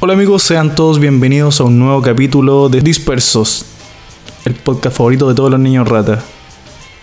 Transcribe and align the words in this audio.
Hola 0.00 0.14
amigos, 0.14 0.42
sean 0.42 0.74
todos 0.74 0.98
bienvenidos 0.98 1.60
a 1.60 1.64
un 1.64 1.78
nuevo 1.78 2.02
capítulo 2.02 2.68
de 2.68 2.80
Dispersos, 2.80 3.66
el 4.44 4.54
podcast 4.54 4.96
favorito 4.96 5.28
de 5.28 5.36
todos 5.36 5.50
los 5.50 5.60
niños 5.60 5.86
rata. 5.86 6.24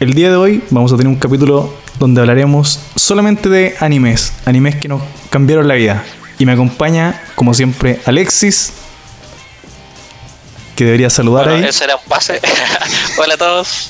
El 0.02 0.14
día 0.14 0.30
de 0.32 0.36
hoy 0.36 0.64
vamos 0.70 0.92
a 0.92 0.98
tener 0.98 1.08
un 1.08 1.20
capítulo 1.20 1.74
donde 1.98 2.20
hablaremos 2.20 2.82
solamente 2.98 3.48
de 3.48 3.76
animes, 3.80 4.34
animes 4.46 4.76
que 4.76 4.90
nos 4.90 5.02
cambiaron 5.30 5.70
la 5.70 5.76
vida. 5.76 6.04
Y 6.38 6.46
me 6.46 6.52
acompaña, 6.52 7.22
como 7.36 7.54
siempre, 7.54 8.00
Alexis, 8.06 8.74
que 10.76 10.84
debería 10.86 11.10
saludar 11.10 11.46
Bueno, 11.46 11.64
ahí. 11.64 11.70
eso 11.70 11.84
era 11.86 11.96
un 11.96 12.04
pase. 12.10 12.42
Hola 13.18 13.36
a 13.36 13.38
todos. 13.38 13.90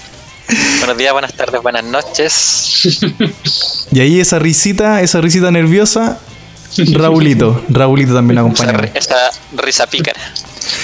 Buenos 0.78 0.98
días, 0.98 1.12
buenas 1.12 1.34
tardes, 1.34 1.60
buenas 1.64 1.84
noches. 1.84 3.00
Y 3.92 4.00
ahí 4.00 4.20
esa 4.20 4.38
risita, 4.38 5.02
esa 5.02 5.20
risita 5.20 5.50
nerviosa, 5.50 6.20
Raulito. 6.94 7.64
Raulito 7.70 8.14
también 8.14 8.38
acompaña. 8.38 8.92
esa 8.94 9.16
risa 9.54 9.88
pícara. 9.88 10.20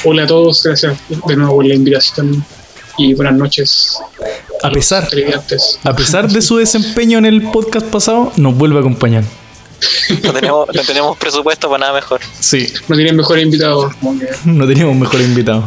Hola 0.04 0.23
a 0.23 0.27
todos, 0.27 0.63
gracias 0.63 0.98
de 1.27 1.35
nuevo 1.35 1.55
por 1.57 1.66
la 1.66 1.76
invitación 1.76 2.43
y 2.98 3.13
buenas 3.13 3.35
noches. 3.35 3.98
A 4.63 4.71
pesar, 4.71 5.07
televidentes. 5.07 5.77
a 5.84 5.96
pesar 5.96 6.27
de 6.27 6.41
su 6.41 6.57
desempeño 6.57 7.20
en 7.20 7.26
el 7.26 7.43
podcast 7.52 7.85
pasado, 7.88 8.32
nos 8.38 8.55
vuelve 8.55 8.77
a 8.77 8.80
acompañar. 8.80 9.23
No 10.23 10.34
tenemos, 10.34 10.67
no 10.73 10.81
tenemos 10.84 11.17
presupuesto 11.17 11.70
para 11.70 11.80
nada 11.80 11.94
mejor. 11.94 12.21
Sí, 12.40 12.71
No 12.88 12.95
tienen 12.95 13.16
mejor 13.16 13.40
invitado, 13.40 13.91
no 14.45 14.67
teníamos 14.67 14.95
mejor 14.95 15.21
invitado. 15.21 15.63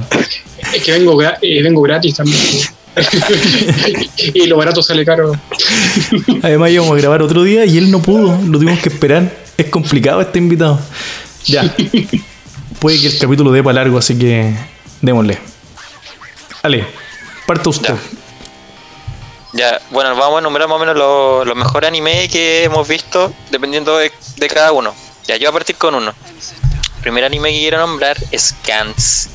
es 0.74 0.82
que 0.82 0.92
vengo, 0.92 1.20
eh, 1.22 1.62
vengo 1.62 1.82
gratis 1.82 2.16
también. 2.16 2.40
y 4.34 4.46
lo 4.46 4.56
barato 4.56 4.82
sale 4.82 5.04
caro. 5.04 5.32
Además 6.42 6.70
íbamos 6.70 6.92
a 6.92 7.00
grabar 7.00 7.22
otro 7.22 7.42
día 7.42 7.64
y 7.64 7.76
él 7.76 7.90
no 7.90 8.00
pudo, 8.00 8.38
lo 8.46 8.58
tuvimos 8.58 8.78
que 8.78 8.88
esperar. 8.88 9.36
Es 9.56 9.66
complicado 9.66 10.20
este 10.20 10.38
invitado. 10.38 10.80
Ya. 11.44 11.74
Puede 12.78 13.00
que 13.00 13.08
el 13.08 13.18
capítulo 13.18 13.50
dé 13.50 13.62
para 13.62 13.74
largo, 13.74 13.98
así 13.98 14.16
que 14.16 14.54
démosle. 15.00 15.38
Ale, 16.62 16.86
parta 17.46 17.68
usted. 17.68 17.94
Ya, 17.94 18.00
bueno, 19.90 20.16
vamos 20.16 20.36
a 20.36 20.38
enumerar 20.40 20.68
más 20.68 20.76
o 20.76 20.78
menos 20.80 20.96
los 20.96 21.46
los 21.46 21.56
mejores 21.56 21.88
anime 21.88 22.28
que 22.28 22.64
hemos 22.64 22.86
visto, 22.88 23.32
dependiendo 23.50 23.96
de, 23.98 24.10
de 24.36 24.48
cada 24.48 24.72
uno. 24.72 24.94
Ya, 25.26 25.36
yo 25.36 25.46
voy 25.46 25.48
a 25.48 25.52
partir 25.52 25.76
con 25.76 25.94
uno. 25.94 26.12
El 26.96 27.02
primer 27.02 27.24
anime 27.24 27.50
que 27.52 27.58
quiero 27.58 27.78
nombrar 27.78 28.16
es 28.30 28.54
Gantz. 28.66 29.28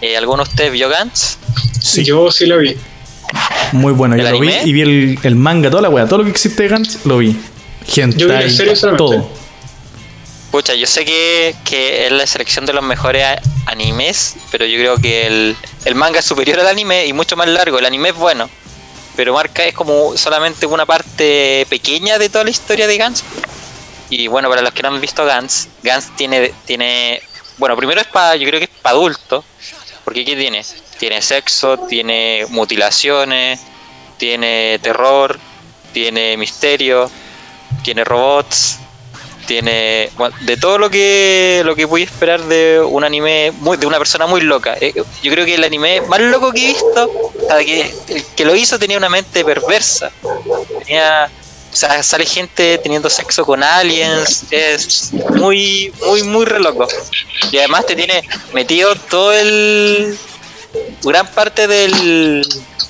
Eh, 0.00 0.16
¿Alguno 0.16 0.44
de 0.44 0.50
ustedes 0.50 0.72
vio 0.72 0.88
Gantz? 0.88 1.36
Sí, 1.80 2.04
Yo 2.04 2.30
sí 2.30 2.46
lo 2.46 2.58
vi. 2.58 2.76
muy 3.72 3.92
bueno. 3.92 4.16
Yo 4.16 4.26
¿El 4.26 4.32
lo 4.34 4.40
vi 4.40 4.52
y 4.64 4.72
vi 4.72 4.80
el, 4.82 5.18
el 5.22 5.34
manga, 5.36 5.70
toda 5.70 5.82
la 5.82 5.88
weá, 5.88 6.06
todo 6.06 6.18
lo 6.18 6.24
que 6.24 6.30
existe 6.30 6.62
de 6.62 6.68
Gantz, 6.68 7.04
lo 7.04 7.18
vi. 7.18 7.36
Gente, 7.86 8.16
Yo 8.18 8.26
vi 8.28 8.32
la 8.34 8.48
serie 8.50 8.76
solamente. 8.76 8.98
todo. 9.16 9.28
Pucha, 10.50 10.74
yo 10.74 10.86
sé 10.86 11.04
que, 11.04 11.54
que 11.64 12.06
es 12.06 12.12
la 12.12 12.26
selección 12.28 12.64
de 12.64 12.72
los 12.72 12.84
mejores 12.84 13.24
animes, 13.66 14.36
pero 14.52 14.64
yo 14.66 14.78
creo 14.78 14.96
que 14.98 15.26
el, 15.26 15.56
el 15.84 15.94
manga 15.96 16.20
es 16.20 16.24
superior 16.24 16.60
al 16.60 16.68
anime 16.68 17.06
y 17.06 17.12
mucho 17.12 17.34
más 17.36 17.48
largo. 17.48 17.78
El 17.80 17.86
anime 17.86 18.10
es 18.10 18.14
bueno, 18.14 18.48
pero 19.16 19.34
marca 19.34 19.64
es 19.64 19.74
como 19.74 20.16
solamente 20.16 20.66
una 20.66 20.86
parte 20.86 21.66
pequeña 21.68 22.18
de 22.18 22.28
toda 22.28 22.44
la 22.44 22.50
historia 22.50 22.86
de 22.86 22.96
Gantz. 22.96 23.22
Y 24.10 24.28
bueno, 24.28 24.48
para 24.48 24.62
los 24.62 24.72
que 24.72 24.82
no 24.82 24.88
han 24.88 25.00
visto 25.00 25.24
Gantz, 25.24 25.68
Gantz 25.82 26.14
tiene, 26.16 26.52
tiene 26.64 27.22
bueno, 27.56 27.76
primero 27.76 28.00
es 28.00 28.06
para, 28.08 28.36
yo 28.36 28.46
creo 28.48 28.58
que 28.58 28.64
es 28.64 28.70
para 28.82 28.96
adultos, 28.96 29.44
porque 30.04 30.24
¿qué 30.24 30.36
tiene? 30.36 30.64
Tiene 30.98 31.22
sexo, 31.22 31.78
tiene 31.78 32.46
mutilaciones, 32.50 33.60
tiene 34.18 34.78
terror, 34.82 35.38
tiene 35.92 36.36
misterio, 36.36 37.10
tiene 37.82 38.04
robots, 38.04 38.78
tiene 39.46 40.10
bueno, 40.16 40.34
de 40.40 40.56
todo 40.56 40.78
lo 40.78 40.90
que 40.90 41.62
lo 41.64 41.76
que 41.76 41.86
pude 41.86 42.02
esperar 42.02 42.42
de 42.42 42.80
un 42.80 43.04
anime 43.04 43.52
muy, 43.60 43.76
de 43.76 43.86
una 43.86 43.98
persona 43.98 44.26
muy 44.26 44.40
loca. 44.40 44.76
Eh, 44.80 44.92
yo 44.94 45.32
creo 45.32 45.44
que 45.44 45.54
el 45.54 45.64
anime 45.64 46.00
más 46.02 46.20
loco 46.20 46.52
que 46.52 46.64
he 46.64 46.66
visto, 46.68 47.10
que 47.58 47.94
el 48.08 48.24
que 48.36 48.44
lo 48.44 48.54
hizo 48.54 48.78
tenía 48.78 48.98
una 48.98 49.08
mente 49.08 49.44
perversa. 49.44 50.10
Tenía 50.80 51.30
o 51.74 51.76
sea, 51.76 52.04
sale 52.04 52.24
gente 52.24 52.78
teniendo 52.78 53.10
sexo 53.10 53.44
con 53.44 53.60
aliens, 53.64 54.44
es 54.52 55.12
muy, 55.12 55.92
muy, 56.06 56.22
muy 56.22 56.44
re 56.44 56.60
loco. 56.60 56.86
Y 57.50 57.58
además 57.58 57.84
te 57.84 57.96
tiene 57.96 58.22
metido 58.52 58.94
todo 58.94 59.32
el. 59.32 60.16
gran 61.02 61.26
parte 61.26 61.66
del, 61.66 62.46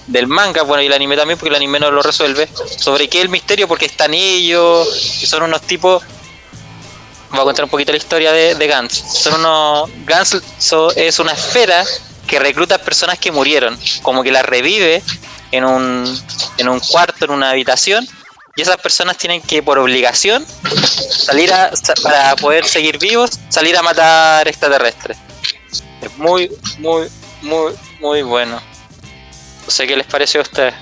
del 0.06 0.26
manga, 0.26 0.64
bueno, 0.64 0.82
y 0.82 0.86
el 0.86 0.92
anime 0.92 1.16
también, 1.16 1.38
porque 1.38 1.48
el 1.48 1.54
anime 1.54 1.80
no 1.80 1.90
lo 1.90 2.02
resuelve. 2.02 2.46
Sobre 2.76 3.08
qué 3.08 3.22
el 3.22 3.30
misterio, 3.30 3.66
porque 3.66 3.86
están 3.86 4.12
ellos, 4.12 5.16
que 5.18 5.26
son 5.26 5.44
unos 5.44 5.62
tipos. 5.62 6.02
Voy 7.34 7.40
a 7.40 7.44
contar 7.44 7.64
un 7.64 7.70
poquito 7.70 7.90
la 7.90 7.98
historia 7.98 8.32
de, 8.32 8.54
de 8.54 8.66
Gantz. 8.68 8.94
Son 8.94 9.34
unos. 9.34 9.90
Gantz 10.06 10.40
so- 10.58 10.94
es 10.94 11.18
una 11.18 11.32
esfera 11.32 11.84
que 12.28 12.38
recluta 12.38 12.78
personas 12.78 13.18
que 13.18 13.32
murieron, 13.32 13.76
como 14.02 14.22
que 14.22 14.30
las 14.30 14.44
revive 14.46 15.02
en 15.50 15.64
un, 15.64 16.22
en 16.58 16.68
un 16.68 16.80
cuarto, 16.80 17.24
en 17.24 17.32
una 17.32 17.50
habitación, 17.50 18.06
y 18.56 18.62
esas 18.62 18.76
personas 18.76 19.18
tienen 19.18 19.42
que, 19.42 19.62
por 19.62 19.78
obligación, 19.78 20.46
salir 21.10 21.52
a, 21.52 21.70
para 22.02 22.36
poder 22.36 22.64
seguir 22.66 22.98
vivos, 22.98 23.30
salir 23.48 23.76
a 23.76 23.82
matar 23.82 24.46
extraterrestres. 24.48 25.18
Es 26.00 26.16
muy, 26.16 26.50
muy, 26.78 27.08
muy, 27.42 27.72
muy 28.00 28.22
bueno. 28.22 28.60
No 29.64 29.70
sé 29.70 29.86
qué 29.86 29.96
les 29.96 30.06
pareció 30.06 30.40
a 30.40 30.42
ustedes. 30.44 30.74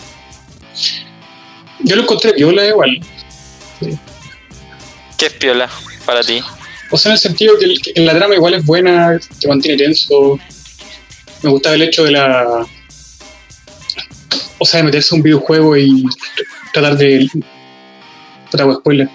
Yo 1.80 1.96
lo 1.96 2.02
encontré 2.02 2.32
viola 2.34 2.66
igual. 2.66 3.00
¿Qué 5.16 5.26
es 5.26 5.32
piola 5.32 5.68
para 6.02 6.22
ti? 6.22 6.42
O 6.90 6.98
sea, 6.98 7.10
en 7.10 7.14
el 7.14 7.18
sentido 7.18 7.58
que, 7.58 7.64
el- 7.64 7.80
que 7.80 8.00
la 8.00 8.14
trama 8.14 8.34
igual 8.34 8.54
es 8.54 8.64
buena, 8.66 9.18
te 9.40 9.48
mantiene 9.48 9.82
tenso. 9.82 10.38
Me 11.42 11.50
gustaba 11.50 11.74
el 11.74 11.82
hecho 11.82 12.04
de 12.04 12.12
la. 12.12 12.66
O 14.58 14.64
sea, 14.64 14.78
de 14.78 14.84
meterse 14.84 15.14
a 15.14 15.16
un 15.16 15.22
videojuego 15.22 15.76
y 15.76 16.04
tratar 16.72 16.96
de. 16.96 17.28
Puta, 18.50 18.62
hago 18.62 18.74
spoiler. 18.76 19.08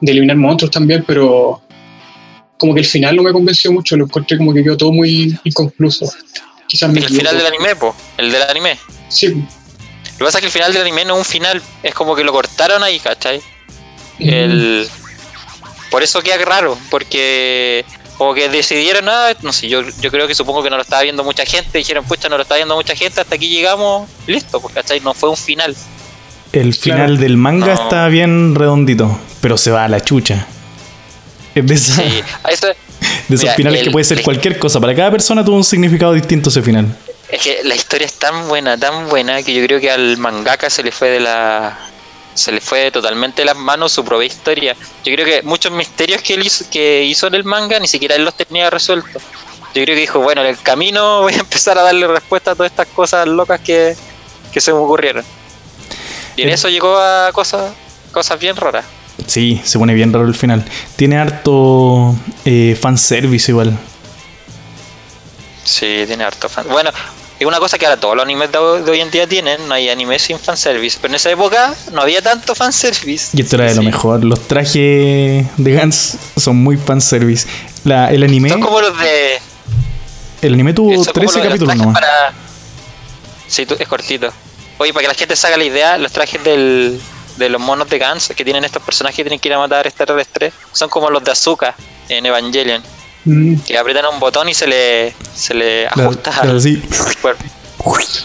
De 0.00 0.12
eliminar 0.12 0.36
monstruos 0.36 0.70
también, 0.70 1.04
pero. 1.06 1.62
Como 2.58 2.74
que 2.74 2.80
el 2.80 2.86
final 2.86 3.16
no 3.16 3.22
me 3.22 3.32
convenció 3.32 3.72
mucho, 3.72 3.96
lo 3.96 4.04
encontré 4.04 4.36
como 4.36 4.52
que 4.52 4.62
quedó 4.62 4.76
todo 4.76 4.92
muy 4.92 5.38
inconcluso. 5.44 6.12
Quizás 6.66 6.90
me 6.92 7.00
El 7.00 7.06
final 7.06 7.36
del 7.38 7.46
anime, 7.46 7.74
po. 7.74 7.94
El 8.18 8.30
del 8.30 8.42
anime. 8.42 8.78
Sí, 9.08 9.28
Lo 9.28 10.18
que 10.18 10.24
pasa 10.26 10.38
es 10.38 10.42
que 10.42 10.46
el 10.46 10.52
final 10.52 10.72
del 10.74 10.82
anime 10.82 11.06
no 11.06 11.14
es 11.14 11.18
un 11.20 11.24
final, 11.24 11.62
es 11.82 11.94
como 11.94 12.14
que 12.14 12.22
lo 12.22 12.32
cortaron 12.32 12.82
ahí, 12.82 12.98
¿cachai? 13.00 13.40
El... 14.18 14.86
Por 15.90 16.02
eso 16.02 16.22
queda 16.22 16.38
raro, 16.44 16.78
porque 16.90 17.84
como 18.16 18.34
que 18.34 18.48
decidieron, 18.48 19.08
ah, 19.08 19.32
no 19.42 19.52
sé, 19.52 19.68
yo, 19.68 19.82
yo 20.00 20.10
creo 20.10 20.26
que 20.28 20.34
supongo 20.34 20.62
que 20.62 20.70
no 20.70 20.76
lo 20.76 20.82
estaba 20.82 21.02
viendo 21.02 21.24
mucha 21.24 21.44
gente, 21.44 21.78
dijeron, 21.78 22.04
pucha, 22.04 22.28
no 22.28 22.36
lo 22.36 22.42
está 22.42 22.56
viendo 22.56 22.74
mucha 22.74 22.94
gente, 22.94 23.20
hasta 23.20 23.34
aquí 23.34 23.48
llegamos, 23.48 24.08
listo, 24.26 24.60
pues, 24.60 24.74
¿cachai? 24.74 25.00
No 25.00 25.14
fue 25.14 25.30
un 25.30 25.36
final. 25.36 25.74
El 26.52 26.74
final 26.74 27.06
Claro. 27.06 27.20
del 27.22 27.36
manga 27.36 27.74
No. 27.74 27.82
está 27.82 28.08
bien 28.08 28.54
redondito, 28.54 29.18
pero 29.40 29.56
se 29.56 29.70
va 29.70 29.84
a 29.84 29.88
la 29.88 30.00
chucha. 30.00 30.46
Es 31.54 31.66
de, 31.66 31.74
esa- 31.74 31.94
Sí, 32.02 32.22
a 32.44 32.50
eso- 32.50 32.66
de 33.28 33.34
esos 33.34 33.42
Mira, 33.44 33.54
finales 33.54 33.82
que 33.84 33.90
puede 33.90 34.04
ser 34.04 34.18
el- 34.18 34.24
cualquier 34.24 34.58
cosa. 34.58 34.80
Para 34.80 34.94
cada 34.94 35.10
persona 35.10 35.44
tuvo 35.44 35.56
un 35.56 35.64
significado 35.64 36.12
distinto 36.12 36.48
ese 36.50 36.62
final. 36.62 36.86
es 37.30 37.40
que 37.42 37.60
la 37.64 37.74
historia 37.76 38.06
es 38.06 38.14
tan 38.14 38.48
buena, 38.48 38.76
tan 38.76 39.08
buena, 39.08 39.42
que 39.44 39.54
yo 39.54 39.64
creo 39.64 39.80
que 39.80 39.90
al 39.90 40.16
mangaka 40.18 40.68
se 40.68 40.82
le 40.82 40.90
fue 40.92 41.08
de 41.10 41.20
la... 41.20 41.78
Se 42.34 42.52
le 42.52 42.60
fue 42.60 42.90
totalmente 42.90 43.42
de 43.42 43.46
las 43.46 43.56
manos 43.56 43.92
su 43.92 44.04
propia 44.04 44.26
historia. 44.26 44.76
Yo 45.04 45.12
creo 45.12 45.26
que 45.26 45.42
muchos 45.42 45.72
misterios 45.72 46.22
que 46.22 46.34
él 46.34 46.46
hizo, 46.46 46.64
que 46.70 47.04
hizo 47.04 47.26
en 47.26 47.34
el 47.34 47.44
manga 47.44 47.78
ni 47.78 47.88
siquiera 47.88 48.14
él 48.14 48.24
los 48.24 48.34
tenía 48.34 48.70
resueltos. 48.70 49.22
Yo 49.74 49.82
creo 49.82 49.94
que 49.94 50.00
dijo, 50.00 50.20
bueno, 50.20 50.40
en 50.42 50.48
el 50.48 50.58
camino 50.60 51.20
voy 51.22 51.34
a 51.34 51.38
empezar 51.38 51.78
a 51.78 51.82
darle 51.82 52.06
respuesta 52.06 52.52
a 52.52 52.54
todas 52.54 52.70
estas 52.70 52.86
cosas 52.88 53.26
locas 53.26 53.60
que, 53.60 53.96
que 54.52 54.60
se 54.60 54.72
me 54.72 54.78
ocurrieron. 54.78 55.24
Y 56.36 56.42
en 56.42 56.48
eso 56.50 56.68
llegó 56.68 56.96
a 56.96 57.30
cosas, 57.32 57.72
cosas 58.12 58.38
bien 58.40 58.56
raras. 58.56 58.84
Sí, 59.26 59.60
se 59.64 59.78
pone 59.78 59.94
bien 59.94 60.12
raro 60.12 60.26
el 60.26 60.34
final. 60.34 60.64
Tiene 60.96 61.18
harto 61.18 62.14
eh, 62.44 62.78
fanservice 62.80 63.50
igual. 63.52 63.78
Sí, 65.64 66.04
tiene 66.06 66.24
harto 66.24 66.48
fan. 66.48 66.66
Bueno, 66.68 66.90
es 67.40 67.46
una 67.46 67.58
cosa 67.58 67.78
que 67.78 67.86
ahora 67.86 67.98
todos 67.98 68.14
los 68.14 68.22
animes 68.22 68.52
de, 68.52 68.58
hoy 68.58 69.00
en 69.00 69.10
día 69.10 69.26
tienen, 69.26 69.66
no 69.66 69.72
hay 69.72 69.88
animes 69.88 70.20
sin 70.20 70.38
fanservice. 70.38 70.98
Pero 71.00 71.12
en 71.12 71.16
esa 71.16 71.30
época 71.30 71.74
no 71.90 72.02
había 72.02 72.20
tanto 72.20 72.54
fanservice. 72.54 73.30
Y 73.32 73.40
esto 73.40 73.56
era 73.56 73.64
de 73.64 73.76
lo 73.76 73.82
mejor. 73.82 74.22
Los 74.22 74.46
trajes 74.46 75.46
de 75.56 75.72
Gans 75.72 76.18
son 76.36 76.56
muy 76.56 76.76
fanservice. 76.76 77.48
La, 77.84 78.10
el 78.10 78.22
anime. 78.22 78.50
Son 78.50 78.60
como 78.60 78.80
los 78.82 78.98
de. 78.98 79.40
El 80.42 80.52
anime 80.52 80.74
tuvo 80.74 80.92
son 81.02 81.04
como 81.04 81.12
13 81.14 81.24
los 81.24 81.34
de 81.34 81.40
los 81.40 81.48
capítulos 81.48 81.76
nomás. 81.76 81.94
Para... 81.94 82.32
Sí, 83.46 83.66
es 83.78 83.88
cortito. 83.88 84.30
Oye, 84.76 84.92
para 84.92 85.04
que 85.04 85.08
la 85.08 85.14
gente 85.14 85.34
se 85.34 85.46
haga 85.46 85.56
la 85.56 85.64
idea, 85.64 85.96
los 85.96 86.12
trajes 86.12 86.44
del, 86.44 87.00
de 87.38 87.48
los 87.48 87.60
monos 87.60 87.88
de 87.88 87.98
Gans 87.98 88.32
que 88.36 88.44
tienen 88.44 88.64
estos 88.64 88.82
personajes 88.82 89.16
que 89.16 89.24
tienen 89.24 89.40
que 89.40 89.48
ir 89.48 89.54
a 89.54 89.58
matar 89.58 89.86
extraterrestres 89.86 90.52
son 90.72 90.90
como 90.90 91.08
los 91.08 91.24
de 91.24 91.32
Azuka 91.32 91.74
en 92.08 92.26
Evangelion. 92.26 92.82
Mm, 93.24 93.56
Que 93.60 93.76
aprietan 93.76 94.04
un 94.12 94.18
botón 94.20 94.48
y 94.48 94.54
se 94.54 94.66
le, 94.66 95.14
se 95.34 95.52
le 95.54 95.86
ajusta 95.86 96.30
claro, 96.30 96.50
al 96.52 96.60
sí. 96.60 96.82
cuerpo. 97.20 97.44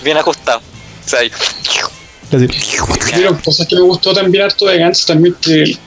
Bien 0.04 0.18
ajustado. 0.18 0.60
O 1.06 1.10
sea. 1.10 1.20
Pero 2.30 3.38
cosas 3.44 3.68
que 3.68 3.76
me 3.76 3.82
gustó 3.82 4.14
también 4.14 4.44
harto 4.46 4.66
de 4.66 4.78
Gantz 4.80 5.06
también 5.06 5.36
que 5.42 5.78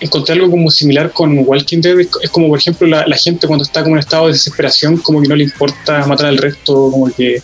encontré 0.00 0.34
algo 0.34 0.50
como 0.50 0.70
similar 0.70 1.12
con 1.12 1.36
Walking 1.44 1.80
Dead 1.80 1.98
es 2.00 2.30
como 2.30 2.48
por 2.48 2.58
ejemplo 2.58 2.86
la, 2.86 3.04
la 3.06 3.16
gente 3.16 3.46
cuando 3.48 3.64
está 3.64 3.82
como 3.82 3.96
en 3.96 4.00
estado 4.00 4.26
de 4.26 4.32
desesperación 4.32 4.96
como 4.98 5.20
que 5.20 5.28
no 5.28 5.34
le 5.34 5.42
importa 5.44 6.06
matar 6.06 6.26
al 6.26 6.38
resto 6.38 6.72
como 6.90 7.12
que 7.12 7.42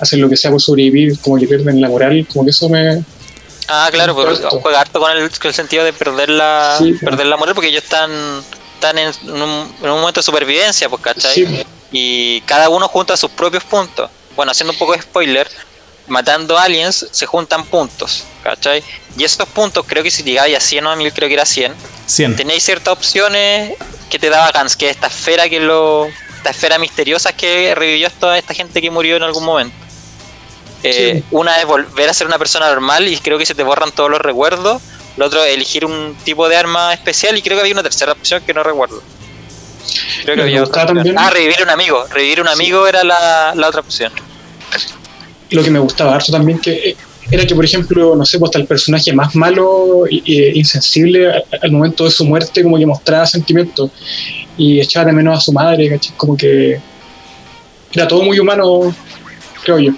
hacen 0.00 0.20
lo 0.22 0.28
que 0.30 0.36
sea 0.38 0.50
por 0.50 0.60
sobrevivir 0.62 1.18
como 1.20 1.36
que 1.38 1.46
pierden 1.46 1.80
la 1.82 1.88
moral 1.88 2.26
como 2.32 2.44
que 2.44 2.50
eso 2.50 2.68
me 2.68 3.04
Ah, 3.68 3.88
claro, 3.92 4.14
pues 4.14 4.40
juega 4.60 4.80
harto 4.80 4.98
con 4.98 5.10
el, 5.12 5.30
con 5.30 5.48
el 5.48 5.54
sentido 5.54 5.84
de 5.84 5.92
perder 5.92 6.28
la, 6.30 6.76
Sí. 6.78 6.94
perder 6.94 7.26
la 7.26 7.36
moral 7.36 7.54
porque 7.54 7.68
ellos 7.68 7.84
están, 7.84 8.10
están 8.82 8.98
en, 8.98 9.12
un, 9.42 9.74
en 9.82 9.90
un 9.90 10.00
momento 10.00 10.20
de 10.20 10.24
supervivencia, 10.24 10.88
pues, 10.88 11.00
¿cachai? 11.02 11.34
Sí. 11.34 11.66
Y 11.92 12.40
cada 12.42 12.68
uno 12.68 12.88
junta 12.88 13.16
sus 13.16 13.30
propios 13.30 13.62
puntos. 13.64 14.10
Bueno, 14.34 14.50
haciendo 14.50 14.72
un 14.72 14.78
poco 14.78 14.92
de 14.92 15.02
spoiler, 15.02 15.48
matando 16.08 16.58
aliens 16.58 17.06
se 17.10 17.26
juntan 17.26 17.64
puntos, 17.66 18.24
¿cachai? 18.42 18.82
Y 19.16 19.24
esos 19.24 19.46
puntos, 19.48 19.84
creo 19.86 20.02
que 20.02 20.10
si 20.10 20.22
llegáis 20.22 20.56
a 20.56 20.60
100 20.60 20.86
o 20.86 20.90
a 20.90 20.96
1000, 20.96 21.12
creo 21.12 21.28
que 21.28 21.34
era 21.34 21.44
100, 21.44 21.74
100. 22.06 22.36
tenéis 22.36 22.64
ciertas 22.64 22.92
opciones 22.92 23.74
que 24.10 24.18
te 24.18 24.30
daba 24.30 24.50
Gans, 24.50 24.76
que 24.76 24.86
es 24.86 24.96
esta 24.96 25.06
esfera 25.06 25.48
que 25.48 25.60
lo. 25.60 26.08
Esta 26.38 26.50
esfera 26.50 26.76
misteriosa 26.78 27.32
que 27.32 27.72
revivió 27.76 28.08
a 28.08 28.10
toda 28.10 28.36
esta 28.36 28.52
gente 28.52 28.82
que 28.82 28.90
murió 28.90 29.16
en 29.16 29.22
algún 29.22 29.44
momento. 29.44 29.76
Eh, 30.82 31.18
Sí. 31.18 31.24
Una 31.30 31.56
es 31.60 31.66
volver 31.66 32.08
a 32.10 32.14
ser 32.14 32.26
una 32.26 32.36
persona 32.36 32.68
normal 32.68 33.06
y 33.06 33.16
creo 33.18 33.38
que 33.38 33.46
se 33.46 33.54
te 33.54 33.62
borran 33.62 33.92
todos 33.92 34.10
los 34.10 34.20
recuerdos. 34.20 34.82
Lo 35.16 35.26
otro 35.26 35.44
elegir 35.44 35.84
un 35.84 36.16
tipo 36.24 36.48
de 36.48 36.56
arma 36.56 36.92
especial 36.94 37.36
y 37.36 37.42
creo 37.42 37.56
que 37.56 37.60
había 37.62 37.74
una 37.74 37.82
tercera 37.82 38.12
opción 38.12 38.42
que 38.46 38.54
no 38.54 38.62
recuerdo. 38.62 39.02
Creo 40.24 40.36
que 40.36 40.42
había 40.42 40.62
otra. 40.62 40.86
también- 40.86 41.16
Ah, 41.18 41.30
revivir 41.30 41.62
un 41.62 41.70
amigo. 41.70 42.04
Revivir 42.10 42.40
un 42.40 42.48
amigo 42.48 42.86
era 42.86 43.04
la, 43.04 43.52
la 43.54 43.68
otra 43.68 43.80
opción. 43.80 44.12
lo 45.50 45.62
que 45.62 45.70
me 45.70 45.78
gustaba 45.78 46.14
harto 46.14 46.32
también 46.32 46.58
que 46.58 46.72
eh, 46.72 46.96
era 47.30 47.44
que 47.46 47.54
por 47.54 47.62
ejemplo 47.64 48.16
no 48.16 48.24
sé 48.24 48.38
pues 48.38 48.48
hasta 48.48 48.58
el 48.58 48.66
personaje 48.66 49.12
más 49.12 49.34
malo 49.34 50.06
e 50.06 50.52
insensible 50.54 51.30
al 51.62 51.70
momento 51.70 52.04
de 52.04 52.10
su 52.10 52.24
muerte 52.24 52.62
como 52.62 52.78
que 52.78 52.86
mostraba 52.86 53.26
sentimientos 53.26 53.90
y 54.56 54.80
echaba 54.80 55.04
de 55.06 55.12
menos 55.12 55.36
a 55.36 55.40
su 55.42 55.52
madre 55.52 55.90
¿cachai? 55.90 56.14
como 56.16 56.38
que 56.38 56.80
era 57.92 58.08
todo 58.08 58.22
muy 58.22 58.38
humano 58.40 58.94
creo 59.62 59.78
yo 59.78 59.92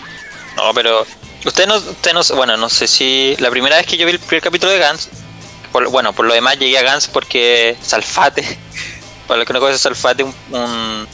No, 0.57 0.75
pero 0.75 1.07
usted 1.45 1.67
no, 1.67 1.77
usted 1.77 2.13
no, 2.13 2.23
bueno, 2.37 2.57
no 2.57 2.69
sé 2.69 2.87
si 2.87 3.37
la 3.39 3.51
primera 3.51 3.77
vez 3.77 3.87
que 3.87 3.97
yo 3.97 4.07
vi 4.07 4.13
el 4.13 4.19
primer 4.19 4.43
capítulo 4.43 4.73
de 4.73 4.79
Gans, 4.79 5.09
por, 5.73 5.89
bueno, 5.89 6.13
por 6.13 6.27
lo 6.27 6.35
demás 6.35 6.59
llegué 6.59 6.79
a 6.79 6.83
Gans 6.83 7.09
porque 7.09 7.77
Salfate, 7.83 8.43
para 9.27 9.39
los 9.39 9.47
que 9.47 9.53
no 9.53 9.61
conocen 9.61 9.79
Salfate, 9.79 10.25
un, 10.25 10.35
un, 10.53 11.09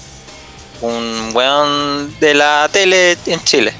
un 0.82 1.30
weón 1.32 2.18
de 2.20 2.34
la 2.34 2.68
tele 2.72 3.16
en 3.26 3.42
Chile, 3.44 3.74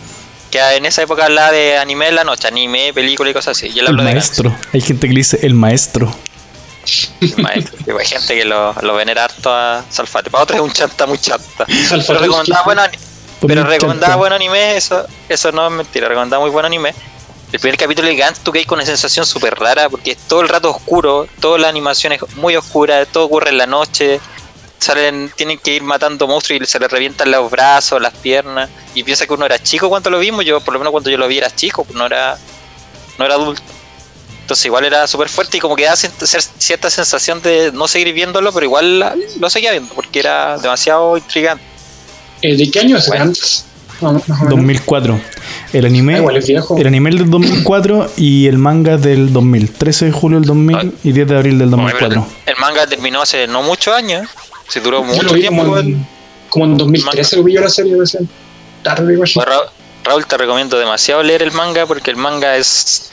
que 0.50 0.61
en 0.61 0.87
esa 0.87 1.02
época 1.02 1.26
hablaba 1.26 1.52
de 1.52 1.79
anime 1.79 2.08
en 2.08 2.17
la 2.17 2.25
noche, 2.25 2.49
anime, 2.49 2.93
película 2.93 3.31
y 3.31 3.32
cosas 3.32 3.56
así. 3.56 3.67
El 3.79 3.87
Gans, 3.87 4.02
maestro. 4.02 4.56
Hay 4.73 4.81
gente 4.81 5.06
que 5.06 5.12
le 5.12 5.20
dice 5.20 5.38
el 5.43 5.55
maestro. 5.55 6.14
el 7.20 7.37
maestro. 7.38 7.99
Hay 7.99 8.06
gente 8.06 8.35
que 8.37 8.44
lo, 8.44 8.75
lo 8.82 8.94
venera 8.94 9.25
harto 9.25 9.55
a 9.55 9.85
Salfate. 9.88 10.31
Para 10.31 10.44
otros 10.44 10.58
es 10.58 10.64
un 10.64 10.73
chanta 10.73 11.06
muy 11.06 11.19
chanta. 11.19 11.67
Salfate 11.67 12.05
Pero 12.06 12.20
recomendaba. 12.20 12.91
Por 13.40 13.48
pero 13.48 13.64
recomendaba 13.64 14.16
buen 14.16 14.32
anime, 14.32 14.76
eso, 14.76 15.06
eso 15.28 15.50
no 15.50 15.66
es 15.66 15.72
mentira, 15.72 16.08
recomendaba 16.08 16.42
muy 16.42 16.50
buen 16.50 16.66
anime. 16.66 16.94
El 17.52 17.58
primer 17.58 17.78
capítulo 17.78 18.06
de 18.06 18.14
Gantz 18.14 18.40
tú 18.40 18.52
caes 18.52 18.66
con 18.66 18.78
una 18.78 18.87
sensación 18.87 19.26
súper 19.26 19.54
rara 19.54 19.88
porque 19.88 20.12
es 20.12 20.19
todo 20.19 20.42
el 20.42 20.48
rato 20.48 20.70
oscuro, 20.70 21.26
toda 21.40 21.58
la 21.58 21.69
animación 21.69 22.12
es 22.12 22.20
muy 22.37 22.54
oscura, 22.54 23.04
todo 23.06 23.25
ocurre 23.25 23.50
en 23.50 23.58
la 23.58 23.66
noche, 23.66 24.20
salen, 24.78 25.32
tienen 25.34 25.58
que 25.58 25.75
ir 25.75 25.82
matando 25.82 26.26
monstruos 26.26 26.60
y 26.62 26.66
se 26.66 26.78
les 26.78 26.90
revientan 26.90 27.31
los 27.31 27.50
brazos, 27.50 28.00
las 28.00 28.14
piernas, 28.14 28.69
y 28.94 29.02
piensa 29.04 29.26
que 29.26 29.32
uno 29.32 29.46
era 29.46 29.58
chico 29.58 29.88
cuando 29.88 30.10
lo 30.10 30.19
vimos, 30.19 30.44
yo 30.44 30.60
por 30.60 30.75
lo 30.75 30.81
menos 30.81 30.92
cuando 30.92 31.10
yo 31.10 31.19
lo 31.19 31.26
vi 31.26 31.38
era 31.38 31.50
chico, 31.50 31.87
no 31.94 32.06
era, 32.06 32.38
no 33.19 33.25
era 33.25 33.34
adulto. 33.34 33.62
Entonces 34.42 34.66
igual 34.66 34.84
era 34.84 35.06
súper 35.06 35.28
fuerte 35.28 35.56
y 35.56 35.60
como 35.60 35.76
que 35.76 35.84
da 35.84 35.96
cierta 35.96 36.90
sensación 36.90 37.40
de 37.40 37.70
no 37.72 37.88
seguir 37.88 38.12
viéndolo, 38.12 38.52
pero 38.52 38.66
igual 38.66 38.98
lo 39.38 39.50
seguía 39.50 39.70
viendo 39.70 39.94
porque 39.94 40.19
era 40.19 40.58
demasiado 40.58 41.16
intrigante. 41.16 41.64
Eh, 42.42 42.56
¿de 42.56 42.70
qué 42.70 42.81
año 42.81 42.96
es 42.98 43.06
Bueno. 43.08 43.25
Menos. 43.26 43.64
2004. 44.48 45.20
El 45.75 45.84
anime, 45.84 46.16
Ah, 46.16 46.25
es 46.34 46.46
viejo. 46.46 46.76
el 46.78 46.87
anime 46.87 47.10
del 47.10 47.28
2004 47.31 48.10
y 48.16 48.46
el 48.46 48.56
manga 48.56 48.96
del 48.96 49.31
2000. 49.32 49.70
13 49.72 50.06
de 50.06 50.12
julio 50.12 50.38
del 50.40 50.46
2000 50.48 50.94
y 51.04 51.12
10 51.12 51.28
de 51.28 51.37
abril 51.37 51.58
del 51.58 51.70
2004. 51.70 52.26
El 52.46 52.54
manga 52.58 52.87
terminó 52.87 53.20
hace 53.20 53.46
no 53.46 53.62
muchos 53.62 53.94
años. 53.94 54.26
Se 54.69 54.81
duró 54.81 55.00
yo 55.00 55.04
mucho 55.04 55.22
lo 55.25 55.32
vi 55.34 55.40
tiempo. 55.42 55.62
como 55.64 55.78
en, 55.78 56.06
como 56.48 56.64
en 56.64 56.76
2013 56.78 57.37
lo 57.37 57.44
vi 57.44 57.52
yo 57.54 57.60
la 57.60 57.69
serie 57.69 57.94
recién 57.98 58.28
tarde 58.82 59.12
igual 59.12 59.28
Pues, 59.34 59.46
Ra- 59.46 59.70
Raúl, 60.04 60.25
te 60.26 60.38
recomiendo 60.38 60.78
demasiado 60.78 61.22
leer 61.22 61.42
el 61.42 61.52
manga 61.52 61.84
porque 61.87 62.10
el 62.10 62.16
manga 62.16 62.56
es. 62.56 63.10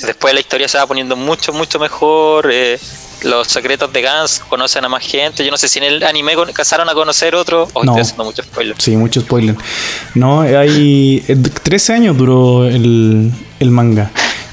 Después 0.00 0.32
la 0.32 0.40
historia 0.40 0.66
se 0.66 0.78
va 0.78 0.86
poniendo 0.86 1.14
mucho, 1.14 1.52
mucho 1.52 1.78
mejor. 1.78 2.48
eh, 2.50 2.78
los 3.24 3.48
secretos 3.48 3.92
de 3.92 4.00
Gans 4.02 4.40
conocen 4.48 4.84
a 4.84 4.88
más 4.88 5.02
gente. 5.04 5.44
Yo 5.44 5.50
no 5.50 5.56
sé 5.56 5.68
si 5.68 5.78
en 5.78 5.84
el 5.84 6.02
anime 6.04 6.34
casaron 6.52 6.88
a 6.88 6.94
conocer 6.94 7.34
otro. 7.34 7.68
Oh, 7.72 7.82
No. 7.84 7.92
estoy 7.92 8.02
haciendo 8.02 8.24
mucho 8.24 8.42
spoiler. 8.42 8.76
Sí, 8.80 8.96
mucho 8.96 9.20
spoiler. 9.20 9.56
No, 10.14 10.42
hay. 10.42 11.24
eh, 11.28 11.36
13 11.36 11.92
años 11.94 12.16
duró 12.16 12.66
el, 12.66 13.32
el 13.60 13.70
manga. 13.70 14.10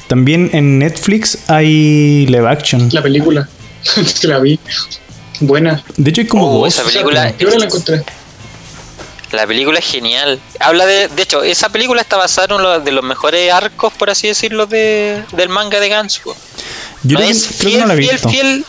También 0.07 0.49
en 0.53 0.79
Netflix 0.79 1.37
hay 1.47 2.25
live 2.27 2.47
action. 2.49 2.89
la 2.91 3.01
película 3.01 3.47
que 4.21 4.27
la 4.27 4.39
vi 4.39 4.59
buena 5.39 5.83
De 5.97 6.09
hecho, 6.09 6.21
hay 6.21 6.27
como 6.27 6.51
Oh, 6.51 6.63
dos. 6.65 6.73
esa 6.75 6.83
película- 6.83 7.33
yo 7.37 7.47
ahora 7.47 7.59
la 7.59 7.65
encontré 7.65 8.03
La 9.31 9.47
película 9.47 9.79
es 9.79 9.85
genial. 9.85 10.39
Habla 10.59 10.85
de. 10.85 11.07
De 11.07 11.21
hecho, 11.21 11.41
esa 11.43 11.69
película 11.69 12.01
está 12.01 12.17
basada 12.17 12.47
en 12.47 12.53
uno 12.61 12.79
de 12.81 12.91
los 12.91 13.03
mejores 13.03 13.51
arcos, 13.51 13.93
por 13.93 14.09
así 14.09 14.27
decirlo, 14.27 14.65
de, 14.67 15.23
del 15.31 15.47
manga 15.47 15.79
de 15.79 15.87
Gans. 15.87 16.21
Yo 17.03 17.13
no 17.17 17.19
creo, 17.19 17.31
es 17.31 17.45
creo 17.47 17.57
que 17.59 17.65
fiel, 17.67 17.79
no 17.81 17.85
la 17.87 17.93
he 17.93 17.97
fiel, 17.97 18.11
visto. 18.11 18.29
fiel. 18.29 18.65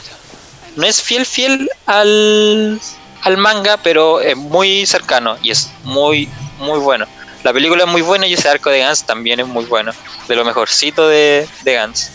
No 0.77 0.87
es 0.87 1.03
fiel, 1.03 1.27
fiel 1.27 1.69
al, 1.87 2.81
al 3.23 3.37
manga, 3.37 3.77
pero 3.83 4.21
es 4.21 4.37
muy 4.37 4.87
cercano 4.87 5.37
y 5.43 5.51
es 5.51 5.71
muy, 5.85 6.29
muy 6.59 6.79
bueno. 6.79 7.07
La 7.45 7.53
película 7.53 7.85
es 7.85 7.91
muy 7.91 8.03
buena 8.03 8.27
y 8.27 8.35
ese 8.35 8.49
arco 8.49 8.71
de 8.71 8.79
Gans 8.79 9.05
también 9.05 9.41
es 9.41 9.47
muy 9.47 9.65
bueno. 9.65 9.93
De 10.29 10.37
lo 10.37 10.45
mejorcito 10.45 11.09
de, 11.09 11.47
de 11.65 11.73
Gans. 11.75 12.11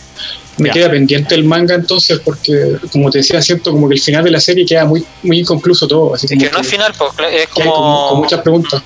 me 0.56 0.68
Ya. 0.70 0.72
queda 0.74 0.90
pendiente 0.90 1.34
el 1.36 1.44
manga 1.44 1.74
entonces 1.76 2.18
porque 2.24 2.78
como 2.90 3.10
te 3.10 3.18
decía 3.18 3.40
siento 3.42 3.70
como 3.70 3.88
que 3.88 3.94
el 3.94 4.00
final 4.00 4.24
de 4.24 4.30
la 4.32 4.40
serie 4.40 4.64
queda 4.66 4.84
muy 4.86 5.04
muy 5.22 5.38
inconcluso 5.38 5.86
todo 5.86 6.14
así 6.14 6.26
Es 6.26 6.30
como 6.32 6.42
que 6.42 6.50
no 6.50 6.60
es 6.60 6.66
final, 6.68 6.92
pues, 6.98 7.10
es 7.30 7.46
con, 7.48 7.64
como. 7.64 8.08
con 8.08 8.18
muchas 8.20 8.40
preguntas 8.40 8.82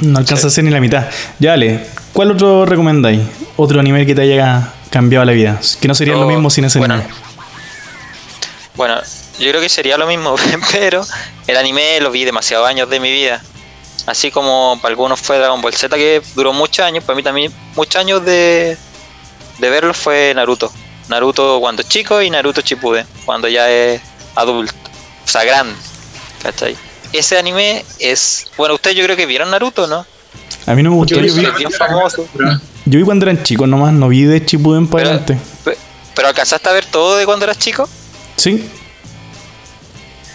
No 0.00 0.18
alcanza 0.18 0.46
a 0.46 0.50
ser 0.50 0.64
ni 0.64 0.70
la 0.70 0.80
mitad. 0.80 1.08
Ya, 1.40 1.52
Ale, 1.54 1.86
¿cuál 2.14 2.30
otro 2.30 2.64
recomendáis? 2.64 3.20
Otro 3.56 3.80
anime 3.80 4.06
que 4.06 4.14
te 4.14 4.22
haya 4.22 4.72
cambiado 4.90 5.24
la 5.24 5.32
vida. 5.32 5.60
Que 5.80 5.88
no 5.88 5.94
sería 5.94 6.14
lo 6.14 6.26
mismo 6.26 6.50
sin 6.50 6.64
ese 6.64 6.78
bueno. 6.78 6.94
anime. 6.94 7.10
Bueno, 8.74 9.00
yo 9.38 9.48
creo 9.50 9.60
que 9.60 9.68
sería 9.68 9.96
lo 9.96 10.06
mismo, 10.06 10.36
pero 10.72 11.04
el 11.46 11.56
anime 11.56 12.00
lo 12.00 12.10
vi 12.10 12.24
demasiados 12.24 12.68
años 12.68 12.88
de 12.88 13.00
mi 13.00 13.10
vida. 13.10 13.42
Así 14.06 14.30
como 14.30 14.78
para 14.80 14.92
algunos 14.92 15.20
fue 15.20 15.38
Dragon 15.38 15.60
Ball 15.60 15.74
Z, 15.74 15.94
que 15.96 16.22
duró 16.34 16.52
muchos 16.52 16.84
años, 16.84 17.02
para 17.02 17.16
mí 17.16 17.22
también 17.22 17.52
muchos 17.74 17.96
años 17.96 18.24
de, 18.24 18.76
de 19.58 19.70
verlo 19.70 19.92
fue 19.94 20.32
Naruto. 20.34 20.72
Naruto 21.08 21.58
cuando 21.60 21.82
chico 21.82 22.22
y 22.22 22.30
Naruto 22.30 22.60
Shippuden, 22.60 23.06
cuando 23.24 23.48
ya 23.48 23.68
es 23.70 24.00
adulto, 24.34 24.74
o 25.24 25.28
sea, 25.28 25.44
grande. 25.44 25.74
¿Cachai? 26.42 26.76
Ese 27.12 27.38
anime 27.38 27.84
es... 27.98 28.50
Bueno, 28.56 28.74
ustedes 28.74 28.96
yo 28.96 29.04
creo 29.04 29.16
que 29.16 29.26
vieron 29.26 29.50
Naruto, 29.50 29.86
¿no? 29.86 30.06
A 30.66 30.74
mí 30.74 30.82
no 30.82 30.90
me 30.90 30.96
gustó. 30.96 31.16
Yo 31.16 31.22
Yo, 31.22 31.34
vi 31.34 31.40
vi, 31.40 31.46
es 31.46 31.56
bien 31.56 31.70
famoso. 31.70 32.28
Yo 32.86 32.98
vi 32.98 33.04
cuando 33.04 33.26
eran 33.26 33.42
chicos 33.42 33.68
nomás, 33.68 33.92
no 33.92 34.08
vi 34.08 34.22
de 34.24 34.44
Chipuden 34.44 34.86
para 34.88 35.04
Pero- 35.04 35.16
adelante. 35.16 35.38
Pe- 35.64 35.78
Pero 36.14 36.28
alcanzaste 36.28 36.68
a 36.68 36.72
ver 36.72 36.86
todo 36.86 37.16
de 37.18 37.26
cuando 37.26 37.44
eras 37.44 37.58
chico? 37.58 37.88
Sí, 38.36 38.66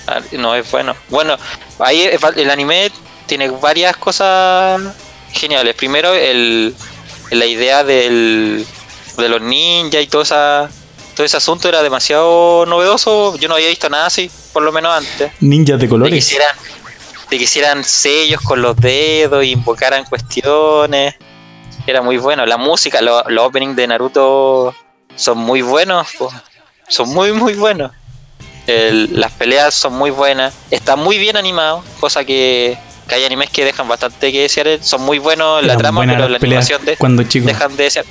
Ah, 0.08 0.20
No, 0.34 0.56
es 0.56 0.70
bueno. 0.72 0.96
Bueno, 1.10 1.38
ahí 1.80 2.10
el 2.36 2.50
anime 2.50 2.92
tiene 3.28 3.50
varias 3.50 3.96
cosas 3.98 4.82
geniales. 5.32 5.76
Primero, 5.76 6.14
el, 6.14 6.76
la 7.30 7.46
idea 7.46 7.84
del, 7.84 8.66
de 9.18 9.30
los 9.30 9.42
ninjas 9.42 10.04
y 10.04 10.08
todo, 10.08 10.24
esa, 10.24 10.70
todo 11.16 11.26
ese 11.26 11.38
asunto 11.38 11.70
era 11.70 11.82
demasiado 11.84 12.66
novedoso. 12.66 13.38
Yo 13.38 13.48
no 13.48 13.56
había 13.56 13.70
visto 13.70 13.90
nada 13.90 14.08
así, 14.08 14.30
por 14.52 14.64
lo 14.64 14.72
menos 14.72 14.94
antes. 14.94 15.32
ninjas 15.40 15.78
de 15.78 15.84
De 15.84 15.86
que 15.86 15.90
colores. 15.90 16.18
hicieran, 16.18 16.56
de 17.30 17.38
que 17.38 17.44
hicieran 17.44 17.84
sellos 17.84 18.42
con 18.42 18.62
los 18.62 18.76
dedos 18.78 19.44
y 19.46 19.52
invocaran 19.52 20.04
cuestiones. 20.06 21.16
Era 21.88 22.02
muy 22.02 22.18
bueno. 22.18 22.46
La 22.46 22.58
música, 22.58 23.02
lo- 23.02 23.24
los 23.30 23.46
openings 23.46 23.76
de 23.76 23.88
Naruto 23.88 24.74
son 25.16 25.38
muy 25.38 25.62
buenos. 25.62 26.08
po. 26.18 26.32
Son 26.88 27.10
muy, 27.10 27.32
muy 27.32 27.54
buenos. 27.54 27.92
El- 28.68 29.20
las 29.20 29.32
peleas 29.32 29.74
son 29.74 29.94
muy 29.94 30.12
buenas. 30.12 30.54
Está 30.70 30.96
muy 30.96 31.18
bien 31.18 31.38
animado. 31.38 31.84
Cosa 32.00 32.24
que, 32.24 32.78
que 33.08 33.16
hay 33.16 33.24
animes 33.26 33.50
que 33.50 33.66
dejan 33.66 33.88
bastante 33.88 34.32
que 34.32 34.42
desear. 34.42 34.80
Son 34.82 35.02
muy 35.02 35.18
buenos 35.20 35.62
en 35.62 35.68
la 35.68 35.78
trama, 35.78 36.02
pero 36.06 36.30
la 36.30 36.38
animación 36.38 36.86
de, 36.86 36.98
cuando 36.98 37.24
chico. 37.24 37.48
dejan 37.48 37.76
de 37.76 37.84
desear. 37.86 38.06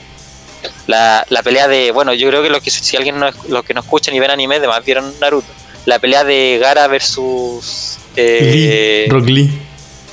La, 0.86 1.24
la 1.30 1.42
pelea 1.42 1.68
de, 1.68 1.90
bueno, 1.92 2.12
yo 2.12 2.28
creo 2.28 2.42
que, 2.42 2.50
los 2.50 2.60
que 2.60 2.70
si 2.70 2.96
alguien 2.96 3.18
no, 3.18 3.30
los 3.48 3.64
que 3.64 3.72
no 3.72 3.80
escuchan 3.80 4.14
y 4.14 4.20
ven 4.20 4.30
anime, 4.30 4.56
además 4.56 4.84
vieron 4.84 5.14
Naruto. 5.20 5.46
la 5.86 5.98
pelea 5.98 6.22
de 6.24 6.58
Gara 6.60 6.86
versus 6.88 7.96
Lee, 8.16 8.22
eh, 8.26 9.06
Rock 9.08 9.24
Lee. 9.26 9.50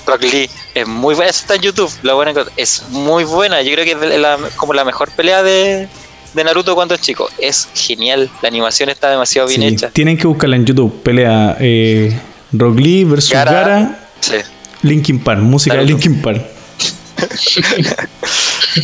Rock 0.06 0.22
Lee. 0.22 0.50
Es 0.82 0.88
muy 0.88 1.16
buena, 1.16 1.30
está 1.30 1.56
en 1.56 1.62
YouTube, 1.62 1.92
la 2.04 2.14
buena. 2.14 2.34
Es 2.56 2.84
muy 2.90 3.24
buena, 3.24 3.62
yo 3.62 3.72
creo 3.74 3.86
que 3.86 3.92
es 3.92 4.20
la- 4.20 4.38
como 4.56 4.74
la 4.74 4.84
mejor 4.86 5.10
pelea 5.12 5.42
de, 5.44 5.88
de 6.34 6.44
Naruto 6.44 6.76
cuando 6.76 6.94
es 6.96 7.02
chico. 7.02 7.30
Es 7.38 7.68
genial, 7.74 8.30
la 8.42 8.48
animación 8.50 8.90
está 8.90 9.10
demasiado 9.10 9.48
bien 9.48 9.62
Sí, 9.62 9.68
hecha. 9.68 9.90
Tienen 9.92 10.18
que 10.18 10.28
buscarla 10.28 10.56
en 10.56 10.66
YouTube. 10.66 11.02
Pelea 11.04 11.58
eh, 11.60 12.18
Rock 12.52 12.80
Lee 12.80 13.04
versus 13.06 13.32
Gara- 13.32 13.52
Gara, 13.52 14.00
Sí, 14.20 14.36
Linkin 14.84 15.20
Park, 15.24 15.40
música 15.42 15.76
de. 15.78 15.86
Linkin 15.86 16.22
Park. 16.22 16.42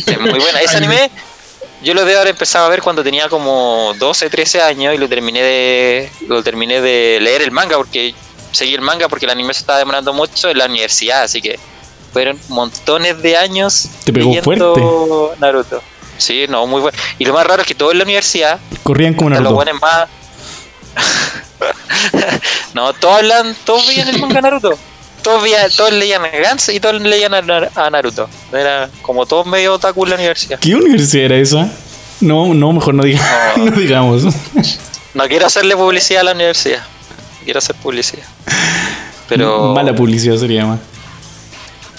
es 0.06 0.20
muy 0.20 0.30
buena. 0.38 0.60
Ese 0.60 0.76
anime 0.76 1.10
yo 1.82 1.92
lo 1.94 2.04
debo 2.04 2.20
haber 2.20 2.30
empezado 2.32 2.66
a 2.66 2.68
ver 2.68 2.80
cuando 2.82 3.02
tenía 3.04 3.28
como 3.28 3.92
12, 3.98 4.30
13 4.30 4.62
años 4.62 4.94
y 4.94 4.98
lo 4.98 5.08
terminé 5.08 5.42
de 5.42 6.10
lo 6.28 6.42
terminé 6.42 6.80
de 6.80 7.18
leer 7.20 7.42
el 7.42 7.50
manga 7.50 7.76
porque 7.76 8.14
seguí 8.52 8.74
el 8.74 8.80
manga 8.80 9.08
porque 9.08 9.26
el 9.26 9.30
anime 9.30 9.52
se 9.52 9.60
estaba 9.60 9.78
demorando 9.78 10.12
mucho 10.12 10.48
en 10.50 10.58
la 10.58 10.66
universidad, 10.66 11.22
así 11.24 11.42
que 11.42 11.58
fueron 12.14 12.38
montones 12.48 13.20
de 13.20 13.36
años 13.36 13.88
Te 14.04 14.12
pegó 14.12 14.30
leyendo 14.30 15.34
Naruto. 15.38 15.82
Sí, 16.16 16.46
no, 16.48 16.66
muy 16.66 16.80
bueno. 16.80 16.96
Y 17.18 17.24
lo 17.26 17.34
más 17.34 17.46
raro 17.46 17.60
es 17.62 17.68
que 17.68 17.74
todo 17.74 17.90
en 17.92 17.98
la 17.98 18.04
universidad, 18.04 18.58
Corrían 18.82 19.12
como 19.14 19.28
hasta 19.30 19.42
los 19.42 19.52
Naruto. 19.52 19.56
buenos 19.56 19.82
más 19.82 20.08
No, 22.74 22.92
todos 22.94 23.18
hablan, 23.18 23.54
todos 23.64 23.86
veían 23.86 24.08
el 24.08 24.18
manga 24.20 24.40
Naruto. 24.40 24.76
Todos, 25.22 25.42
veían, 25.42 25.70
todos 25.74 25.92
leían 25.92 26.22
a 26.24 26.28
Gantz 26.28 26.68
y 26.68 26.80
todos 26.80 27.00
leían 27.00 27.32
a, 27.34 27.40
Nar- 27.40 27.70
a 27.74 27.88
Naruto. 27.90 28.28
Era 28.52 28.90
como 29.02 29.24
todos 29.26 29.46
medio 29.46 29.72
otaku 29.74 30.04
en 30.04 30.10
la 30.10 30.16
universidad. 30.16 30.58
¿Qué 30.58 30.74
universidad 30.74 31.24
era 31.26 31.36
esa? 31.36 31.68
No, 32.20 32.52
no, 32.52 32.72
mejor 32.72 32.94
no, 32.94 33.02
diga- 33.04 33.20
No. 33.56 33.64
no 33.70 33.70
digamos. 33.76 34.22
No 35.14 35.24
quiero 35.28 35.46
hacerle 35.46 35.76
publicidad 35.76 36.20
a 36.20 36.24
la 36.24 36.32
universidad. 36.32 36.84
Quiero 37.44 37.58
hacer 37.58 37.74
publicidad. 37.76 38.24
Pero. 39.28 39.72
Mala 39.74 39.94
publicidad 39.94 40.36
sería 40.36 40.66
más. 40.66 40.78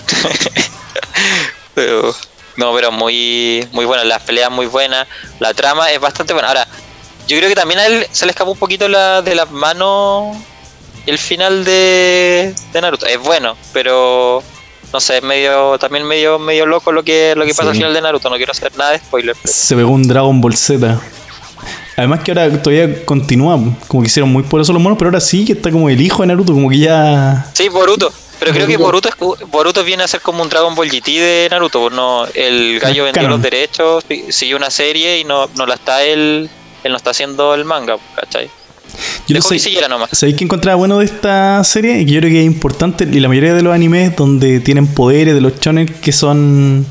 pero 1.74 2.14
no, 2.58 2.74
pero 2.74 2.92
muy, 2.92 3.68
muy 3.72 3.86
buena. 3.86 4.04
Las 4.04 4.22
peleas 4.24 4.50
muy 4.52 4.66
buenas. 4.68 5.08
La 5.40 5.54
trama 5.54 5.92
es 5.92 6.00
bastante 6.00 6.34
buena. 6.34 6.48
Ahora, 6.50 6.68
yo 7.28 7.38
creo 7.38 7.50
que 7.50 7.56
también 7.56 7.80
a 7.80 7.86
él 7.88 8.08
se 8.12 8.26
le 8.26 8.32
escapó 8.32 8.52
un 8.52 8.58
poquito 8.58 8.88
la, 8.88 9.22
de 9.22 9.36
las 9.36 9.52
manos 9.52 10.38
el 11.06 11.18
final 11.18 11.66
de, 11.66 12.54
de 12.74 12.82
Naruto. 12.82 13.06
Es 13.06 13.20
bueno, 13.20 13.56
pero 13.74 14.42
no 14.94 15.00
sé, 15.00 15.18
es 15.18 15.24
medio, 15.24 15.78
también 15.80 16.06
medio, 16.06 16.40
medio 16.40 16.66
loco 16.66 16.92
lo 16.92 17.04
que, 17.04 17.34
lo 17.36 17.44
que 17.46 17.52
pasa 17.54 17.64
Sí. 17.64 17.70
al 17.70 17.76
final 17.76 17.94
de 17.94 18.02
Naruto. 18.02 18.30
No 18.30 18.38
quiero 18.38 18.52
hacer 18.54 18.72
nada 18.78 18.92
de 18.92 19.00
spoiler. 19.00 19.36
pero- 19.42 19.54
Se 19.54 19.76
pegó 19.76 19.90
un 19.92 20.08
Dragon 20.08 20.40
Ball 20.40 20.56
Z. 20.56 21.00
Además 21.98 22.20
que 22.24 22.32
ahora 22.32 22.62
todavía 22.62 23.06
continúa, 23.06 23.58
como 23.88 24.04
que 24.04 24.08
hicieron 24.08 24.30
muy 24.30 24.44
poderosos 24.44 24.74
los 24.74 24.82
monos, 24.84 24.98
pero 24.98 25.10
ahora 25.10 25.22
sí 25.22 25.46
que 25.46 25.54
está 25.54 25.72
como 25.72 25.90
el 25.90 26.02
hijo 26.02 26.24
de 26.24 26.28
Naruto, 26.28 26.52
como 26.54 26.70
que 26.70 26.78
ya... 26.80 27.50
Sí, 27.54 27.70
Boruto. 27.70 28.12
Pero 28.40 28.52
creo 28.52 28.68
que 28.68 28.78
Boruto. 28.78 29.10
Es- 29.10 29.16
Boruto 29.50 29.84
viene 29.84 30.04
a 30.04 30.08
ser 30.08 30.22
como 30.22 30.44
un 30.44 30.50
Dragon 30.50 30.76
Ball 30.76 30.90
GT 30.90 31.12
de 31.20 31.48
Naruto. 31.50 31.82
pues 31.82 31.94
No, 31.94 32.26
el 32.34 32.80
gallo 32.80 33.04
vendió 33.06 33.22
canon. 33.24 33.32
los 33.32 33.42
derechos, 33.42 34.04
siguió 34.30 34.58
una 34.58 34.70
serie 34.70 35.20
y 35.20 35.24
no, 35.24 35.50
no 35.56 35.66
la 35.66 35.76
está 35.76 36.04
él. 36.04 36.50
Él 36.84 36.92
no 36.92 36.98
está 36.98 37.12
haciendo 37.12 37.54
el 37.56 37.66
manga, 37.66 37.98
¿cachai? 38.16 38.46
Yo 39.28 39.34
no 39.34 39.36
Dejó 39.36 39.50
sé, 39.50 39.56
que 39.56 39.60
siguiera 39.60 39.88
nomás. 39.88 40.10
¿Sabéis 40.12 40.38
qué 40.38 40.44
encontraba 40.44 40.76
bueno 40.76 41.00
de 41.00 41.06
esta 41.06 41.64
serie? 41.64 42.00
Y 42.00 42.06
que 42.06 42.12
yo 42.14 42.20
creo 42.22 42.32
que 42.32 42.40
es 42.42 42.46
importante, 42.46 43.08
y 43.12 43.20
la 43.20 43.28
mayoría 43.28 43.54
de 43.56 43.64
los 43.64 43.74
animes 43.74 44.16
donde 44.16 44.60
tienen 44.60 44.86
poderes, 44.88 45.34
de 45.34 45.42
los 45.42 45.60
shonen 45.60 45.88
que 45.88 46.12
son 46.12 46.86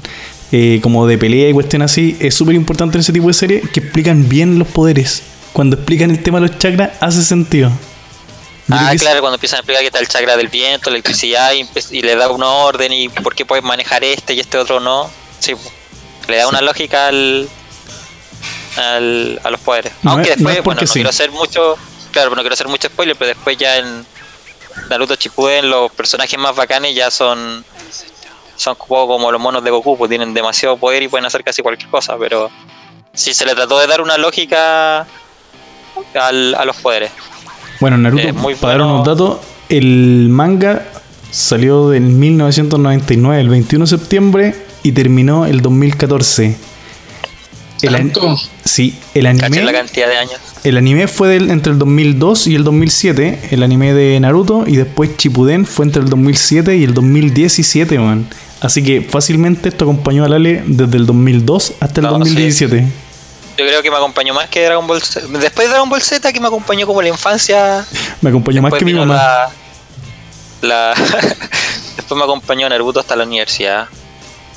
eh, 0.50 0.80
como 0.82 1.06
de 1.06 1.16
pelea 1.16 1.48
y 1.48 1.52
cuestiones 1.52 1.92
así, 1.92 2.16
es 2.20 2.34
súper 2.34 2.56
importante 2.56 2.96
en 2.96 3.00
ese 3.02 3.12
tipo 3.12 3.28
de 3.28 3.34
series 3.34 3.68
que 3.70 3.80
explican 3.80 4.28
bien 4.28 4.58
los 4.58 4.66
poderes. 4.68 5.22
Cuando 5.52 5.76
explican 5.76 6.10
el 6.10 6.20
tema 6.22 6.40
de 6.40 6.48
los 6.48 6.58
chakras, 6.58 6.90
hace 7.00 7.22
sentido. 7.22 7.70
Ah, 8.71 8.92
claro, 8.99 9.21
cuando 9.21 9.35
empiezan 9.35 9.59
a 9.59 9.61
explicar 9.61 9.80
que 9.83 9.88
está 9.88 9.99
el 9.99 10.09
chakra 10.09 10.37
del 10.37 10.49
viento, 10.49 10.88
la 10.90 10.97
electricidad 10.97 11.52
y, 11.52 12.02
le 12.02 12.16
da 12.16 12.30
una 12.30 12.49
orden 12.49 12.92
y 12.92 13.09
por 13.09 13.35
qué 13.35 13.44
puedes 13.44 13.64
manejar 13.64 14.02
este 14.04 14.33
y 14.35 14.40
este 14.40 14.56
otro 14.59 14.80
no. 14.80 15.11
Sí, 15.38 15.54
le 16.28 16.37
da 16.38 16.49
una 16.49 16.62
lógica 16.62 17.09
al, 17.09 17.49
al- 18.76 19.40
a 19.44 19.50
los 19.50 19.61
poderes. 19.61 19.92
No 20.02 20.12
Aunque 20.12 20.30
es- 20.30 20.37
después, 20.37 20.56
es 20.59 20.64
bueno, 20.64 20.80
no 20.80 20.87
sí. 20.87 20.92
quiero 20.94 21.11
hacer 21.11 21.30
mucho, 21.30 21.76
claro, 22.11 22.30
no 22.30 22.40
quiero 22.42 22.54
hacer 22.54 22.68
mucho 22.68 22.88
spoiler, 22.88 23.16
pero 23.16 23.28
después 23.28 23.56
ya 23.59 23.76
en 23.76 24.06
Naruto 24.88 25.14
Shippuden 25.14 25.68
los 25.71 25.92
personajes 25.92 26.38
más 26.38 26.56
bacanes 26.56 26.94
ya 26.94 27.11
son 27.11 27.64
son 28.56 28.76
como 28.76 29.33
los 29.33 29.40
monos 29.40 29.64
de 29.64 29.71
Goku, 29.71 29.99
pues 29.99 30.09
tienen 30.09 30.33
demasiado 30.33 30.76
poder 30.76 31.02
y 31.02 31.09
pueden 31.09 31.26
hacer 31.26 31.42
casi 31.42 31.61
cualquier 31.61 31.90
cosa, 31.90 32.16
pero 32.16 32.50
sí 33.12 33.35
se 33.35 33.44
le 33.44 33.54
trató 33.54 33.78
de 33.80 33.88
dar 33.88 34.00
una 34.00 34.16
lógica 34.16 35.06
al- 36.14 36.54
a 36.54 36.64
los 36.64 36.76
poderes. 36.76 37.11
Bueno, 37.85 37.99
Naruto, 37.99 38.23
Eh, 38.26 38.33
muy 38.33 38.55
para 38.55 38.73
dar 38.73 38.81
bueno. 38.81 38.95
unos 38.95 39.07
datos, 39.07 39.37
el 39.69 40.29
manga 40.31 40.87
salió 41.31 41.93
en 41.93 42.19
1999, 42.19 43.38
el 43.43 43.50
21 43.50 43.85
de 43.85 43.88
septiembre, 43.91 44.55
y 44.83 44.93
terminó 44.93 45.45
el 45.45 45.61
2014. 45.61 46.57
El, 47.83 48.11
sí, 48.64 48.99
el 49.12 49.26
anime, 49.26 49.62
la 49.64 49.73
cantidad 49.75 50.09
de 50.09 50.17
años. 50.17 50.37
el 50.62 50.79
anime 50.79 51.09
fue 51.09 51.29
del- 51.29 51.50
entre 51.50 51.75
el 51.75 51.79
2002 51.79 52.47
y 52.47 52.55
el 52.55 52.64
2007, 52.64 53.41
el 53.50 53.62
anime 53.62 53.93
de 53.93 54.19
Naruto, 54.19 54.64
y 54.67 54.76
después 54.76 55.19
Chipuden 55.19 55.67
fue 55.67 55.85
entre 55.85 56.00
el 56.03 56.09
2007 56.09 56.79
y 56.79 56.85
el 56.85 56.95
2017, 56.95 57.99
man. 57.99 58.26
Así 58.62 58.83
que 58.83 59.03
fácilmente 59.03 59.69
esto 59.69 59.85
acompañó 59.85 60.25
a 60.25 60.29
Lale 60.29 60.62
desde 60.67 60.97
el 60.97 61.05
2002 61.05 61.75
hasta 61.81 62.00
el 62.00 62.07
No, 62.07 62.12
2017. 62.12 62.87
Yo 63.56 63.64
creo 63.66 63.82
que 63.82 63.90
me 63.90 63.96
acompañó 63.96 64.34
más 64.34 64.49
que 64.49 64.64
Dragon 64.64 64.87
Ball 64.87 65.00
Z. 65.02 65.26
Después 65.38 65.66
de 65.68 65.73
Dragon 65.73 65.88
Ball 65.88 66.02
Z, 66.02 66.32
que 66.32 66.40
me 66.40 66.49
acompañó 66.49 66.87
como 66.87 67.00
la 67.02 67.08
infancia. 67.08 67.87
Me 68.20 68.30
acompañó 68.30 68.61
más 68.62 68.73
que 68.75 68.84
mi 68.84 68.94
mamá. 68.94 69.14
La, 69.14 69.52
la- 70.62 70.94
después 71.96 72.18
me 72.18 72.25
acompañó 72.25 72.68
Naruto 72.68 73.00
hasta 73.00 73.14
la 73.16 73.25
universidad. 73.25 73.87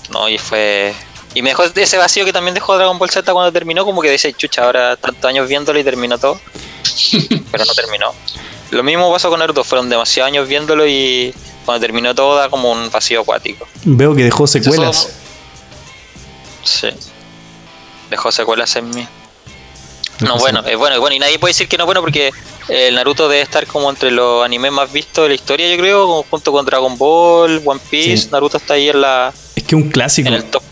No, 0.10 0.28
y 0.30 0.38
fue. 0.38 0.96
Y 1.36 1.42
me 1.44 1.50
dejó 1.50 1.64
ese 1.66 1.98
vacío 1.98 2.26
que 2.26 2.34
también 2.34 2.56
dejó 2.56 2.76
Dragon 2.76 2.98
Ball 2.98 3.10
Z 3.12 3.32
cuando 3.32 3.52
terminó, 3.52 3.86
como 3.86 4.02
que 4.02 4.10
dice, 4.10 4.34
chucha, 4.34 4.64
ahora 4.64 4.96
tantos 4.96 5.26
años 5.30 5.48
viéndolo 5.48 5.78
y 5.78 5.84
terminó 5.84 6.18
todo. 6.18 6.40
Pero 7.52 7.66
no 7.66 7.74
terminó. 7.76 8.14
Lo 8.72 8.82
mismo 8.84 9.12
pasó 9.14 9.30
con 9.30 9.40
Naruto, 9.40 9.64
fueron 9.64 9.90
demasiados 9.90 10.28
años 10.30 10.48
viéndolo 10.48 10.88
y 10.88 11.34
cuando 11.66 11.82
terminó 11.82 12.16
todo 12.16 12.36
da 12.38 12.50
como 12.50 12.72
un 12.72 12.90
vacío 12.90 13.22
acuático. 13.22 13.68
Veo 13.84 14.16
que 14.16 14.24
dejó 14.24 14.48
secuelas. 14.48 15.10
Sí. 16.64 16.90
Dejó 18.10 18.32
secuelas 18.32 18.76
en 18.76 18.90
mí. 18.90 19.08
No, 20.22 20.38
bueno, 20.40 20.64
es 20.66 20.78
bueno, 20.78 20.96
es 20.96 21.00
bueno. 21.00 21.16
Y 21.16 21.20
nadie 21.20 21.38
puede 21.38 21.52
decir 21.52 21.68
que 21.68 21.78
no 21.78 21.84
es 21.84 21.86
bueno 21.86 22.02
porque 22.02 22.32
el 22.70 22.96
Naruto 22.96 23.30
debe 23.30 23.42
estar 23.42 23.68
como 23.68 23.90
entre 23.90 24.12
los 24.12 24.44
animes 24.44 24.72
más 24.72 24.92
vistos 24.92 25.26
de 25.26 25.30
la 25.30 25.36
historia, 25.36 25.70
yo 25.70 25.78
creo, 25.78 26.08
como 26.08 26.26
junto 26.30 26.52
con 26.52 26.66
Dragon 26.66 26.98
Ball, 26.98 27.62
One 27.64 27.80
Piece. 27.90 28.18
Sí. 28.18 28.30
Naruto 28.32 28.58
está 28.58 28.74
ahí 28.74 28.90
en 28.90 29.02
la 29.02 29.34
Es 29.56 29.64
que 29.64 29.76
un 29.76 29.90
clásico. 29.90 30.28
en 30.28 30.36
el 30.36 30.44
top. 30.46 30.64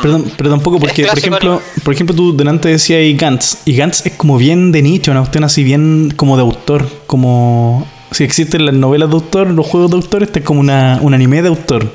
Perdón, 0.00 0.32
pero 0.36 0.48
tampoco 0.48 0.78
porque, 0.78 1.04
por 1.04 1.18
ejemplo, 1.18 1.62
por 1.84 1.92
ejemplo, 1.92 2.16
tú 2.16 2.34
delante 2.34 2.68
decías 2.68 2.98
ahí 2.98 3.14
Gantz, 3.14 3.58
y 3.66 3.76
Gantz 3.76 4.06
es 4.06 4.12
como 4.12 4.38
bien 4.38 4.72
de 4.72 4.80
nicho, 4.80 5.10
una 5.10 5.20
cuestión 5.20 5.44
así 5.44 5.62
bien 5.62 6.10
como 6.16 6.36
de 6.36 6.42
autor, 6.42 6.88
como 7.06 7.86
si 8.10 8.24
existen 8.24 8.64
las 8.64 8.74
novelas 8.74 9.10
de 9.10 9.16
autor, 9.16 9.48
los 9.48 9.66
juegos 9.66 9.90
de 9.90 9.96
autor, 9.98 10.22
este 10.22 10.38
es 10.38 10.44
como 10.44 10.60
una, 10.60 10.98
un 11.02 11.12
anime 11.12 11.42
de 11.42 11.48
autor. 11.48 11.92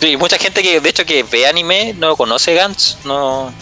Sí, 0.00 0.16
mucha 0.16 0.38
gente 0.38 0.62
que 0.62 0.80
de 0.80 0.88
hecho 0.88 1.04
que 1.04 1.24
ve 1.24 1.46
anime 1.48 1.94
no 1.98 2.16
conoce 2.16 2.54
Gantz, 2.54 2.98
no, 3.04 3.52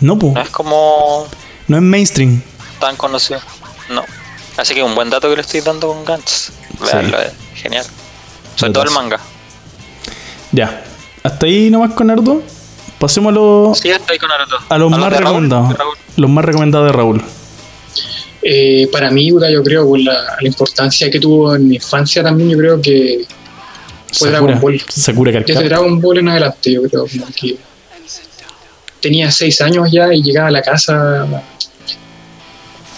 No, 0.00 0.16
no 0.20 0.40
es 0.40 0.50
como 0.50 1.26
no 1.68 1.76
es 1.76 1.82
mainstream. 1.82 2.42
tan 2.80 2.96
conocido. 2.96 3.40
No. 3.90 4.02
Así 4.56 4.74
que 4.74 4.82
un 4.82 4.94
buen 4.94 5.10
dato 5.10 5.28
que 5.28 5.36
le 5.36 5.42
estoy 5.42 5.60
dando 5.60 5.88
con 5.88 6.04
Gantz. 6.04 6.50
Veanlo, 6.80 7.18
es 7.20 7.32
genial. 7.54 7.84
Sobre 8.56 8.72
todo 8.72 8.84
el 8.84 8.90
manga. 8.90 9.18
Ya, 10.52 10.82
hasta 11.22 11.46
ahí 11.46 11.70
nomás 11.70 11.92
con 11.92 12.06
Naruto. 12.08 12.42
Pasemos 12.98 13.30
a 13.30 13.34
los, 13.34 13.78
Sí, 13.78 13.88
estoy 13.90 14.18
con 14.18 14.28
Naruto. 14.28 14.56
a 14.68 14.78
los 14.78 14.92
¿A 14.92 14.96
más 14.96 15.12
recomendados. 15.12 15.76
Raúl. 15.76 15.94
Los 16.16 16.30
más 16.30 16.44
recomendados 16.44 16.86
de 16.88 16.92
Raúl. 16.92 17.22
Eh, 18.42 18.88
para 18.90 19.10
mí, 19.10 19.28
yo 19.30 19.62
creo, 19.62 19.86
por 19.86 19.98
la, 20.00 20.36
la 20.40 20.48
importancia 20.48 21.10
que 21.10 21.20
tuvo 21.20 21.54
en 21.54 21.68
mi 21.68 21.76
infancia 21.76 22.22
también, 22.22 22.50
yo 22.50 22.58
creo 22.58 22.80
que 22.80 23.26
fue 24.12 24.30
Sakura, 24.30 24.30
Dragon 24.30 24.60
Ball. 24.60 24.82
Sakura 24.88 25.32
Desde. 25.32 25.64
Dragon 25.64 26.00
Ball 26.00 26.18
en 26.18 26.28
adelante, 26.28 26.72
yo 26.72 26.82
creo, 26.82 27.06
como 27.06 27.26
que 27.34 27.56
tenía 29.00 29.30
seis 29.30 29.60
años 29.60 29.90
ya 29.90 30.12
y 30.12 30.22
llegaba 30.22 30.48
a 30.48 30.52
la 30.52 30.62
casa 30.62 31.26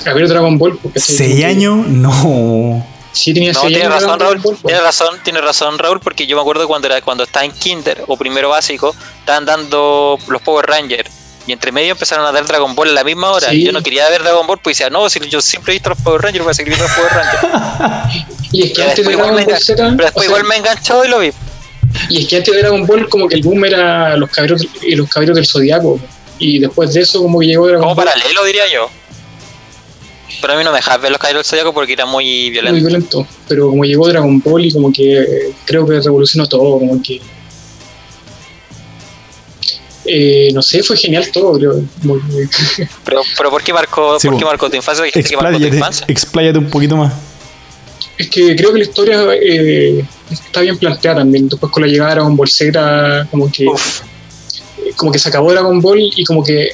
a 0.04 0.12
ver 0.14 0.28
Dragon 0.28 0.58
Ball. 0.58 0.78
Porque 0.82 1.00
¿Seis 1.00 1.44
años? 1.44 1.86
No. 1.86 2.84
Sí, 3.12 3.34
tenía 3.34 3.52
No, 3.52 3.60
seis 3.60 3.72
tiene 3.74 3.84
años. 3.86 4.02
razón 4.02 4.18
Dragon 4.18 4.34
Raúl, 4.34 4.42
Ball, 4.42 4.56
pues. 4.62 4.72
tiene 4.72 4.80
razón, 4.82 5.20
tiene 5.22 5.40
razón 5.40 5.78
Raúl, 5.78 6.00
porque 6.00 6.26
yo 6.26 6.34
me 6.36 6.40
acuerdo 6.42 6.66
cuando 6.66 6.86
era 6.88 7.00
cuando 7.02 7.24
estaba 7.24 7.44
en 7.44 7.52
Kinder 7.52 8.04
o 8.08 8.16
primero 8.16 8.48
básico, 8.48 8.94
estaban 9.20 9.44
dando 9.44 10.18
los 10.28 10.42
Power 10.42 10.66
Rangers 10.66 11.10
y 11.46 11.52
entre 11.52 11.72
medio 11.72 11.92
empezaron 11.92 12.24
a 12.24 12.32
dar 12.32 12.46
Dragon 12.46 12.74
Ball 12.74 12.88
a 12.90 12.92
la 12.92 13.04
misma 13.04 13.30
hora. 13.32 13.50
Sí. 13.50 13.56
Y 13.56 13.64
yo 13.64 13.72
no 13.72 13.82
quería 13.82 14.08
ver 14.08 14.22
Dragon 14.22 14.46
Ball, 14.46 14.58
pues 14.62 14.78
decía, 14.78 14.90
no, 14.90 15.08
si 15.10 15.20
yo 15.28 15.40
siempre 15.42 15.72
he 15.72 15.74
visto 15.74 15.90
los 15.90 15.98
Power 16.00 16.22
Rangers, 16.22 16.44
voy 16.44 16.50
a 16.52 16.54
seguir 16.54 16.74
viendo 16.74 16.86
los 16.88 16.96
Power 16.96 17.12
Rangers. 17.12 18.26
Y 18.52 18.64
es 18.64 18.72
que 18.74 18.82
antes 18.82 18.96
de 18.98 19.02
después 19.04 19.14
igual 19.14 19.28
Dragon 19.34 19.44
Ball 19.46 19.62
Z, 19.62 19.76
pero 19.76 19.96
después 19.96 20.12
o 20.14 20.20
sea, 20.20 20.24
igual 20.28 20.44
me 20.44 20.56
enganchó 20.56 21.04
y 21.04 21.08
lo 21.08 21.18
vi. 21.20 21.32
Y 22.08 22.22
es 22.22 22.28
que 22.28 22.36
antes 22.36 22.54
de 22.54 22.60
Dragon 22.60 22.86
Ball 22.86 23.08
como 23.08 23.28
que 23.28 23.34
el 23.36 23.42
boom 23.42 23.64
era 23.64 24.16
los 24.16 24.30
caballeros 24.30 24.66
y 24.82 24.94
los 24.94 25.08
caballeros 25.08 25.36
del 25.36 25.46
zodiaco 25.46 25.98
y 26.38 26.58
después 26.58 26.92
de 26.94 27.00
eso 27.02 27.22
como 27.22 27.38
que 27.40 27.46
llegó 27.46 27.66
Dragon 27.66 27.82
Como 27.82 27.94
Ball. 27.94 28.04
paralelo 28.06 28.44
diría 28.44 28.64
yo. 28.72 28.88
Pero 30.40 30.54
a 30.54 30.56
mí 30.56 30.64
no 30.64 30.70
me 30.72 30.78
dejaba 30.78 30.96
ver 30.96 31.10
los 31.12 31.18
caballeros 31.20 31.44
del 31.46 31.50
Zodíaco 31.50 31.72
porque 31.74 31.92
era 31.92 32.04
muy 32.04 32.24
muy 32.24 32.50
violento. 32.50 32.80
violento. 32.80 33.26
Pero 33.46 33.68
como 33.68 33.84
llegó 33.84 34.08
Dragon 34.08 34.40
Ball 34.40 34.64
y 34.64 34.72
como 34.72 34.92
que 34.92 35.52
creo 35.64 35.86
que 35.86 36.00
revolucionó 36.00 36.48
todo, 36.48 36.78
como 36.80 37.00
que. 37.00 37.20
Eh, 40.04 40.50
no 40.52 40.62
sé, 40.62 40.82
fue 40.82 40.96
genial 40.96 41.30
todo, 41.32 41.52
creo. 41.52 41.74
Muy- 42.02 42.20
muy- 42.22 42.48
Pero, 43.04 43.22
pero 43.36 43.50
¿por 43.50 43.62
qué 43.62 43.72
marcó, 43.72 44.18
Sí, 44.18 44.26
por 44.26 44.36
qué 44.36 44.44
bo. 44.44 44.50
marcó 44.50 44.68
tu 44.68 44.76
infancia? 44.76 45.04
Que 45.04 45.20
marcó 45.20 45.28
tu 45.28 45.34
Expláyate, 45.36 45.76
infancia. 45.76 46.06
expláyate 46.08 46.58
un 46.58 46.70
poquito 46.70 46.96
más. 46.96 47.12
Es 48.18 48.28
que 48.28 48.54
creo 48.56 48.72
que 48.72 48.78
la 48.78 48.84
historia 48.84 49.24
eh, 49.34 50.04
está 50.30 50.60
bien 50.60 50.76
planteada 50.78 51.18
también. 51.18 51.48
Después 51.48 51.70
con 51.72 51.82
la 51.82 51.88
llegada 51.88 52.10
de 52.10 52.14
Dragon 52.16 52.36
Ball 52.36 52.48
Z, 52.48 53.26
como 53.30 53.50
que, 53.50 53.66
Uf, 53.66 54.00
como 54.96 55.10
que 55.12 55.18
se 55.18 55.28
acabó 55.28 55.50
Dragon 55.52 55.80
Ball 55.80 56.00
y 56.16 56.24
como 56.24 56.42
que 56.44 56.70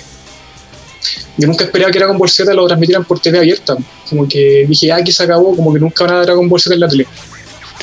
yo 1.36 1.46
nunca 1.46 1.64
esperaba 1.64 1.90
que 1.92 1.98
Dragon 1.98 2.18
Ball 2.18 2.28
Z 2.28 2.52
lo 2.52 2.66
transmitieran 2.66 3.04
por 3.04 3.20
TV 3.20 3.38
abierta. 3.38 3.76
Como 4.08 4.26
que 4.28 4.66
dije, 4.68 4.90
ah, 4.92 4.96
aquí 4.96 5.12
se 5.12 5.22
acabó, 5.22 5.54
como 5.54 5.72
que 5.72 5.80
nunca 5.80 6.04
van 6.04 6.14
a 6.14 6.16
dar 6.18 6.26
Dragon 6.26 6.48
Ball 6.48 6.60
Z 6.60 6.74
en 6.74 6.80
la 6.80 6.88
tele. 6.88 7.06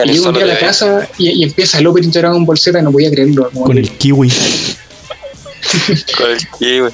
Y 0.04 0.10
llego 0.12 0.28
un 0.28 0.34
día 0.36 0.44
a 0.44 0.48
la 0.48 0.60
casa 0.60 1.08
y, 1.18 1.30
y 1.30 1.44
empieza 1.44 1.80
el 1.80 1.88
opening 1.88 2.12
de 2.12 2.20
Dragon 2.20 2.46
Ball 2.46 2.58
Z 2.58 2.78
y 2.78 2.82
no 2.82 2.92
podía 2.92 3.10
creerlo. 3.10 3.50
Con 3.52 3.74
que- 3.74 3.80
el 3.80 3.90
kiwi. 3.92 4.30
Con 6.18 6.32
el 6.32 6.48
kiwi. 6.60 6.90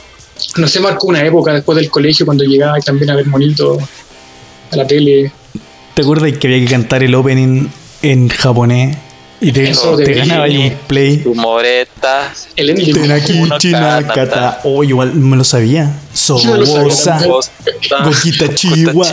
no 0.58 0.68
sé, 0.68 0.80
marcó 0.80 1.08
una 1.08 1.26
época 1.26 1.54
después 1.54 1.76
del 1.78 1.90
colegio 1.90 2.26
cuando 2.26 2.44
llegaba 2.44 2.80
también 2.80 3.10
a 3.10 3.16
ver 3.16 3.26
monito 3.28 3.78
a 4.72 4.76
la 4.76 4.86
tele. 4.88 5.32
¿Te 5.94 6.02
acuerdas 6.02 6.32
que 6.38 6.48
había 6.48 6.60
que 6.66 6.72
cantar 6.72 7.04
el 7.04 7.14
opening 7.16 7.68
en 8.02 8.30
japonés? 8.30 8.98
Y 9.44 9.52
te, 9.52 9.72
Eso 9.72 9.96
te 9.98 10.04
de- 10.04 10.14
ganaba 10.14 10.44
ahí 10.46 10.58
un 10.58 10.76
play. 10.88 11.18
Tu 11.18 11.34
moreta. 11.34 12.32
El 12.56 12.70
ending. 12.70 12.94
Tenaki. 12.94 13.42
Oh, 14.64 14.84
igual 14.84 15.14
me 15.16 15.36
lo 15.36 15.44
sabía. 15.44 15.92
Yo 16.16 16.38
me 16.38 16.58
lo 16.60 16.66
sabía 16.66 16.92
Sobosa. 17.20 17.20
Gokita 18.06 18.54
Chiwa. 18.54 19.08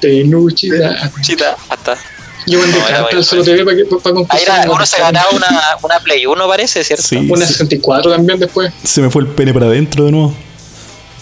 Tenuchi, 0.00 0.70
da- 0.70 1.12
Chita, 1.20 1.54
hasta. 1.68 1.98
Yo 2.46 2.58
mandé 2.58 2.78
No, 2.78 2.88
era 2.88 2.96
carta 2.96 2.96
al 2.96 3.04
bueno. 3.04 3.22
solo 3.22 3.44
TV 3.44 3.64
para 3.64 3.76
que 3.76 3.84
para 3.84 4.16
Ahí 4.30 4.42
era, 4.42 4.70
uno 4.72 4.86
se 4.86 4.98
ganaba 4.98 5.28
una, 5.32 5.46
una 5.82 6.00
Play 6.00 6.24
1, 6.24 6.48
parece, 6.48 6.82
¿cierto? 6.82 7.04
Sí, 7.06 7.16
Una 7.30 7.44
se, 7.44 7.52
64 7.52 8.10
también 8.10 8.38
después. 8.38 8.72
se 8.82 9.02
me 9.02 9.10
fue 9.10 9.20
el 9.22 9.28
pene 9.28 9.52
para 9.52 9.66
adentro 9.66 10.06
de 10.06 10.12
nuevo. 10.12 10.34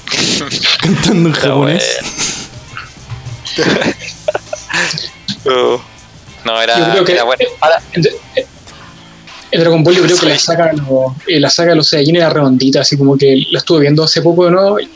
Cantando 0.81 1.29
en 1.31 1.35
japonés. 1.35 1.85
Uh, 5.45 5.79
no, 6.45 6.61
era, 6.61 6.79
Yo 6.79 6.93
creo 6.93 7.05
que 7.05 7.13
era 7.13 7.25
bueno. 7.25 7.45
En 9.51 9.61
Dragon 9.61 9.83
Ball 9.83 9.95
yo 9.97 10.03
creo 10.03 10.19
que 10.19 10.27
la 10.27 10.39
saga, 10.39 10.73
los- 10.75 11.13
eh, 11.27 11.41
la 11.41 11.49
saga 11.49 11.71
de 11.71 11.77
los 11.77 11.89
Saiyajin 11.89 12.17
era 12.17 12.29
redondita, 12.29 12.83
así 12.83 12.99
como 12.99 13.17
que 13.17 13.45
la 13.51 13.59
estuve 13.61 13.81
viendo 13.81 14.05
hace 14.05 14.21
poco 14.21 14.45
de 14.45 14.51
nuevo 14.51 14.79
y, 14.79 14.91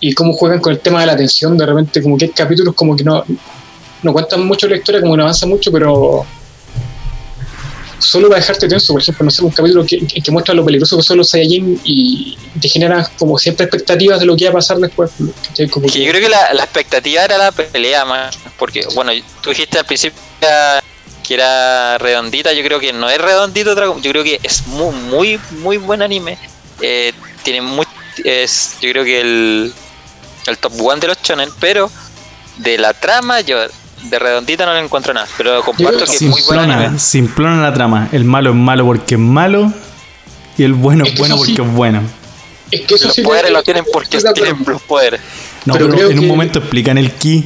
y 0.00 0.12
cómo 0.12 0.32
juegan 0.32 0.60
con 0.60 0.72
el 0.72 0.78
tema 0.78 1.00
de 1.00 1.06
la 1.06 1.14
atención, 1.14 1.58
de 1.58 1.66
repente 1.66 2.00
como 2.00 2.16
que 2.16 2.26
hay 2.26 2.30
capítulos 2.30 2.74
como 2.74 2.94
que 2.96 3.02
no, 3.02 3.24
no 4.02 4.12
cuentan 4.12 4.46
mucho 4.46 4.68
la 4.68 4.76
historia, 4.76 5.00
como 5.00 5.14
que 5.14 5.16
no 5.18 5.22
avanza 5.24 5.44
mucho, 5.46 5.72
pero 5.72 6.24
solo 7.98 8.28
para 8.28 8.40
dejarte 8.40 8.68
tenso, 8.68 8.92
por 8.92 9.02
ejemplo, 9.02 9.24
no 9.24 9.30
sé, 9.30 9.42
un 9.42 9.50
capítulo 9.50 9.84
que, 9.84 10.30
muestra 10.30 10.54
lo 10.54 10.64
peligroso 10.64 10.96
que 10.96 11.02
son 11.02 11.18
los 11.18 11.30
Saiyajin 11.30 11.80
y 11.84 12.36
te 12.60 12.68
genera 12.68 13.10
como 13.18 13.38
siempre 13.38 13.64
expectativas 13.66 14.20
de 14.20 14.26
lo 14.26 14.36
que 14.36 14.44
va 14.44 14.50
a 14.50 14.54
pasar 14.54 14.78
después. 14.78 15.10
yo 15.18 15.66
creo 15.68 16.12
que 16.12 16.28
la, 16.28 16.52
la 16.54 16.64
expectativa 16.64 17.24
era 17.24 17.38
la 17.38 17.52
pelea 17.52 18.04
más. 18.04 18.38
Porque, 18.58 18.86
bueno, 18.94 19.12
tú 19.42 19.50
dijiste 19.50 19.78
al 19.78 19.86
principio 19.86 20.18
que 21.26 21.34
era- 21.34 21.98
redondita. 21.98 22.52
Yo 22.52 22.64
creo 22.64 22.80
que 22.80 22.92
no 22.92 23.08
es 23.08 23.18
redondito 23.18 23.74
Yo 24.00 24.10
creo 24.10 24.24
que 24.24 24.40
es 24.42 24.66
muy, 24.66 24.94
muy, 24.94 25.40
muy 25.60 25.76
buen 25.76 26.02
anime. 26.02 26.38
Eh, 26.80 27.12
tiene 27.42 27.60
muy. 27.60 27.86
Es, 28.24 28.76
yo 28.80 28.90
creo 28.90 29.04
que 29.04 29.20
el, 29.20 29.72
el 30.46 30.58
top 30.58 30.72
one 30.80 31.00
de 31.00 31.08
los 31.08 31.22
shonen. 31.22 31.50
Pero 31.60 31.90
de 32.58 32.78
la 32.78 32.94
trama, 32.94 33.40
yo 33.40 33.58
de 34.04 34.18
redondita 34.18 34.64
no 34.66 34.74
le 34.74 34.80
encuentro 34.80 35.12
nada. 35.14 35.26
Pero 35.36 35.62
comparto 35.62 35.98
que 36.04 36.04
es 36.04 36.22
muy 36.22 36.40
buen 36.42 36.98
Simplona, 36.98 37.62
la 37.62 37.72
trama. 37.74 38.08
El 38.12 38.24
malo 38.24 38.50
es 38.50 38.56
malo 38.56 38.84
porque 38.86 39.14
es 39.14 39.20
malo. 39.20 39.72
Y 40.56 40.64
el 40.64 40.74
bueno 40.74 41.04
Es 41.04 41.10
es 41.10 41.14
que 41.14 41.20
bueno 41.20 41.36
sí. 41.38 41.40
porque 41.56 41.62
es 41.70 41.76
bueno. 41.76 42.02
Es 42.70 42.80
que 42.82 42.94
eso 42.96 43.06
Los 43.06 43.14
sí 43.14 43.22
poderes 43.22 43.46
que- 43.46 43.52
los 43.52 43.64
tienen 43.64 43.84
porque 43.92 44.18
tienen 44.34 44.56
los 44.66 44.82
poderes. 44.82 45.20
No, 45.64 45.74
Pero 45.74 45.86
en 46.10 46.18
un 46.18 46.20
que- 46.24 46.26
momento 46.26 46.58
explican 46.58 46.98
el 46.98 47.12
ki. 47.12 47.44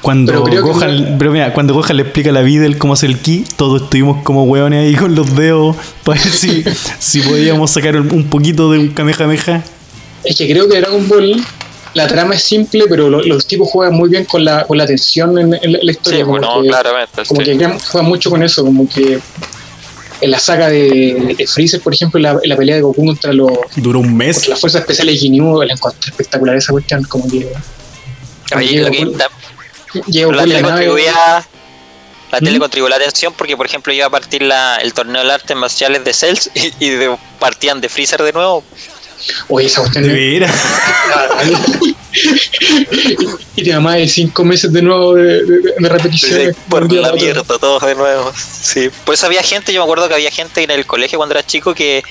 Cuando 0.00 0.32
Pero 0.32 0.44
que 0.44 0.60
Gohan, 0.60 1.16
pero 1.18 1.32
mira, 1.32 1.54
cuando 1.54 1.72
Gohan 1.72 1.96
le 1.96 2.02
explica 2.02 2.28
a 2.28 2.32
la 2.34 2.42
vida 2.42 2.66
el 2.66 2.76
cómo 2.76 2.92
hacer 2.92 3.08
el 3.08 3.18
ki, 3.18 3.44
todos 3.56 3.82
estuvimos 3.84 4.22
como 4.22 4.44
hueones 4.44 4.80
ahí 4.86 4.94
con 4.94 5.14
los 5.14 5.34
dedos 5.34 5.76
para 6.04 6.20
ver 6.22 6.30
si, 6.30 6.62
si 6.98 7.20
podíamos 7.22 7.70
sacar 7.70 7.96
un 7.96 8.12
un 8.12 8.24
poquito 8.24 8.70
de 8.70 8.78
un 8.80 8.88
Kamehameha. 8.88 9.62
Es 10.22 10.36
que 10.36 10.46
creo 10.46 10.68
que 10.68 10.78
Dragon 10.78 11.08
Ball, 11.08 11.42
la 11.94 12.06
trama 12.08 12.34
es 12.34 12.42
simple, 12.42 12.84
pero 12.88 13.08
lo- 13.08 13.22
los 13.22 13.46
tipos 13.46 13.68
juegan 13.70 13.94
muy 13.94 14.08
bien 14.08 14.24
con 14.24 14.44
la, 14.44 14.64
con 14.66 14.76
la 14.78 14.86
tensión 14.86 15.38
en, 15.38 15.54
en 15.54 15.72
la, 15.72 15.78
en 15.78 15.86
la 15.86 15.92
historia. 15.92 16.18
Sí, 16.20 16.24
como 16.24 16.38
bueno, 16.38 16.62
que, 16.62 16.68
claramente. 16.68 17.24
como 17.26 17.40
sí. 17.40 17.46
que 17.46 17.56
crean- 17.56 17.78
juegan 17.78 18.08
mucho 18.08 18.30
con 18.30 18.42
eso, 18.42 18.64
como 18.64 18.88
que 18.88 19.18
en 20.20 20.30
la 20.30 20.38
saga 20.38 20.68
de, 20.68 21.34
de 21.38 21.46
Freezer, 21.46 21.80
por 21.80 21.92
ejemplo, 21.94 22.18
la, 22.20 22.38
pelea 22.56 22.76
de 22.76 22.82
Goku 22.82 23.04
contra, 23.04 23.32
los, 23.32 23.50
Duró 23.76 24.00
un 24.00 24.16
mes. 24.16 24.36
contra 24.36 24.50
las 24.50 24.60
fuerzas 24.60 24.80
especiales 24.82 25.14
de 25.14 25.20
Ginyu, 25.20 25.62
la 25.62 25.72
encontré 25.72 26.10
espectacular 26.10 26.56
esa 26.56 26.72
cuestión, 26.72 27.02
como 27.04 27.28
que 27.28 27.48
llega 28.60 30.32
la 30.32 30.42
tele 30.42 30.60
la 30.60 30.62
contribuía 30.68 31.46
la 32.32 32.38
tele 32.40 32.58
¿Mm? 32.58 32.60
contribuyó 32.60 32.88
la 32.90 32.96
atención 32.96 33.32
porque 33.36 33.56
por 33.56 33.66
ejemplo 33.66 33.92
iba 33.92 34.06
a 34.06 34.10
partir 34.10 34.42
la, 34.42 34.76
el 34.76 34.92
torneo 34.92 35.22
de 35.24 35.32
artes 35.32 35.56
marciales 35.56 36.04
de 36.04 36.12
Cells 36.12 36.50
y, 36.54 36.72
y 36.84 36.88
de- 36.90 37.16
partían 37.38 37.80
de 37.80 37.88
Freezer 37.88 38.22
de 38.22 38.32
nuevo 38.32 38.64
oye, 39.48 39.66
esa 39.66 39.80
cuestión 39.80 40.04
De 40.04 40.10
es- 40.10 40.40
veras. 40.40 40.52
y 43.56 43.62
te 43.64 43.78
más 43.80 43.96
de 43.96 44.08
cinco 44.08 44.44
meses 44.44 44.72
de 44.72 44.82
nuevo 44.82 45.14
de, 45.14 45.44
de, 45.44 45.60
de 45.78 45.88
repeticiones. 45.88 46.56
por 46.68 46.82
un 46.82 46.88
día 46.88 47.00
la 47.00 47.12
mierda 47.12 47.42
todos 47.42 47.82
de 47.82 47.94
nuevo 47.94 48.32
sí 48.36 48.90
por 49.04 49.14
eso 49.14 49.26
había 49.26 49.42
gente 49.42 49.72
yo 49.72 49.80
me 49.80 49.84
acuerdo 49.84 50.08
que 50.08 50.14
había 50.14 50.30
gente 50.30 50.62
en 50.62 50.70
el 50.70 50.86
colegio 50.86 51.18
cuando 51.18 51.34
era 51.34 51.44
chico 51.44 51.74
que 51.74 52.02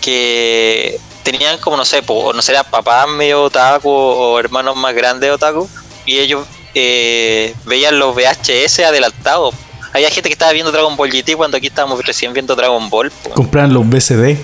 que 0.00 0.98
tenían 1.22 1.58
como 1.58 1.76
no 1.76 1.84
sé 1.84 2.02
po, 2.02 2.32
no 2.32 2.42
sé 2.42 2.52
era 2.52 2.64
papás 2.64 3.08
medio 3.08 3.42
otaku 3.44 3.90
o 3.90 4.38
hermanos 4.38 4.76
más 4.76 4.94
grandes 4.94 5.30
otaku 5.30 5.68
y 6.06 6.18
ellos 6.18 6.46
eh, 6.74 7.54
veían 7.66 7.98
los 7.98 8.14
VHS 8.14 8.80
adelantados 8.80 9.54
había 9.92 10.08
gente 10.10 10.28
que 10.30 10.32
estaba 10.32 10.52
viendo 10.52 10.72
Dragon 10.72 10.96
Ball 10.96 11.10
GT 11.10 11.36
cuando 11.36 11.58
aquí 11.58 11.66
estábamos 11.66 12.02
recién 12.04 12.32
viendo 12.32 12.56
Dragon 12.56 12.88
Ball 12.88 13.10
po. 13.10 13.30
Compraban 13.30 13.74
los 13.74 13.86
BCD. 13.86 14.38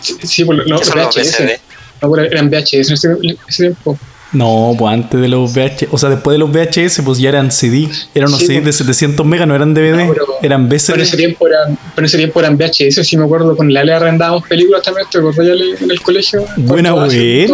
Sí, 0.00 0.44
por 0.44 0.56
no, 0.68 0.78
¿Qué 0.78 0.84
son 0.84 0.98
los 0.98 1.14
VHS. 1.14 1.38
VCD? 1.40 1.60
No, 2.02 2.16
eran 2.16 2.48
VHS 2.50 2.74
en 2.88 2.94
ese, 2.94 3.08
en 3.08 3.38
ese 3.48 3.62
tiempo. 3.64 3.98
No, 4.30 4.74
pues 4.78 4.92
antes 4.92 5.18
de 5.20 5.26
los 5.28 5.52
VHS. 5.54 5.86
O 5.90 5.96
sea, 5.98 6.10
después 6.10 6.34
de 6.34 6.38
los 6.38 6.50
VHS, 6.52 7.00
pues 7.02 7.18
ya 7.18 7.30
eran 7.30 7.50
CD. 7.50 7.88
Eran 8.14 8.28
unos 8.28 8.40
Sí, 8.40 8.46
CD 8.46 8.60
de 8.60 8.72
700 8.72 9.24
megas, 9.24 9.48
no 9.48 9.54
eran 9.54 9.72
DVD. 9.74 10.04
No, 10.04 10.12
pero- 10.12 10.26
eran 10.42 10.68
Pero 10.68 10.94
en 10.96 11.00
ese 11.00 11.16
tiempo 11.16 11.48
eran, 11.48 11.78
pero 11.94 12.00
en 12.00 12.04
ese 12.04 12.18
tiempo 12.18 12.38
eran 12.40 12.56
VHS, 12.58 13.04
sí 13.04 13.16
me 13.16 13.24
acuerdo, 13.24 13.56
con 13.56 13.72
la 13.72 13.82
le 13.84 13.92
arrendábamos 13.94 14.46
películas 14.46 14.82
también, 14.82 15.06
¿te 15.10 15.18
acordás 15.18 15.46
ya 15.46 15.52
en 15.84 15.90
el 15.90 16.00
colegio? 16.02 16.44
Buena, 16.58 16.92
buena. 16.92 17.14
Eh, 17.14 17.46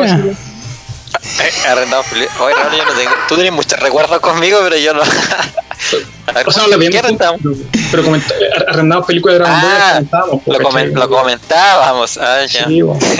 arrendamos 1.68 2.06
peli- 2.06 2.26
Oye, 2.40 2.54
Raúl, 2.56 2.76
yo 2.76 2.84
no 2.84 2.92
tengo. 2.98 3.10
Tú 3.28 3.34
tienes 3.36 3.52
muchos 3.52 3.78
recuerdos 3.78 4.18
conmigo, 4.20 4.58
pero 4.64 4.76
yo 4.76 4.92
no. 4.94 5.00
O 6.46 6.50
sea, 6.52 6.62
no 6.64 6.68
la 6.68 6.76
¿Qué 6.78 6.88
veíamos 6.88 7.04
arrendamos? 7.04 7.40
pero 7.90 8.02
arrendábamos 8.68 9.06
películas 9.06 9.34
de 9.38 9.44
Dragon 9.44 9.60
Ball 9.60 9.72
Ah, 9.80 9.92
comentábamos. 9.94 10.42
Lo, 10.46 11.00
lo 11.00 11.08
comentábamos. 11.08 12.18
Ah, 12.18 12.44
ya. 12.46 12.66
Sí, 12.66 12.82
bueno. 12.82 13.00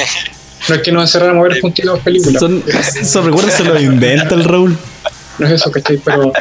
No 0.66 0.76
es 0.76 0.80
que 0.80 0.92
nos 0.92 1.02
encerráramos 1.02 1.44
a 1.44 1.48
ver 1.48 1.60
juntitos 1.60 2.00
películas. 2.00 2.40
Son, 2.40 2.62
recuerdos 3.26 3.52
se 3.52 3.64
los 3.64 3.82
inventa 3.82 4.34
el 4.34 4.44
Raúl. 4.44 4.74
No 5.38 5.46
es 5.46 5.52
eso, 5.52 5.70
¿cachai? 5.70 5.98
Pero, 5.98 6.32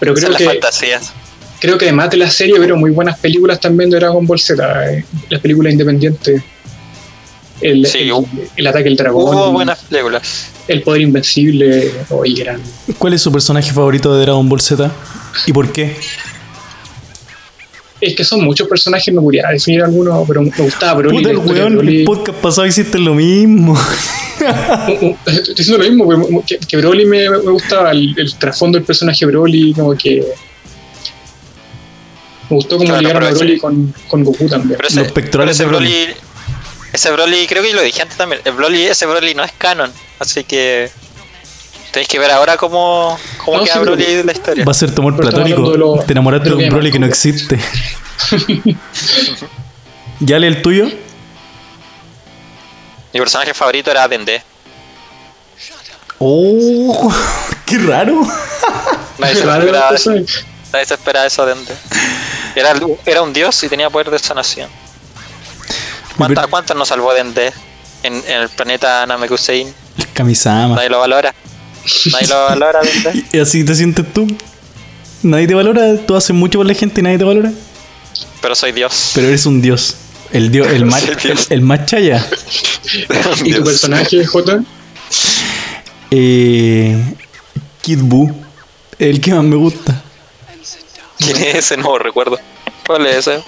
pero 0.00 0.12
Son 0.16 0.20
creo 0.22 0.30
las 0.30 0.38
que, 0.38 0.44
fantasías. 0.46 1.12
creo 1.60 1.76
que 1.76 1.84
además 1.84 2.08
de 2.08 2.16
la 2.16 2.30
serie 2.30 2.58
vieron 2.58 2.80
muy 2.80 2.90
buenas 2.90 3.18
películas 3.18 3.60
también 3.60 3.90
de 3.90 3.98
Dragon 3.98 4.26
Ball 4.26 4.40
Z, 4.40 4.92
eh, 4.94 5.04
las 5.28 5.42
películas 5.42 5.72
independientes. 5.74 6.40
El, 7.60 7.86
Sí, 7.86 8.10
el, 8.56 8.66
ataque 8.66 8.84
del 8.84 8.96
dragón, 8.96 9.34
Hubo 9.34 9.52
buenas 9.52 9.78
películas. 9.80 10.46
el 10.68 10.82
poder 10.82 11.02
invencible, 11.02 11.92
oye, 12.08 12.44
gran. 12.44 12.62
¿Cuál 12.96 13.12
es 13.12 13.20
su 13.20 13.30
personaje 13.30 13.72
favorito 13.72 14.14
de 14.14 14.22
Dragon 14.22 14.48
Ball 14.48 14.60
Z? 14.62 14.90
¿Y 15.44 15.52
por 15.52 15.72
qué? 15.72 15.96
Es 18.00 18.14
que 18.14 18.24
son 18.24 18.44
muchos 18.44 18.68
personajes, 18.68 19.12
no 19.14 19.22
podría 19.22 19.48
definir 19.48 19.82
alguno, 19.82 20.22
pero 20.28 20.42
me 20.42 20.50
gustaba 20.50 20.94
Broly. 20.94 21.16
Puta 21.18 21.30
el 21.30 21.38
weón, 21.38 21.88
el 21.88 22.04
podcast 22.04 22.38
pasado 22.40 22.66
hiciste 22.66 22.98
lo 22.98 23.14
mismo. 23.14 23.74
Estoy 25.26 25.54
diciendo 25.54 25.82
lo 25.82 25.88
mismo, 25.90 26.04
güey, 26.04 26.44
que, 26.46 26.58
que 26.58 26.76
Broly 26.76 27.06
me, 27.06 27.30
me 27.30 27.38
gustaba, 27.50 27.90
el, 27.92 28.14
el 28.18 28.34
trasfondo 28.36 28.76
del 28.78 28.84
personaje 28.84 29.24
Broly, 29.24 29.72
como 29.72 29.96
que. 29.96 30.22
Me 32.50 32.56
gustó 32.56 32.76
como 32.76 32.88
Claro, 32.90 33.00
ligaron 33.00 33.24
a 33.24 33.30
Broly 33.30 33.52
ese- 33.52 33.60
con, 33.60 33.94
con 34.08 34.24
Goku 34.24 34.46
también. 34.48 34.76
Pero 34.76 34.88
ese, 34.88 35.00
Los 35.00 35.12
pectorales 35.12 35.56
pero 35.56 35.70
ese 35.70 35.84
de 35.86 35.90
Broly. 36.04 36.14
Ese 36.92 37.10
Broly, 37.12 37.46
creo 37.48 37.62
que 37.62 37.72
lo 37.72 37.82
dije 37.82 38.02
antes 38.02 38.16
también. 38.18 38.40
El 38.44 38.52
Broly, 38.52 38.82
ese 38.84 39.06
Broly 39.06 39.34
no 39.34 39.42
es 39.42 39.52
canon. 39.52 39.90
Así 40.18 40.44
que. 40.44 40.90
Tenéis 41.96 42.08
que 42.08 42.18
ver 42.18 42.30
ahora 42.30 42.58
cómo, 42.58 43.18
cómo 43.42 43.56
No, 43.56 43.64
queda 43.64 43.72
sí, 43.72 43.80
Broly 43.80 44.04
pero- 44.04 44.24
la 44.24 44.32
historia. 44.32 44.64
Va 44.66 44.70
a 44.70 44.74
ser 44.74 44.94
tu 44.94 45.00
amor 45.00 45.16
Pero 45.16 45.28
estamos 45.30 45.48
platónico. 45.48 45.72
hablando 45.72 45.92
de 45.94 45.96
lo- 46.00 46.04
Te 46.04 46.12
enamoraste 46.12 46.48
de 46.50 46.54
un 46.54 46.68
Broly 46.68 46.92
que 46.92 46.98
no 46.98 47.06
existe. 47.06 47.58
¿Ya 50.20 50.38
lee 50.38 50.46
el 50.48 50.60
tuyo? 50.60 50.88
Mi 53.14 53.18
personaje 53.20 53.54
favorito 53.54 53.90
era 53.90 54.06
Dende. 54.08 54.42
Oh, 56.18 57.10
qué 57.64 57.78
raro. 57.78 58.20
Nadie 59.18 59.34
se 59.36 59.42
Claro, 59.42 59.60
esperaba, 59.64 59.94
eso 59.96 60.12
es. 60.12 60.44
nadie 60.74 60.84
se 60.84 60.92
esperaba 60.94 61.24
eso 61.26 61.46
de 61.46 61.52
Ende. 61.52 61.74
Era, 62.56 62.74
era 63.06 63.22
un 63.22 63.32
dios 63.32 63.62
y 63.64 63.70
tenía 63.70 63.88
poder 63.88 64.10
de 64.10 64.18
sanación. 64.18 64.68
¿Cuántas, 66.18 66.46
cuántas 66.48 66.76
nos 66.76 66.88
salvó 66.88 67.14
Dende 67.14 67.54
en, 68.02 68.16
en 68.16 68.42
el 68.42 68.50
planeta 68.50 69.06
Namekusein? 69.06 69.74
El 69.96 70.12
Kamisama. 70.12 70.74
Nadie 70.76 70.90
lo 70.90 70.98
valora. 70.98 71.34
Nadie 72.12 72.26
lo 72.28 72.44
valora, 72.44 72.80
Dende. 72.82 73.24
¿Y 73.32 73.38
así 73.38 73.64
te 73.64 73.74
sientes 73.74 74.04
tú? 74.12 74.26
¿Nadie 75.22 75.46
te 75.46 75.54
valora? 75.54 75.96
¿Tú 76.06 76.14
haces 76.14 76.34
mucho 76.34 76.58
por 76.58 76.66
la 76.66 76.74
gente 76.74 77.00
y 77.00 77.04
nadie 77.04 77.18
te 77.18 77.24
valora? 77.24 77.52
Pero 78.40 78.54
soy 78.54 78.72
dios. 78.72 79.12
Pero 79.14 79.28
eres 79.28 79.46
un 79.46 79.60
dios. 79.62 79.96
El 80.32 80.50
dios, 80.50 80.68
el 80.68 80.84
más, 80.86 81.02
el, 81.02 81.38
el 81.50 81.60
más 81.62 81.86
chaya. 81.86 82.26
¿Y 83.44 83.52
tu 83.52 83.64
personaje, 83.64 84.24
J? 84.24 84.62
Eh, 86.10 87.14
Kid 87.82 88.00
Buu. 88.02 88.32
El 88.98 89.20
que 89.20 89.34
más 89.34 89.44
me 89.44 89.56
gusta. 89.56 90.02
¿Quién 91.18 91.36
es 91.36 91.54
ese? 91.56 91.76
No 91.76 91.98
recuerdo. 91.98 92.38
¿Cuál 92.86 93.06
es 93.06 93.26
ese? 93.26 93.42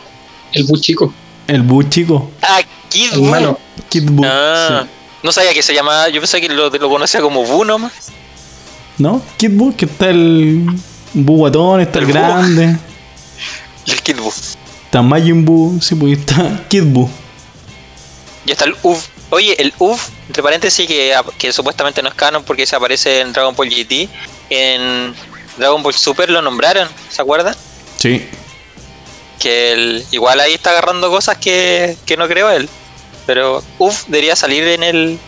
El 0.53 0.65
bus 0.65 0.81
chico, 0.81 1.13
El 1.47 1.63
Buu 1.63 1.83
chico. 1.85 2.31
Ah, 2.43 2.61
Kid 2.89 3.15
Buu. 3.15 3.57
Kid 3.89 4.11
Buu. 4.11 4.25
Ah, 4.27 4.85
sí. 4.85 4.91
no 5.23 5.33
sabía 5.33 5.53
que 5.53 5.63
se 5.63 5.75
llamaba. 5.75 6.09
Yo 6.09 6.21
pensé 6.21 6.41
que 6.41 6.49
lo, 6.49 6.71
lo 6.71 6.89
conocía 6.89 7.21
como 7.21 7.45
Buu 7.45 7.65
nomás. 7.65 7.93
¿No? 8.99 9.23
Kid 9.37 9.51
Buu, 9.53 9.75
que 9.77 9.85
está 9.85 10.11
el 10.11 10.67
Buu 11.15 11.37
guatón, 11.39 11.81
está 11.81 11.99
el, 11.99 12.05
El 12.07 12.13
Buu. 12.13 12.21
grande. 12.21 12.77
Y 13.87 13.91
el 13.93 14.03
Kid 14.03 14.17
Buu. 14.19 14.33
Está 14.85 15.03
Majin 15.03 15.45
Buu, 15.45 15.81
sí, 15.81 15.95
pues 15.95 16.19
está 16.19 16.65
Kid 16.69 16.85
Buu. 16.85 17.09
Y 18.47 18.53
está 18.53 18.65
el 18.65 18.75
UV. 18.83 18.99
Oye, 19.31 19.55
el 19.61 19.75
UV, 19.79 19.99
entre 20.29 20.43
paréntesis, 20.43 20.87
que, 20.87 21.15
que 21.37 21.53
supuestamente 21.53 22.03
no 22.03 22.09
es 22.09 22.15
canon 22.15 22.43
porque 22.45 22.65
se 22.67 22.75
aparece 22.77 23.21
en 23.21 23.33
Dragon 23.35 23.55
Ball 23.55 23.69
GT. 23.69 24.09
En 24.49 25.15
Dragon 25.59 25.83
Ball 25.83 25.93
Super 25.93 26.31
lo 26.31 26.41
nombraron, 26.41 26.89
¿se 27.11 27.21
acuerdan? 27.21 27.55
Sí. 27.99 28.27
Que 29.39 29.73
el, 29.73 30.05
igual 30.13 30.41
ahí 30.41 30.55
está 30.55 30.71
agarrando 30.71 31.11
cosas 31.11 31.37
que, 31.37 31.97
que 32.07 32.17
no 32.17 32.27
creo 32.27 32.49
él. 32.51 32.71
Pero 33.27 33.63
UV 33.79 33.93
debería 34.07 34.35
salir 34.35 34.67
en 34.67 34.83
el, 34.83 35.19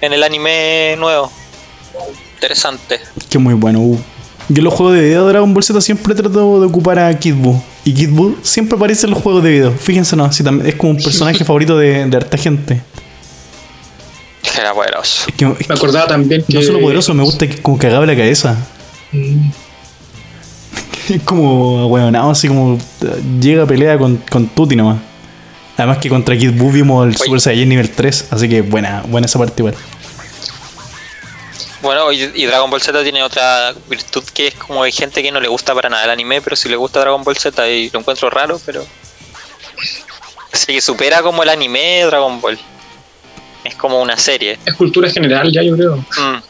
en 0.00 0.12
el 0.12 0.22
anime 0.22 0.94
nuevo. 0.96 1.32
Interesante. 2.44 3.00
Que 3.30 3.38
muy 3.38 3.54
bueno. 3.54 3.80
uh. 3.80 3.98
Yo 4.50 4.58
en 4.58 4.64
los 4.64 4.74
juegos 4.74 4.94
de 4.96 5.00
video 5.00 5.24
de 5.24 5.32
Dragon 5.32 5.54
Ball 5.54 5.64
Z 5.64 5.80
siempre 5.80 6.14
trato 6.14 6.60
de 6.60 6.66
ocupar 6.66 6.98
a 6.98 7.18
Kid 7.18 7.34
Buu. 7.36 7.58
Y 7.84 7.94
Kid 7.94 8.10
Buu 8.10 8.36
siempre 8.42 8.76
aparece 8.76 9.06
en 9.06 9.12
los 9.12 9.22
juegos 9.22 9.42
de 9.42 9.50
video. 9.50 9.72
Fíjense, 9.72 10.14
no, 10.14 10.30
si 10.30 10.44
también 10.44 10.68
es 10.68 10.74
como 10.74 10.90
un 10.92 11.02
personaje 11.02 11.42
favorito 11.46 11.78
de, 11.78 12.04
de 12.04 12.16
harta 12.18 12.36
gente. 12.36 12.82
Era 14.58 14.74
poderoso. 14.74 15.24
Es 15.26 15.34
que, 15.34 15.46
es 15.46 15.56
que 15.58 15.64
Me 15.68 15.74
acordaba 15.74 16.06
también 16.06 16.44
que. 16.46 16.52
no 16.52 16.62
solo 16.62 16.80
poderoso, 16.80 17.14
me 17.14 17.22
gusta 17.22 17.48
que 17.48 17.62
como 17.62 17.78
cagaba 17.78 18.04
la 18.04 18.14
cabeza. 18.14 18.56
Mm, 19.12 19.48
Es 21.14 21.22
como 21.22 21.78
ahueonado, 21.80 22.30
así 22.30 22.48
como 22.48 22.74
eh, 22.76 23.22
llega 23.40 23.62
a 23.62 23.66
pelea 23.66 23.96
con, 23.96 24.18
con 24.30 24.48
Tuti 24.48 24.76
nomás. 24.76 24.98
Además 25.78 25.96
que 25.98 26.10
contra 26.10 26.36
Kid 26.36 26.52
Buu 26.52 26.70
vimos 26.70 27.06
el 27.08 27.16
Super 27.16 27.40
Saiyan 27.40 27.68
nivel 27.70 27.88
3, 27.88 28.28
así 28.30 28.48
que 28.50 28.60
buena, 28.60 29.02
buena 29.08 29.24
esa 29.26 29.38
parte 29.38 29.62
igual. 29.62 29.74
Bueno, 31.84 32.10
y, 32.10 32.22
y 32.34 32.46
Dragon 32.46 32.68
Ball 32.70 32.80
Z 32.82 33.02
tiene 33.02 33.22
otra 33.22 33.72
virtud 33.88 34.24
que 34.32 34.48
es 34.48 34.54
como 34.54 34.82
hay 34.82 34.90
gente 34.90 35.22
que 35.22 35.30
no 35.30 35.38
le 35.40 35.48
gusta 35.48 35.74
para 35.74 35.88
nada 35.88 36.04
el 36.04 36.10
anime, 36.10 36.40
pero 36.40 36.56
sí 36.56 36.68
le 36.68 36.76
gusta 36.76 37.00
Dragon 37.00 37.22
Ball 37.22 37.36
Z 37.36 37.68
y 37.68 37.90
lo 37.90 38.00
encuentro 38.00 38.28
raro, 38.30 38.58
pero. 38.64 38.84
Así 40.52 40.66
que 40.72 40.80
supera 40.80 41.20
como 41.22 41.42
el 41.42 41.48
anime 41.48 41.80
de 41.98 42.04
Dragon 42.06 42.40
Ball. 42.40 42.58
Es 43.64 43.74
como 43.76 44.00
una 44.00 44.16
serie. 44.16 44.58
Es 44.64 44.74
cultura 44.74 45.10
general, 45.10 45.50
ya 45.52 45.62
yo 45.62 45.76
creo. 45.76 45.96
Mm. 45.96 46.42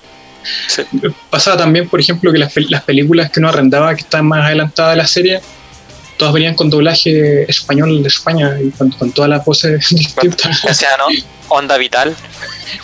Sí. 0.68 0.82
Pasaba 1.30 1.56
también, 1.56 1.88
por 1.88 2.00
ejemplo, 2.00 2.30
que 2.30 2.38
las, 2.38 2.54
pel- 2.54 2.68
las 2.68 2.82
películas 2.84 3.30
que 3.30 3.40
uno 3.40 3.48
arrendaba, 3.48 3.94
que 3.94 4.02
estaban 4.02 4.26
más 4.26 4.44
adelantadas 4.44 4.92
de 4.92 4.96
la 4.98 5.06
serie, 5.06 5.40
todas 6.18 6.34
venían 6.34 6.54
con 6.54 6.68
doblaje 6.70 7.50
español 7.50 8.02
de 8.02 8.08
España 8.08 8.56
y 8.62 8.70
con, 8.70 8.90
con 8.92 9.10
todas 9.12 9.30
las 9.30 9.44
voces 9.44 9.88
distintas. 9.90 10.64
O 10.64 10.74
sea, 10.74 10.90
¿no? 10.98 11.06
Onda 11.48 11.76
Vital. 11.78 12.14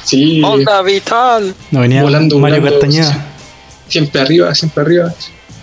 Sí, 0.04 0.42
Onda 0.42 0.82
Vital. 0.82 1.54
No 1.70 1.80
venía 1.80 2.02
Volando, 2.02 2.38
Mario 2.38 2.60
volando, 2.60 2.80
Castañeda. 2.80 3.26
siempre 3.88 4.20
arriba, 4.20 4.54
siempre 4.54 4.82
arriba. 4.82 5.14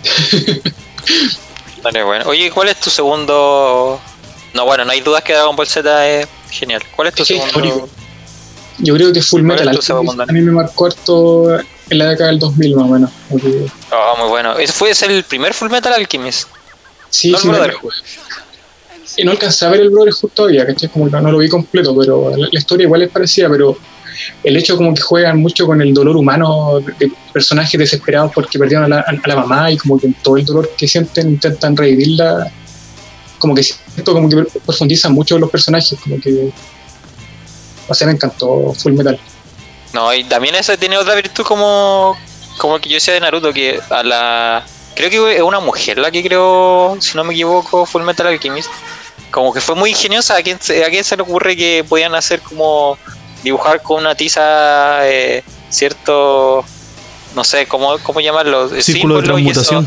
Vale, 1.82 2.02
bueno. 2.02 2.24
Oye, 2.28 2.50
¿cuál 2.50 2.68
es 2.68 2.76
tu 2.80 2.90
segundo.? 2.90 4.00
No, 4.54 4.64
bueno, 4.64 4.84
no 4.84 4.90
hay 4.92 5.00
dudas 5.00 5.22
que 5.22 5.32
Dragon 5.34 5.54
Ball 5.54 5.66
Z 5.66 6.08
es 6.08 6.26
genial. 6.50 6.82
¿Cuál 6.96 7.08
es 7.08 7.14
tu 7.14 7.22
Es 7.22 7.28
segundo? 7.28 7.46
histórico. 7.48 7.88
Yo 8.78 8.94
creo 8.94 9.12
que 9.12 9.22
Full 9.22 9.40
¿Cuál 9.44 9.58
Metal 9.58 10.20
a 10.28 10.32
mí 10.32 10.40
me 10.40 10.52
marcó 10.52 10.86
harto 10.86 11.58
en 11.58 11.98
la 11.98 12.10
década 12.10 12.30
del 12.30 12.38
2000 12.38 12.76
más 12.76 12.84
o 12.84 12.88
menos. 12.88 13.10
Oh, 13.92 14.16
muy 14.18 14.28
bueno. 14.28 14.56
Ese 14.56 14.72
fue 14.72 14.90
ese 14.90 15.06
el 15.06 15.24
primer 15.24 15.52
Full 15.54 15.70
Metal 15.70 15.92
Alchemist. 15.92 16.48
Sí, 17.10 17.30
No 17.32 17.38
sí, 17.38 17.48
y 19.16 19.24
no 19.24 19.32
alcancé 19.32 19.64
a 19.64 19.70
ver 19.70 19.80
el 19.80 19.90
Brotherhood 19.90 20.30
todavía, 20.32 20.64
¿cachai? 20.66 20.88
Como 20.90 21.06
que 21.06 21.10
no, 21.12 21.20
no 21.22 21.32
lo 21.32 21.38
vi 21.38 21.48
completo, 21.48 21.96
pero 21.96 22.30
la, 22.36 22.48
la 22.52 22.58
historia 22.58 22.84
igual 22.84 23.02
es 23.02 23.10
parecida, 23.10 23.48
pero 23.48 23.76
el 24.44 24.56
hecho 24.56 24.76
como 24.76 24.94
que 24.94 25.02
juegan 25.02 25.40
mucho 25.40 25.66
con 25.66 25.80
el 25.80 25.92
dolor 25.94 26.16
humano 26.16 26.80
de, 26.98 27.10
personajes 27.32 27.78
desesperados 27.78 28.32
porque 28.34 28.58
perdieron 28.58 28.84
a 28.84 28.88
la, 28.88 29.00
a 29.00 29.28
la 29.28 29.36
mamá 29.36 29.70
y 29.70 29.76
como 29.76 29.98
que 29.98 30.08
todo 30.22 30.36
el 30.36 30.44
dolor 30.44 30.70
que 30.76 30.88
sienten 30.88 31.30
intentan 31.30 31.76
revivirla, 31.76 32.50
como 33.38 33.54
que 33.54 33.62
siento 33.62 34.12
como 34.12 34.28
que 34.28 34.44
profundizan 34.64 35.12
mucho 35.12 35.38
los 35.38 35.50
personajes, 35.50 35.98
como 36.02 36.20
que... 36.20 36.50
O 37.88 37.94
sea, 37.94 38.06
me 38.06 38.12
encantó 38.12 38.74
Full 38.74 38.92
Metal. 38.92 39.18
No, 39.92 40.12
y 40.12 40.24
también 40.24 40.54
ese 40.54 40.76
tiene 40.76 40.98
otra 40.98 41.14
virtud 41.14 41.44
como, 41.44 42.16
como 42.58 42.78
que 42.78 42.88
yo 42.88 42.96
decía 42.96 43.14
de 43.14 43.20
Naruto, 43.20 43.52
que 43.52 43.80
a 43.90 44.02
la... 44.02 44.66
Creo 44.94 45.10
que 45.10 45.36
es 45.36 45.42
una 45.42 45.60
mujer 45.60 45.98
la 45.98 46.10
que 46.10 46.22
creó, 46.22 46.96
si 47.00 47.16
no 47.16 47.24
me 47.24 47.32
equivoco, 47.32 47.86
Full 47.86 48.02
Metal 48.02 48.26
Alchemist. 48.26 48.68
Como 49.30 49.52
que 49.52 49.60
fue 49.60 49.76
muy 49.76 49.90
ingeniosa. 49.90 50.36
¿A 50.36 50.42
quién, 50.42 50.56
a 50.56 50.90
quién 50.90 51.04
se 51.04 51.16
le 51.16 51.22
ocurre 51.22 51.56
que 51.56 51.84
podían 51.88 52.14
hacer 52.14 52.40
como 52.40 52.98
dibujar 53.42 53.82
con 53.82 54.00
una 54.00 54.14
tiza 54.14 55.06
eh, 55.08 55.42
cierto... 55.70 56.64
No 57.34 57.44
sé, 57.44 57.66
¿cómo, 57.66 57.98
cómo 58.02 58.20
llamarlo? 58.20 58.68
Círculo 58.80 59.20
de 59.20 59.22
Símbolo 59.22 59.38
y 59.38 59.48
eso- 59.50 59.60
transmutación. 59.62 59.86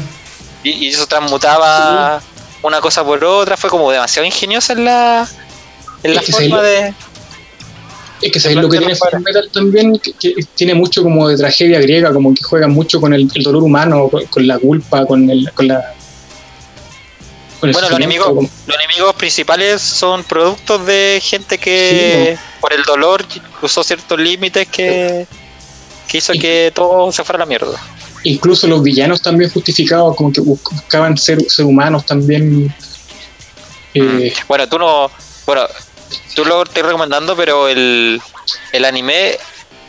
Y, 0.64 0.70
y 0.70 0.88
eso 0.90 1.08
transmutaba 1.08 2.22
una 2.62 2.80
cosa 2.80 3.04
por 3.04 3.24
otra. 3.26 3.58
Fue 3.58 3.70
como 3.70 3.92
demasiado 3.92 4.26
ingeniosa 4.26 4.74
en 4.74 4.86
la, 4.86 5.28
en 6.04 6.14
la 6.14 6.22
Es 6.22 6.30
forma 6.32 6.62
de... 6.62 6.94
Es 8.22 8.32
que 8.32 8.40
sabéis 8.40 8.62
lo 8.62 8.70
que 8.70 8.78
tiene 8.78 8.96
para. 8.96 9.18
Full 9.18 9.24
Metal 9.24 9.50
también, 9.52 9.98
que, 9.98 10.14
que 10.14 10.36
tiene 10.54 10.76
mucho 10.76 11.02
como 11.02 11.28
de 11.28 11.36
tragedia 11.36 11.82
griega, 11.82 12.14
como 12.14 12.32
que 12.36 12.44
juegan 12.44 12.70
mucho 12.72 13.02
con 13.02 13.12
el, 13.16 13.28
el 13.34 13.44
dolor 13.44 13.64
humano, 13.64 14.08
con, 14.10 14.24
con 14.28 14.46
la 14.48 14.60
culpa, 14.60 15.08
con 15.08 15.28
el, 15.28 15.52
con 15.54 15.68
la 15.68 15.96
Bueno, 17.62 17.82
los 17.82 17.92
enemigos, 17.92 18.28
como- 18.28 18.50
los 18.68 18.76
enemigos 18.78 19.16
principales 19.16 19.82
son 19.82 20.24
productos 20.24 20.86
de 20.86 21.22
gente 21.24 21.58
que 21.58 22.38
por 22.60 22.74
el 22.74 22.84
dolor 22.84 23.24
cruzó 23.60 23.84
ciertos 23.84 24.20
límites 24.20 24.68
que, 24.68 25.28
que 26.08 26.18
hizo 26.18 26.34
Y- 26.34 26.40
que 26.40 26.72
todo 26.74 27.12
se 27.12 27.24
fuera 27.24 27.38
a 27.38 27.40
la 27.40 27.46
mierda. 27.46 27.80
incluso 28.24 28.68
los 28.68 28.82
villanos 28.84 29.22
también 29.22 29.50
justificados, 29.52 30.16
como 30.16 30.32
que 30.32 30.42
bus- 30.42 30.60
buscaban 30.72 31.18
ser, 31.18 31.40
ser 31.50 31.66
humanos 31.66 32.06
también. 32.06 32.74
Eh, 33.94 34.34
Bueno, 34.48 34.68
tú 34.70 34.80
no. 34.80 35.12
Bueno, 35.46 35.64
tú 36.36 36.46
lo 36.46 36.64
estoy 36.64 36.84
recomendando, 36.84 37.36
pero 37.36 37.68
el, 37.68 38.22
el 38.72 38.86
anime, 38.86 39.38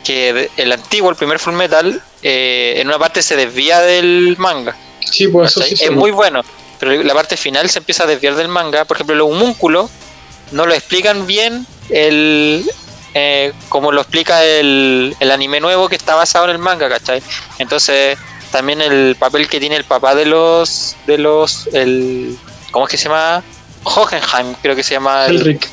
que 0.04 0.50
el 0.56 0.72
antiguo, 0.72 1.10
el 1.10 1.16
primer 1.16 1.38
Full 1.38 1.54
Metal, 1.54 2.02
eh, 2.22 2.74
en 2.78 2.88
una 2.88 2.98
parte 2.98 3.22
se 3.22 3.36
desvía 3.36 3.80
del 3.80 4.34
manga. 4.38 4.76
sí, 5.04 5.28
pues 5.28 5.50
eso 5.52 5.62
sí. 5.62 5.74
es 5.78 5.90
muy 5.90 6.10
bueno, 6.10 6.42
pero 6.82 7.00
la 7.04 7.14
parte 7.14 7.36
final 7.36 7.70
se 7.70 7.78
empieza 7.78 8.02
a 8.02 8.06
desviar 8.08 8.34
del 8.34 8.48
manga. 8.48 8.84
Por 8.84 8.96
ejemplo, 8.96 9.14
los 9.14 9.28
homúnculos 9.30 9.88
no 10.50 10.66
lo 10.66 10.74
explican 10.74 11.28
bien 11.28 11.64
el 11.90 12.68
eh, 13.14 13.52
como 13.68 13.92
lo 13.92 14.00
explica 14.00 14.42
el, 14.44 15.14
el 15.20 15.30
anime 15.30 15.60
nuevo 15.60 15.88
que 15.88 15.94
está 15.94 16.16
basado 16.16 16.46
en 16.46 16.50
el 16.50 16.58
manga, 16.58 16.88
¿cachai? 16.88 17.22
Entonces, 17.58 18.18
también 18.50 18.80
el 18.80 19.14
papel 19.16 19.48
que 19.48 19.60
tiene 19.60 19.76
el 19.76 19.84
papá 19.84 20.16
de 20.16 20.26
los 20.26 20.96
de 21.06 21.18
los 21.18 21.68
el 21.72 22.36
¿cómo 22.72 22.86
es 22.86 22.90
que 22.90 22.96
se 22.98 23.04
llama? 23.04 23.44
Hohenheim, 23.84 24.54
creo 24.60 24.74
que 24.74 24.82
se 24.82 24.94
llama 24.94 25.26
el- 25.26 25.36
Helric. 25.36 25.68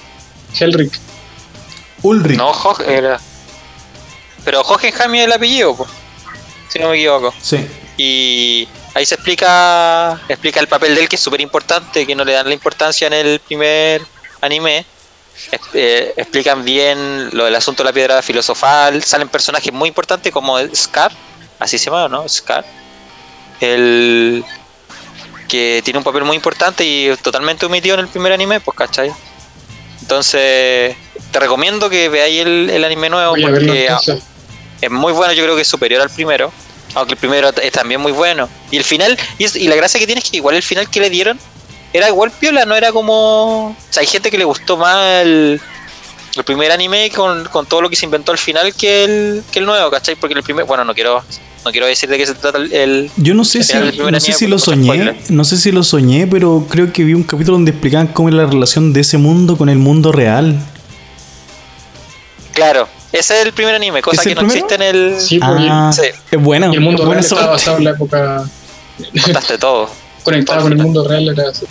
Helric. 0.59 0.93
Ulrich. 2.03 2.37
no 2.37 2.51
Ho- 2.51 2.81
era- 2.87 3.19
pero 4.45 4.61
Hohenheim 4.61 5.15
es 5.15 5.25
el 5.25 5.31
apellido, 5.33 5.75
po, 5.75 5.87
si 6.69 6.77
no 6.79 6.89
me 6.89 6.97
equivoco. 6.97 7.33
Sí. 7.41 7.67
y 7.97 8.67
ahí 8.99 9.05
se 9.05 9.15
explica 9.15 10.19
explica 10.27 10.59
el 10.59 10.67
papel 10.67 10.93
de 10.95 11.01
él 11.01 11.09
que 11.09 11.15
es 11.15 11.21
súper 11.21 11.41
importante 11.41 12.05
que 12.05 12.15
no 12.15 12.25
le 12.25 12.33
dan 12.33 12.47
la 12.47 12.53
importancia 12.53 13.07
en 13.07 13.13
el 13.13 13.39
primer 13.39 14.01
anime 14.41 14.85
Es- 15.51 15.61
eh, 15.73 16.13
explican 16.17 16.65
bien 16.65 17.29
lo 17.31 17.45
del 17.45 17.55
asunto 17.55 17.81
de 17.83 17.89
la 17.89 17.93
piedra 17.93 18.21
filosofal 18.21 19.01
salen 19.03 19.29
personajes 19.29 19.71
muy 19.71 19.87
importantes 19.87 20.31
como 20.33 20.57
Scar 20.75 21.11
así 21.59 21.77
se 21.77 21.85
llama 21.85 22.07
¿no? 22.09 22.27
Scar 22.27 22.65
el 23.61 24.43
que 25.47 25.81
tiene 25.83 25.97
un 25.97 26.03
papel 26.03 26.23
muy 26.23 26.35
importante 26.35 26.83
y 26.85 27.15
totalmente 27.21 27.65
omitido 27.65 27.95
en 27.95 28.01
el 28.01 28.07
primer 28.09 28.31
anime 28.33 28.59
pues 28.59 28.77
¿cachai? 28.77 29.11
entonces 30.01 30.95
te 31.31 31.39
recomiendo 31.39 31.89
que 31.89 32.09
veáis 32.09 32.41
el, 32.41 32.69
el 32.69 32.83
anime 32.83 33.09
nuevo 33.09 33.31
Voy 33.31 33.43
porque 33.43 33.87
es 34.81 34.91
muy 34.91 35.11
bueno, 35.13 35.33
yo 35.33 35.43
creo 35.43 35.55
que 35.55 35.61
es 35.63 35.67
superior 35.67 36.01
al 36.01 36.09
primero. 36.09 36.51
Aunque 36.99 37.13
el 37.13 37.19
primero 37.19 37.49
es 37.49 37.71
también 37.71 37.99
muy 38.01 38.11
bueno. 38.11 38.47
Y 38.71 38.77
el 38.77 38.83
final, 38.83 39.17
y, 39.37 39.43
es- 39.45 39.55
y 39.55 39.67
la 39.67 39.75
gracia 39.75 39.99
que 39.99 40.05
tiene 40.05 40.21
es 40.21 40.29
que 40.29 40.37
igual 40.37 40.55
el 40.55 40.63
final 40.63 40.89
que 40.89 40.99
le 40.99 41.09
dieron 41.09 41.39
era 41.93 42.07
igual 42.07 42.29
piola, 42.31 42.65
no 42.65 42.75
era 42.75 42.91
como. 42.91 43.67
O 43.69 43.75
sea, 43.89 44.01
hay 44.01 44.07
gente 44.07 44.29
que 44.29 44.37
le 44.37 44.43
gustó 44.45 44.77
más 44.77 45.23
el, 45.23 45.59
el 46.35 46.43
primer 46.43 46.71
anime 46.71 47.09
con, 47.09 47.45
con 47.45 47.65
todo 47.65 47.81
lo 47.81 47.89
que 47.89 47.95
se 47.95 48.05
inventó 48.05 48.31
al 48.31 48.37
final 48.37 48.73
que 48.75 49.03
el, 49.03 49.43
que 49.51 49.59
el 49.59 49.65
nuevo, 49.65 49.89
¿cachai? 49.89 50.15
Porque 50.15 50.35
el 50.35 50.43
primer. 50.43 50.65
Bueno, 50.65 50.83
no 50.85 50.93
quiero, 50.93 51.23
no 51.65 51.71
quiero 51.71 51.87
decir 51.87 52.07
de 52.09 52.17
qué 52.17 52.27
se 52.27 52.35
trata 52.35 52.59
el. 52.59 53.09
Yo 53.17 53.33
no 53.33 53.43
sé 53.43 53.63
si, 53.63 53.73
no 53.73 53.91
sé 53.91 54.01
anime, 54.01 54.21
si 54.21 54.45
lo 54.47 54.59
soñé, 54.59 54.83
spoiler. 54.85 55.17
no 55.29 55.43
sé 55.43 55.57
si 55.57 55.71
lo 55.71 55.83
soñé, 55.83 56.27
pero 56.27 56.67
creo 56.69 56.93
que 56.93 57.03
vi 57.03 57.15
un 57.15 57.23
capítulo 57.23 57.53
donde 57.57 57.71
explicaban 57.71 58.07
cómo 58.07 58.29
es 58.29 58.35
la 58.35 58.45
relación 58.45 58.93
de 58.93 59.01
ese 59.01 59.17
mundo 59.17 59.57
con 59.57 59.69
el 59.69 59.79
mundo 59.79 60.11
real. 60.11 60.59
claro, 62.53 62.87
ese 63.11 63.39
es 63.39 63.45
el 63.45 63.53
primer 63.53 63.75
anime, 63.75 64.01
cosa 64.01 64.21
¿Es 64.21 64.27
el 64.27 64.35
que 64.35 64.41
no 64.41 64.47
primero? 64.47 64.65
existe 64.65 64.75
en 64.75 64.95
el. 64.95 65.19
Sí, 65.21 65.39
pues, 65.39 65.51
Ah, 65.69 65.91
sí. 65.93 66.01
es 66.31 66.41
bueno. 66.41 66.71
y 66.71 66.75
el 66.75 66.81
mundo 66.81 67.05
real 67.05 67.19
estaba 67.19 67.47
basado 67.47 67.77
en 67.77 67.83
la 67.85 67.91
época 67.91 68.43
Contaste 69.23 69.57
todo. 69.57 69.89
conectada 70.23 70.61
con 70.61 70.71
el 70.73 70.77
mundo 70.79 71.07
real. 71.07 71.29
Era 71.29 71.49
así. 71.49 71.65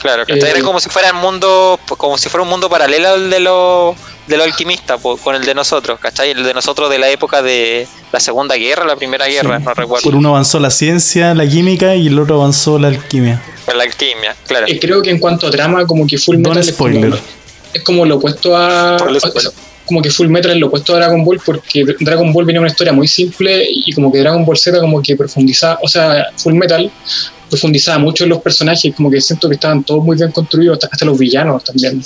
Claro, 0.00 0.24
¿cachai? 0.26 0.40
Eh, 0.50 0.50
era 0.56 0.62
como 0.62 0.78
si 0.78 0.88
fuera 0.88 1.10
un 1.12 1.20
mundo, 1.20 1.80
como 1.96 2.16
si 2.18 2.28
fuera 2.28 2.42
un 2.44 2.48
mundo 2.50 2.68
paralelo 2.70 3.08
al 3.08 3.30
de 3.30 3.40
los 3.40 3.96
de 4.28 4.36
los 4.36 4.46
alquimistas, 4.46 5.00
po, 5.00 5.16
con 5.16 5.34
el 5.34 5.44
de 5.44 5.54
nosotros, 5.54 5.98
¿cachai? 5.98 6.30
El 6.32 6.44
de 6.44 6.52
nosotros 6.54 6.90
de 6.90 6.98
la 6.98 7.08
época 7.08 7.40
de 7.42 7.88
la 8.12 8.20
Segunda 8.20 8.54
Guerra, 8.56 8.84
la 8.84 8.94
Primera 8.94 9.26
Guerra, 9.26 9.58
no 9.58 9.72
recuerdo. 9.72 10.04
Por 10.04 10.14
uno 10.14 10.28
avanzó 10.28 10.60
la 10.60 10.70
ciencia, 10.70 11.34
la 11.34 11.48
química 11.48 11.94
y 11.96 12.08
el 12.08 12.18
otro 12.18 12.36
avanzó 12.36 12.78
la 12.78 12.88
alquimia. 12.88 13.42
La 13.74 13.82
alquimia, 13.84 14.36
claro. 14.46 14.66
Eh, 14.68 14.78
creo 14.78 15.00
que 15.02 15.10
en 15.10 15.18
cuanto 15.18 15.46
a 15.46 15.50
trama, 15.50 15.86
como 15.86 16.06
que 16.06 16.18
Full 16.18 16.36
Metal 16.36 16.58
es 16.58 16.72
como, 16.72 16.90
spoiler. 16.90 17.18
es 17.72 17.82
como 17.82 18.04
lo 18.04 18.16
opuesto 18.16 18.54
a. 18.56 18.98
Como 19.88 20.02
que 20.02 20.10
Full 20.10 20.28
Metal 20.28 20.50
es 20.52 20.58
lo 20.58 20.66
opuesto 20.68 20.94
a 20.94 20.98
Dragon 20.98 21.24
Ball, 21.24 21.40
porque 21.44 21.84
Dragon 21.98 22.32
Ball 22.32 22.44
venía 22.44 22.60
una 22.60 22.68
historia 22.70 22.92
muy 22.92 23.08
simple 23.08 23.66
y 23.68 23.90
como 23.92 24.12
que 24.12 24.18
Dragon 24.18 24.44
Ball 24.44 24.56
Z, 24.58 24.78
como 24.80 25.02
que 25.02 25.16
profundizaba. 25.16 25.78
O 25.82 25.88
sea, 25.88 26.26
Full 26.36 26.52
Metal 26.54 26.90
profundizaba 27.48 27.98
mucho 27.98 28.24
en 28.24 28.30
los 28.30 28.42
personajes, 28.42 28.94
como 28.94 29.10
que 29.10 29.20
siento 29.20 29.48
que 29.48 29.54
estaban 29.54 29.82
todos 29.82 30.04
muy 30.04 30.16
bien 30.16 30.30
construidos, 30.30 30.74
hasta, 30.74 30.88
hasta 30.92 31.04
los 31.06 31.18
villanos 31.18 31.64
también. 31.64 32.02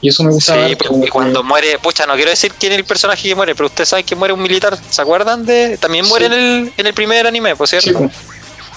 Y 0.00 0.08
eso 0.08 0.22
me 0.24 0.30
Sí, 0.32 0.34
gustaba. 0.34 0.66
pero 0.76 0.90
como 0.90 1.04
y 1.04 1.08
cuando 1.08 1.40
que- 1.42 1.46
muere, 1.48 1.78
pucha, 1.78 2.04
no 2.04 2.14
quiero 2.14 2.30
decir 2.30 2.52
quién 2.58 2.72
es 2.72 2.78
el 2.78 2.84
personaje 2.84 3.28
que 3.28 3.34
muere, 3.34 3.54
pero 3.54 3.66
ustedes 3.68 3.88
saben 3.88 4.04
que 4.04 4.14
muere 4.16 4.34
un 4.34 4.42
militar, 4.42 4.76
¿se 4.90 5.00
acuerdan 5.00 5.46
de? 5.46 5.78
También 5.78 6.06
muere 6.08 6.26
Sí. 6.28 6.34
en, 6.34 6.38
el, 6.40 6.72
en 6.76 6.86
el 6.86 6.92
primer 6.92 7.26
anime, 7.26 7.54
por 7.56 7.68
cierto. 7.68 7.88
Sí, 7.88 7.94
pues, 7.96 8.12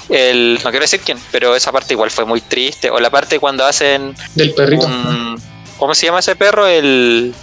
El, 0.10 0.54
no 0.64 0.70
quiero 0.70 0.84
decir 0.84 1.02
quién, 1.04 1.18
pero 1.34 1.54
esa 1.56 1.72
parte 1.74 1.94
igual 1.94 2.12
fue 2.12 2.24
muy 2.24 2.40
triste. 2.40 2.90
O 2.90 3.00
la 3.00 3.10
parte 3.10 3.40
cuando 3.40 3.66
hacen 3.66 4.16
del 4.36 4.54
perrito. 4.54 4.86
un, 4.86 5.36
¿cómo 5.78 5.94
se 5.94 6.06
llama 6.06 6.20
ese 6.20 6.36
perro? 6.38 6.66
El, 6.66 7.34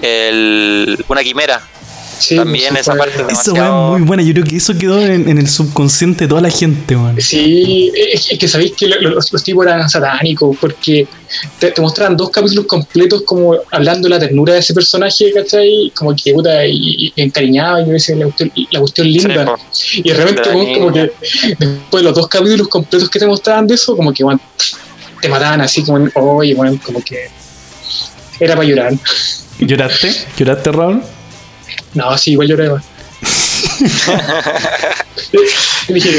el 0.00 1.04
una 1.08 1.22
quimera. 1.22 1.60
Sí, 2.18 2.36
también 2.36 2.68
pues, 2.68 2.82
esa 2.82 2.94
parte 2.94 3.14
Esa 3.14 3.22
weá 3.24 3.26
Demasiado- 3.28 3.94
es 3.94 3.98
muy 3.98 4.06
buena. 4.06 4.22
Yo 4.22 4.32
creo 4.32 4.44
que 4.44 4.56
eso 4.56 4.78
quedó 4.78 5.00
en, 5.00 5.28
en 5.28 5.38
el 5.38 5.48
subconsciente 5.48 6.24
de 6.24 6.28
toda 6.28 6.40
la 6.40 6.50
gente, 6.50 6.94
weón. 6.94 7.20
Sí, 7.20 7.90
es, 7.96 8.30
es 8.30 8.38
que 8.38 8.46
sabéis 8.46 8.74
que 8.76 8.86
lo- 8.86 9.00
los, 9.00 9.32
los 9.32 9.42
tipos 9.42 9.66
eran 9.66 9.90
satánicos, 9.90 10.56
porque 10.60 11.08
te, 11.58 11.72
te 11.72 11.80
mostraban 11.80 12.16
dos 12.16 12.30
capítulos 12.30 12.66
completos 12.66 13.22
como 13.26 13.56
hablando 13.72 14.06
de 14.06 14.10
la 14.10 14.20
ternura 14.20 14.52
de 14.52 14.60
ese 14.60 14.72
personaje, 14.72 15.32
¿cachai? 15.32 15.90
Como 15.96 16.14
que 16.14 16.32
puta, 16.32 16.64
y, 16.64 17.12
y 17.16 17.20
encariñaba 17.20 17.82
y 17.82 17.86
yo 17.86 17.92
decía 17.92 18.14
la 18.14 18.26
cuestión, 18.26 18.52
la 18.70 18.78
cuestión 18.80 19.06
linda. 19.08 19.44
po. 19.44 19.56
y 19.94 20.02
de 20.08 20.14
repente, 20.14 20.42
de 20.42 20.48
la 20.48 20.56
weón, 20.56 20.74
como 20.74 20.90
niña. 20.92 21.08
que 21.20 21.56
después 21.58 22.02
de 22.04 22.08
los 22.08 22.14
dos 22.14 22.28
capítulos 22.28 22.68
completos 22.68 23.10
que 23.10 23.18
te 23.18 23.26
mostraban 23.26 23.66
de 23.66 23.74
eso, 23.74 23.96
como 23.96 24.12
que 24.12 24.22
te 25.20 25.28
mataban 25.28 25.60
así 25.60 25.82
como, 25.82 25.98
en- 25.98 26.12
oye, 26.14 26.54
bueno, 26.54 26.78
como 26.84 27.02
que 27.02 27.28
era 28.40 28.54
para 28.54 28.68
llorar. 28.68 28.92
¿Lloraste? 29.58 30.12
¿Lloraste, 30.36 30.72
Raúl? 30.72 31.02
No, 31.94 32.16
sí, 32.18 32.32
igual 32.32 32.48
dije, 35.88 36.08
dije, 36.08 36.10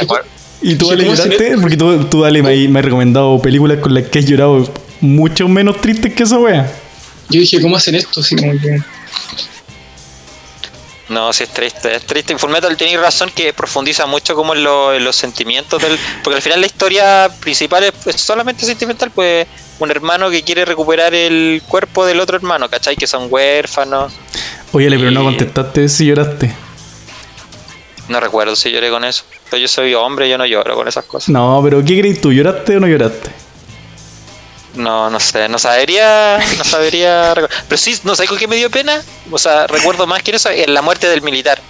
recuerdo. 0.00 0.26
¿Y 0.60 0.74
tú, 0.74 0.90
Dije, 0.90 0.94
Ale, 0.94 1.04
¿cómo 1.04 1.16
se 1.16 1.28
lloraste? 1.28 1.58
Porque 1.60 1.76
tú, 1.76 2.04
tú 2.04 2.24
Ale, 2.24 2.42
me, 2.42 2.68
me 2.68 2.78
has 2.80 2.84
recomendado 2.84 3.40
películas 3.40 3.78
con 3.78 3.94
las 3.94 4.08
que 4.08 4.18
has 4.18 4.26
llorado 4.26 4.68
mucho 5.00 5.48
menos 5.48 5.80
tristes 5.80 6.12
que 6.14 6.24
esa 6.24 6.38
wea. 6.38 6.70
yo 7.28 7.40
dije, 7.40 7.60
¿cómo 7.60 7.76
hacen 7.76 7.94
esto? 7.94 8.20
Así 8.20 8.34
como 8.34 8.52
que, 8.52 8.80
No, 11.08 11.32
sí 11.32 11.44
es 11.44 11.50
triste, 11.50 11.94
es 11.94 12.04
triste. 12.04 12.34
Y 12.34 12.38
Fullmetal 12.38 12.76
tenéis 12.76 13.00
razón 13.00 13.30
que 13.34 13.52
profundiza 13.54 14.04
mucho 14.06 14.34
como 14.34 14.54
en, 14.54 14.62
lo- 14.62 14.92
en 14.92 15.04
los 15.04 15.16
sentimientos 15.16 15.80
del. 15.80 15.98
Porque 16.22 16.36
al 16.36 16.42
final 16.42 16.60
la 16.60 16.66
historia 16.66 17.30
principal 17.40 17.84
es, 17.84 17.92
es 18.06 18.20
solamente 18.20 18.66
sentimental, 18.66 19.10
pues 19.14 19.46
un 19.78 19.90
hermano 19.90 20.28
que 20.28 20.42
quiere 20.42 20.64
recuperar 20.66 21.14
el 21.14 21.62
cuerpo 21.66 22.04
del 22.04 22.20
otro 22.20 22.36
hermano, 22.36 22.68
¿cachai? 22.68 22.94
Que 22.96 23.06
son 23.06 23.28
huérfanos. 23.30 24.12
Oye, 24.72 24.90
pero 24.90 25.10
no 25.10 25.24
contestaste 25.24 25.88
si 25.88 26.04
lloraste. 26.06 26.54
No 28.08 28.20
recuerdo 28.20 28.56
si 28.56 28.70
lloré 28.70 28.90
con 28.90 29.04
eso. 29.04 29.24
Pero 29.50 29.60
yo 29.62 29.68
soy 29.68 29.94
hombre, 29.94 30.28
yo 30.28 30.36
no 30.38 30.46
lloro 30.46 30.74
con 30.74 30.88
esas 30.88 31.04
cosas. 31.04 31.28
No, 31.30 31.60
pero 31.62 31.82
¿qué 31.84 31.98
crees 32.00 32.20
tú? 32.20 32.32
¿Lloraste 32.32 32.76
o 32.76 32.80
no 32.80 32.86
lloraste? 32.86 33.30
No, 34.78 35.10
no 35.10 35.18
sé, 35.20 35.48
no 35.48 35.58
sabría, 35.58 36.38
no 36.56 36.64
sabría. 36.64 37.34
Pero 37.68 37.76
sí, 37.76 37.98
no 38.04 38.14
sé 38.14 38.26
con 38.26 38.38
qué 38.38 38.46
me 38.46 38.56
dio 38.56 38.70
pena. 38.70 39.02
O 39.30 39.36
sea, 39.38 39.66
recuerdo 39.66 40.06
más 40.06 40.22
que 40.22 40.30
eso, 40.36 40.50
en 40.50 40.72
la 40.72 40.82
muerte 40.82 41.08
del 41.08 41.20
militar. 41.22 41.60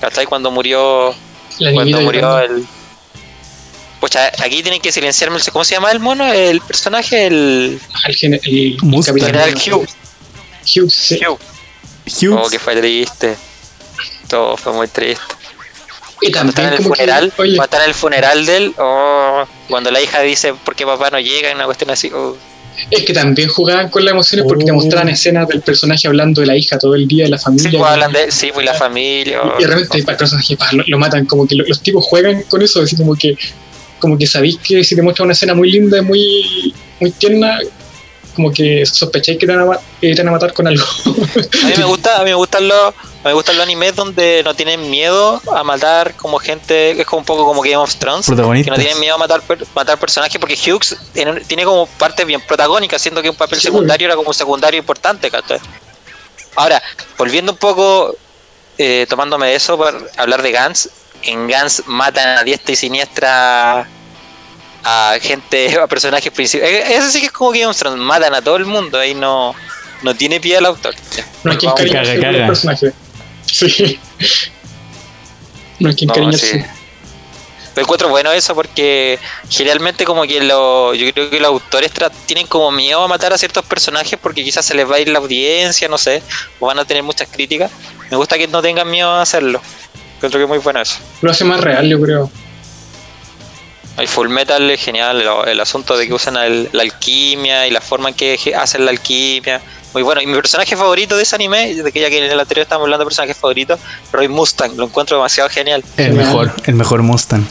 ¿Cachai? 0.00 0.26
Cuando 0.26 0.50
murió 0.50 1.14
la 1.58 1.72
cuando 1.72 2.00
murió 2.00 2.38
el. 2.38 2.66
Pucha, 4.00 4.26
aquí 4.42 4.62
tienen 4.62 4.80
que 4.80 4.90
silenciarme. 4.92 5.36
el- 5.38 5.52
¿Cómo 5.52 5.64
se 5.64 5.74
llama 5.74 5.90
el 5.92 6.00
mono? 6.00 6.32
El 6.32 6.60
personaje, 6.62 7.26
el. 7.26 7.80
gen- 8.16 8.40
el, 8.42 8.76
Mustang. 8.82 9.14
capitán. 9.18 9.40
General 9.44 9.54
Hugh. 9.54 9.88
Hugh, 10.66 10.90
sí. 10.90 11.20
Hugh. 11.26 11.38
Hugh, 12.06 12.38
Oh, 12.38 12.48
que 12.50 12.58
fue 12.58 12.76
triste. 12.76 13.36
Todo 14.28 14.56
fue 14.56 14.72
muy 14.72 14.88
triste. 14.88 15.22
Y 16.26 16.32
Cuando 16.32 16.50
está 16.50 16.62
en 16.62 16.72
el 16.72 16.78
que, 16.78 16.84
funeral, 16.84 17.32
oye, 17.36 17.56
en 17.56 17.82
el 17.86 17.94
funeral 17.94 18.46
de 18.46 18.56
él, 18.56 18.74
oh, 18.78 19.44
cuando 19.68 19.90
la 19.90 20.00
hija 20.00 20.20
dice 20.22 20.54
por 20.64 20.74
qué 20.74 20.86
papá 20.86 21.10
no 21.10 21.20
llega, 21.20 21.50
y 21.50 21.54
una 21.54 21.66
cuestión 21.66 21.90
así, 21.90 22.10
oh. 22.14 22.34
es 22.90 23.02
que 23.04 23.12
también 23.12 23.48
jugaban 23.50 23.90
con 23.90 24.04
las 24.04 24.12
emociones 24.12 24.46
porque 24.48 24.64
te 24.64 24.72
Oh. 24.72 24.76
mostraban 24.76 25.08
escenas 25.10 25.46
del 25.48 25.60
personaje 25.60 26.08
hablando 26.08 26.40
de 26.40 26.46
la 26.46 26.56
hija 26.56 26.78
todo 26.78 26.94
el 26.94 27.06
día, 27.06 27.24
de 27.24 27.30
la 27.30 27.38
Sí, 27.38 27.44
familia. 27.44 27.78
pues 27.78 27.90
hablan 27.92 28.12
de 28.12 28.30
sí, 28.32 28.50
pues 28.54 28.64
la 28.64 28.74
familia. 28.74 29.42
oh, 29.42 29.60
y 29.60 29.64
de 29.64 29.68
repente 29.68 29.98
el 29.98 30.04
personaje 30.16 30.56
pa, 30.56 30.72
lo, 30.72 30.82
lo 30.86 30.98
matan, 30.98 31.26
como 31.26 31.46
que 31.46 31.56
lo- 31.56 31.64
los 31.66 31.80
tipos 31.82 32.02
juegan 32.04 32.42
con 32.44 32.62
eso, 32.62 32.80
así 32.80 32.96
como 32.96 33.14
que 33.14 33.36
como 33.98 34.18
que 34.18 34.26
sabéis 34.26 34.58
que 34.58 34.82
si 34.84 34.94
te 34.96 35.02
muestran 35.02 35.26
una 35.26 35.32
escena 35.34 35.54
muy 35.54 35.70
linda, 35.70 36.02
muy, 36.02 36.74
muy 37.00 37.10
tierna, 37.12 37.58
como 38.34 38.52
que 38.52 38.84
sospecháis 38.84 39.38
que 39.38 39.46
te 39.46 39.52
van 39.52 39.62
a, 39.62 39.66
ma- 39.66 39.80
que 40.00 40.14
te 40.14 40.22
van 40.22 40.28
a 40.28 40.32
matar 40.32 40.52
con 40.52 40.66
algo. 40.66 40.84
A 41.62 41.66
mí 41.66 41.72
me 41.78 41.84
gusta, 41.84 42.16
a 42.16 42.24
mí 42.24 42.30
me 42.30 42.34
gustan 42.34 42.68
los, 42.68 42.94
me 43.24 43.32
gustan 43.32 43.56
los 43.56 43.64
animes 43.64 43.96
donde 43.96 44.42
no 44.44 44.54
tienen 44.54 44.90
miedo 44.90 45.40
a 45.54 45.64
matar 45.64 46.14
como 46.16 46.38
gente, 46.38 46.90
es 47.00 47.06
como 47.06 47.20
un 47.20 47.24
poco 47.24 47.44
como 47.46 47.62
Game 47.62 47.76
of 47.76 47.94
Thrones, 47.96 48.26
que 48.26 48.34
no 48.70 48.76
tienen 48.76 49.00
miedo 49.00 49.14
a 49.14 49.18
matar 49.18 49.40
per- 49.42 49.64
matar 49.74 49.98
personajes 49.98 50.38
porque 50.38 50.54
Hughes 50.56 50.96
tiene, 51.12 51.40
tiene 51.42 51.64
como 51.64 51.86
partes 51.86 52.26
bien 52.26 52.40
protagónicas, 52.42 53.00
siendo 53.00 53.22
que 53.22 53.30
un 53.30 53.36
papel 53.36 53.58
Sí, 53.58 53.66
secundario 53.66 54.06
era 54.06 54.16
como 54.16 54.28
un 54.28 54.34
secundario 54.34 54.78
importante, 54.78 55.30
¿cachai? 55.30 55.58
Ahora, 56.56 56.82
volviendo 57.18 57.52
un 57.52 57.58
poco, 57.58 58.14
eh, 58.78 59.06
tomándome 59.08 59.46
de 59.48 59.54
eso 59.56 59.78
para 59.78 59.98
hablar 60.16 60.42
de 60.42 60.52
Gans, 60.52 60.88
en 61.22 61.48
Gans 61.48 61.82
matan 61.86 62.38
a 62.38 62.44
diestra 62.44 62.72
y 62.72 62.76
siniestra 62.76 63.88
a 64.84 65.16
gente, 65.20 65.76
a 65.82 65.86
personajes 65.86 66.30
principales. 66.32 66.90
Eso 66.90 67.10
sí 67.10 67.20
que 67.20 67.26
es 67.26 67.32
como 67.32 67.50
Game 67.50 67.66
of 67.66 67.76
Thrones, 67.76 67.98
matan 67.98 68.34
a 68.34 68.42
todo 68.42 68.56
el 68.56 68.66
mundo, 68.66 68.98
ahí 68.98 69.14
no, 69.14 69.54
no 70.02 70.14
tiene 70.14 70.40
pie 70.40 70.58
el 70.58 70.66
autor. 70.66 70.94
Ya, 71.16 71.26
No 71.42 71.52
hay 71.52 71.58
que 71.58 71.66
encariñarse 71.66 72.20
con 72.20 72.46
personajes. 72.46 72.92
Sí. 73.46 73.98
No 75.78 75.88
hay 75.88 75.94
que 75.96 76.06
No, 76.06 76.12
encariñarse. 76.12 76.60
sí. 76.60 76.64
Lo 77.76 77.82
encuentro 77.82 78.08
bueno 78.08 78.30
eso 78.30 78.54
porque 78.54 79.18
generalmente 79.50 80.04
como 80.04 80.22
que 80.22 80.40
lo, 80.40 80.94
yo 80.94 81.12
creo 81.12 81.28
que 81.28 81.40
los 81.40 81.48
autores 81.48 81.90
tienen 82.24 82.46
como 82.46 82.70
miedo 82.70 83.02
a 83.02 83.08
matar 83.08 83.32
a 83.32 83.38
ciertos 83.38 83.64
personajes 83.64 84.16
porque 84.22 84.44
quizás 84.44 84.64
se 84.64 84.74
les 84.74 84.88
va 84.88 84.94
a 84.94 85.00
ir 85.00 85.08
la 85.08 85.18
audiencia, 85.18 85.88
no 85.88 85.98
sé, 85.98 86.22
o 86.60 86.66
van 86.66 86.78
a 86.78 86.84
tener 86.84 87.02
muchas 87.02 87.28
críticas. 87.28 87.72
Me 88.12 88.16
gusta 88.16 88.38
que 88.38 88.46
no 88.46 88.62
tengan 88.62 88.88
miedo 88.88 89.10
a 89.10 89.22
hacerlo. 89.22 89.60
Encuentro 90.16 90.38
que 90.38 90.44
es 90.44 90.48
muy 90.48 90.58
bueno 90.58 90.80
eso. 90.80 90.98
Lo 91.20 91.32
hace 91.32 91.44
más 91.44 91.60
real, 91.60 91.88
yo 91.88 92.00
creo. 92.00 92.30
El 93.96 94.08
Full 94.08 94.28
Metal 94.28 94.68
es 94.70 94.80
genial, 94.80 95.20
el, 95.20 95.48
el 95.50 95.60
asunto 95.60 95.96
de 95.96 96.06
que 96.08 96.14
usan 96.14 96.36
el- 96.36 96.68
la 96.72 96.82
alquimia 96.82 97.66
y 97.66 97.70
la 97.70 97.80
forma 97.80 98.08
en 98.08 98.14
que 98.14 98.36
hacen 98.56 98.84
la 98.84 98.90
alquimia. 98.90 99.60
Muy 99.92 100.02
bueno. 100.02 100.20
Y 100.20 100.26
mi 100.26 100.34
personaje 100.34 100.76
favorito 100.76 101.16
de 101.16 101.22
ese 101.22 101.36
anime, 101.36 101.72
de 101.74 101.92
que 101.92 102.00
ya 102.00 102.10
que 102.10 102.18
en 102.18 102.24
el 102.32 102.40
anterior 102.40 102.62
estábamos 102.64 102.86
hablando 102.86 103.04
de 103.04 103.06
personajes 103.08 103.36
favoritos, 103.36 103.78
Roy 104.12 104.26
Mustang, 104.26 104.76
lo 104.76 104.86
encuentro 104.86 105.16
demasiado 105.16 105.48
genial. 105.48 105.84
El 105.96 106.14
mejor, 106.14 106.52
el 106.64 106.74
mejor 106.74 107.02
Mustang. 107.02 107.44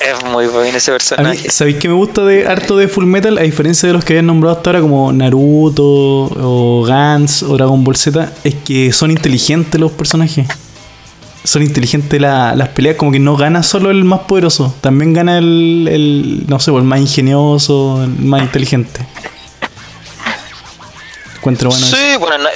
Es 0.00 0.24
muy 0.24 0.46
bueno 0.46 0.76
ese 0.76 0.90
mí, 0.90 0.94
personaje. 0.98 1.50
¿sabéis 1.50 1.76
que 1.76 1.88
me 1.88 1.94
gusta 1.94 2.22
de 2.24 2.46
harto 2.46 2.76
de 2.76 2.86
Full 2.88 3.04
Metal? 3.06 3.36
A 3.38 3.42
diferencia 3.42 3.86
de 3.86 3.92
los 3.94 4.04
que 4.04 4.12
habían 4.14 4.26
nombrado 4.26 4.56
hasta 4.56 4.70
ahora, 4.70 4.80
como 4.80 5.12
Naruto, 5.12 5.82
o 5.84 6.84
Gans, 6.86 7.42
o 7.42 7.56
Dragon 7.56 7.82
Ball 7.84 7.96
Z, 7.96 8.32
es 8.44 8.54
que 8.56 8.92
son 8.92 9.10
inteligentes 9.10 9.78
los 9.80 9.92
personajes. 9.92 10.46
Son 11.46 11.62
inteligentes 11.62 12.20
la- 12.20 12.54
las 12.56 12.68
peleas, 12.70 12.96
como 12.96 13.12
que 13.12 13.20
no 13.20 13.36
gana 13.36 13.62
solo 13.62 13.90
el 13.90 14.02
más 14.04 14.20
poderoso, 14.20 14.74
también 14.80 15.12
gana 15.12 15.38
el, 15.38 15.88
el 15.90 16.44
no 16.48 16.58
sé, 16.58 16.72
el 16.72 16.82
más 16.82 16.98
ingenioso, 17.00 18.02
el 18.02 18.10
más 18.10 18.42
inteligente. 18.42 19.06
Encuentro 21.36 21.70
bueno. 21.70 21.86
eso. 21.86 21.96
Sí, 21.96 22.16
bueno, 22.18 22.38
no- 22.38 22.48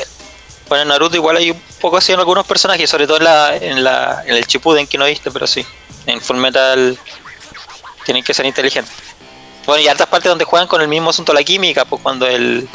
Bueno, 0.68 0.82
en 0.82 0.88
Naruto 0.88 1.16
igual 1.16 1.36
hay 1.36 1.50
un 1.50 1.60
poco 1.80 1.96
así 1.96 2.12
en 2.12 2.18
algunos 2.20 2.46
personajes, 2.46 2.88
sobre 2.88 3.06
todo 3.06 3.16
en, 3.18 3.24
la, 3.24 3.56
en, 3.56 3.82
la, 3.82 4.22
en 4.26 4.36
el 4.36 4.44
Shippuden 4.46 4.86
que 4.86 4.98
no 4.98 5.04
viste, 5.06 5.30
pero 5.30 5.46
sí. 5.46 5.64
En 6.06 6.20
Full 6.20 6.36
Metal 6.36 6.96
tienen 8.04 8.22
que 8.22 8.32
ser 8.34 8.46
inteligentes. 8.46 8.94
Bueno, 9.66 9.82
y 9.82 9.88
hartas 9.88 10.06
partes 10.06 10.28
donde 10.28 10.44
juegan 10.44 10.68
con 10.68 10.80
el 10.80 10.88
mismo 10.88 11.10
asunto 11.10 11.32
la 11.32 11.42
química, 11.44 11.84
pues 11.84 12.00
cuando 12.02 12.26
el, 12.26 12.68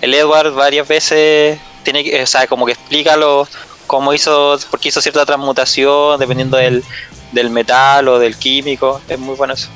el 0.00 0.14
Edward 0.14 0.52
varias 0.52 0.88
veces 0.88 1.58
tiene 1.82 2.02
que, 2.04 2.22
o 2.22 2.26
sea, 2.26 2.46
como 2.46 2.64
que 2.66 2.72
explica 2.72 3.16
lo, 3.16 3.46
cómo 3.92 4.14
hizo, 4.14 4.58
por 4.70 4.80
qué 4.80 4.88
hizo 4.88 5.02
cierta 5.02 5.26
transmutación, 5.26 6.18
dependiendo 6.18 6.56
del, 6.56 6.82
del 7.30 7.50
metal 7.50 8.08
o 8.08 8.18
del 8.18 8.36
químico. 8.36 9.02
Es 9.06 9.18
muy 9.18 9.36
bueno 9.36 9.52
eso. 9.52 9.68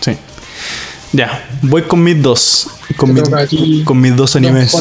Sí. 0.00 0.16
Ya, 1.12 1.46
voy 1.60 1.82
con 1.82 2.02
mis 2.02 2.22
dos. 2.22 2.68
Con, 2.96 3.14
ti. 3.46 3.82
con 3.84 4.00
mis 4.00 4.16
dos 4.16 4.36
animes. 4.36 4.74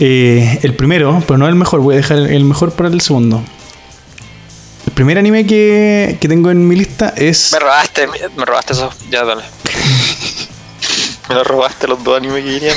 Eh, 0.00 0.58
el 0.64 0.74
primero, 0.74 1.22
pero 1.24 1.38
no 1.38 1.46
el 1.46 1.54
mejor, 1.54 1.78
voy 1.78 1.94
a 1.94 1.98
dejar 1.98 2.18
el 2.18 2.44
mejor 2.44 2.72
para 2.72 2.88
el 2.88 3.00
segundo. 3.00 3.40
El 4.88 4.92
primer 4.92 5.18
anime 5.18 5.46
que, 5.46 6.18
que 6.20 6.26
tengo 6.26 6.50
en 6.50 6.66
mi 6.66 6.74
lista 6.74 7.14
es. 7.16 7.52
Me 7.52 7.60
robaste, 7.60 8.08
me, 8.08 8.18
me 8.36 8.44
robaste 8.44 8.72
eso. 8.72 8.90
Ya, 9.08 9.24
dale. 9.24 9.44
me 11.28 11.36
lo 11.36 11.44
robaste 11.44 11.86
los 11.86 12.02
dos 12.02 12.16
animes 12.16 12.42
que 12.42 12.50
querían. 12.54 12.76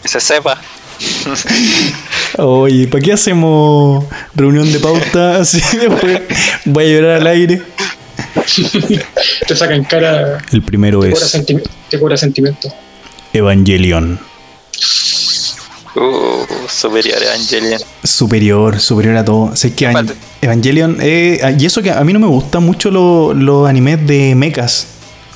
que 0.00 0.08
se 0.08 0.20
sepa. 0.20 0.58
Oye, 2.38 2.88
¿para 2.88 3.02
qué 3.02 3.12
hacemos 3.12 4.04
reunión 4.34 4.70
de 4.72 4.78
pauta 4.78 5.36
así 5.40 5.60
después? 5.76 6.20
Voy 6.64 6.84
a 6.84 6.88
llorar 6.88 7.20
al 7.20 7.26
aire. 7.26 7.62
Te 9.46 9.56
saca 9.56 9.74
en 9.74 9.84
cara. 9.84 10.38
El 10.52 10.62
primero 10.62 11.00
Te 11.00 11.10
es 11.12 11.32
te 11.90 11.98
cobra 12.00 12.16
sentimiento. 12.16 12.68
Evangelion. 13.32 14.18
Uh, 15.94 16.46
superior 16.68 17.22
Evangelion. 17.22 17.80
Superior, 18.02 18.80
superior 18.80 19.16
a 19.16 19.24
todo. 19.24 19.54
Sé 19.54 19.74
que 19.74 19.84
Evan- 19.86 20.04
Aparte. 20.08 20.14
Evangelion. 20.40 20.96
eh, 21.00 21.56
y 21.58 21.66
eso 21.66 21.82
que 21.82 21.90
a 21.90 22.02
mí 22.04 22.12
no 22.14 22.18
me 22.18 22.26
gustan 22.26 22.62
mucho 22.64 22.90
lo- 22.90 23.34
los 23.34 23.68
animes 23.68 24.06
de 24.06 24.34
mechas. 24.34 24.86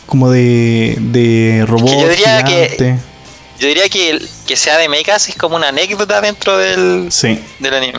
Como 0.07 0.31
de, 0.31 0.97
de 1.01 1.65
robots. 1.67 1.93
yo 1.93 2.09
diría 2.09 2.45
que- 2.45 2.71
gigantes. 2.79 3.01
Yo 3.59 3.69
diría 3.69 3.89
que 3.89 4.11
el- 4.11 4.29
que 4.47 4.57
sea 4.57 4.77
de 4.79 4.89
mechas 4.89 5.29
es 5.29 5.35
como 5.37 5.57
una 5.57 5.69
anécdota 5.69 6.21
dentro 6.21 6.57
del, 6.59 7.07
Sí. 7.11 7.39
del 7.59 7.75
anime. 7.75 7.99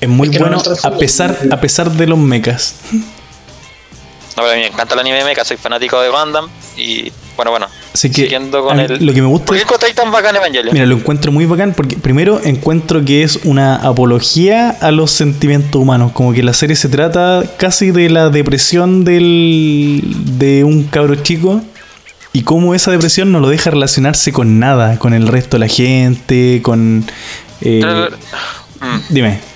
Es 0.00 0.08
muy 0.08 0.28
Es 0.28 0.32
que 0.32 0.38
no 0.40 0.46
bueno 0.48 0.62
a 0.82 0.90
pesar, 0.98 1.38
a 1.50 1.60
pesar 1.60 1.90
de 1.92 2.06
los 2.06 2.18
mechas. 2.18 2.74
No, 2.92 4.42
pero 4.42 4.50
a 4.50 4.54
mí 4.54 4.60
me 4.62 4.66
encanta 4.68 4.94
el 4.94 5.00
anime 5.00 5.18
de 5.18 5.24
mecha, 5.24 5.44
soy 5.44 5.56
fanático 5.58 6.00
de 6.00 6.08
Gundam 6.08 6.48
y 6.76 7.12
bueno, 7.36 7.50
bueno. 7.50 7.66
Así 7.94 8.08
que 8.10 8.22
Siguiendo 8.22 8.62
con 8.64 8.80
el- 8.80 9.04
lo 9.04 9.12
que 9.12 9.20
me 9.20 9.28
gusta 9.28 9.46
¿Por 9.46 9.56
qué 9.56 9.62
es- 9.88 9.94
tan 9.94 10.10
bacán 10.10 10.34
Evangelion? 10.36 10.72
Mira, 10.72 10.86
lo 10.86 10.96
encuentro 10.96 11.30
muy 11.32 11.44
bacán 11.44 11.74
porque 11.74 11.96
primero 11.96 12.40
encuentro 12.42 13.04
que 13.04 13.22
es 13.22 13.40
una 13.44 13.76
apología 13.76 14.70
a 14.80 14.90
los 14.90 15.10
sentimientos 15.12 15.80
humanos. 15.80 16.12
Como 16.12 16.32
que 16.32 16.42
la 16.42 16.54
serie 16.54 16.76
se 16.76 16.88
trata 16.88 17.42
casi 17.58 17.90
de 17.90 18.08
la 18.08 18.30
depresión 18.30 19.04
del, 19.04 20.02
de 20.38 20.64
un 20.64 20.84
cabro 20.84 21.14
chico 21.16 21.60
y 22.32 22.42
cómo 22.42 22.74
esa 22.74 22.90
depresión 22.90 23.30
no 23.32 23.40
lo 23.40 23.48
deja 23.48 23.70
relacionarse 23.70 24.32
con 24.32 24.58
nada, 24.58 24.98
con 24.98 25.12
el 25.14 25.28
resto 25.28 25.56
de 25.56 25.60
la 25.60 25.68
gente, 25.68 26.60
con... 26.62 27.04
eh, 27.60 27.82
Mm. 28.80 29.00
dime. 29.10 29.51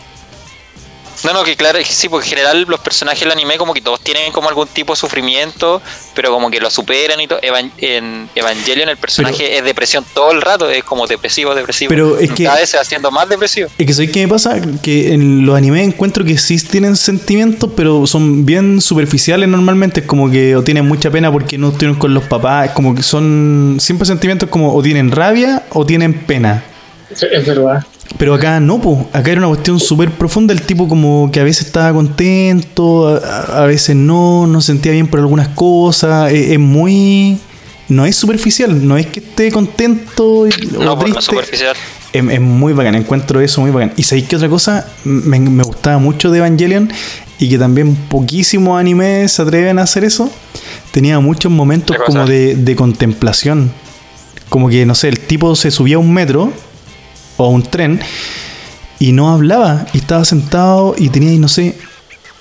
No, 1.25 1.33
no, 1.33 1.45
que 1.45 1.57
claro, 1.57 1.79
sí, 1.85 2.09
porque 2.09 2.27
en 2.27 2.31
general 2.31 2.65
los 2.69 2.81
personajes 2.81 3.21
del 3.21 3.33
anime 3.33 3.57
como 3.57 3.73
que 3.75 3.81
todos 3.81 4.01
tienen 4.01 4.33
como 4.33 4.49
algún 4.49 4.69
tipo 4.69 4.93
de 4.93 4.97
sufrimiento, 4.99 5.81
pero 6.15 6.31
como 6.31 6.51
que 6.51 6.61
lo 6.61 6.71
superan 6.71 7.21
y 7.21 7.27
todo. 7.27 7.39
Evan- 7.43 7.73
en 7.79 8.29
Evangelion 8.35 8.89
el 8.89 8.97
personaje 8.97 9.57
es 9.59 9.65
depresión 9.65 10.05
todo 10.15 10.33
el 10.33 10.43
rato, 10.43 10.69
es 10.71 10.85
como 10.85 11.07
depresivo, 11.07 11.55
depresivo. 11.55 11.89
Pero 11.89 12.19
es 12.19 12.31
que- 12.33 12.45
Cada 12.45 12.59
vez 12.61 12.71
se 12.71 12.77
va 12.77 12.83
haciendo 12.83 13.11
más 13.11 13.29
depresivo. 13.29 13.69
Es 13.79 13.87
que 13.87 13.93
¿sabes 13.95 14.11
qué 14.11 14.21
me 14.23 14.29
pasa? 14.29 14.61
Que 14.83 15.13
en 15.15 15.45
los 15.47 15.57
animes 15.57 15.87
encuentro 15.87 16.25
que 16.25 16.39
sí 16.39 16.59
tienen 16.59 16.97
sentimientos, 16.97 17.71
pero 17.77 18.07
son 18.07 18.45
bien 18.47 18.81
superficiales 18.81 19.49
normalmente. 19.49 20.01
Es 20.01 20.07
como 20.07 20.31
que 20.31 20.55
o 20.57 20.63
tienen 20.63 20.87
mucha 20.87 21.11
pena 21.11 21.33
porque 21.33 21.59
no 21.59 21.69
estuvieron 21.69 21.97
con 21.99 22.15
los 22.15 22.25
papás. 22.25 22.71
Como 22.71 22.95
que 22.95 23.03
son 23.03 23.79
siempre 23.81 24.07
sentimientos 24.07 24.49
como 24.49 24.75
o 24.75 24.83
tienen 24.83 25.11
rabia 25.11 25.63
o 25.71 25.85
tienen 25.87 26.15
pena. 26.15 26.65
Es 27.11 27.23
es 27.23 27.47
verdad. 27.47 27.85
Pero 28.19 28.35
acá 28.35 28.61
no, 28.61 28.81
po. 28.81 29.09
acá 29.12 29.31
era 29.33 29.40
una 29.40 29.49
cuestión 29.49 29.79
súper 29.81 30.11
profunda. 30.11 30.53
El 30.55 30.62
tipo 30.62 30.88
como 30.88 31.29
que 31.33 31.40
a 31.40 31.45
veces 31.45 31.66
estaba 31.66 31.92
contento, 31.92 33.09
a, 33.09 33.62
a- 33.62 33.66
veces 33.66 33.95
no, 33.97 34.47
no 34.47 34.61
se 34.61 34.69
sentía 34.69 34.92
bien 34.92 35.07
por 35.09 35.21
algunas 35.21 35.49
cosas. 35.49 36.33
Es, 36.33 36.51
es 36.53 36.59
muy... 36.59 37.38
No 37.88 38.05
es 38.05 38.16
superficial, 38.16 38.87
no 38.87 38.97
es 38.97 39.07
que 39.07 39.21
esté 39.21 39.53
contento 39.53 40.47
y, 40.49 40.51
o 40.77 40.79
No, 40.81 40.85
no 40.85 40.99
triste. 40.99 41.21
superficial. 41.23 41.77
Es, 42.12 42.25
es 42.29 42.40
muy 42.40 42.73
bacán, 42.73 42.97
encuentro 42.97 43.40
eso 43.40 43.61
muy 43.61 43.71
bacán. 43.71 43.92
Y 43.97 44.03
sabéis 44.03 44.27
que 44.29 44.35
otra 44.37 44.49
cosa 44.49 44.88
me, 45.05 45.38
me 45.38 45.62
gustaba 45.62 45.99
mucho 45.99 46.31
de 46.33 46.38
Evangelion 46.38 46.90
y 47.38 47.49
que 47.49 47.59
también 47.59 47.95
poquísimos 47.95 48.81
animes 48.81 49.33
se 49.33 49.42
atreven 49.42 49.79
a 49.79 49.83
hacer 49.83 50.03
eso. 50.03 50.29
Tenía 50.90 51.21
muchos 51.21 51.53
momentos 51.53 51.97
como 52.05 52.25
de, 52.27 52.57
de 52.57 52.75
contemplación. 52.75 53.71
Como 54.49 54.69
que, 54.69 54.85
no 54.87 54.95
sé, 54.97 55.09
el 55.09 55.21
tipo 55.21 55.55
se 55.55 55.71
subía 55.71 55.97
a 55.97 55.99
un 56.01 56.12
metro 56.12 56.53
o 57.37 57.44
a 57.46 57.49
un 57.49 57.62
tren 57.62 58.01
y 58.99 59.12
no 59.12 59.31
hablaba. 59.31 59.87
Y 59.92 59.99
estaba 59.99 60.25
sentado 60.25 60.94
y 60.99 61.09
tenía, 61.11 61.38
no 61.38 61.49
sé, 61.49 61.77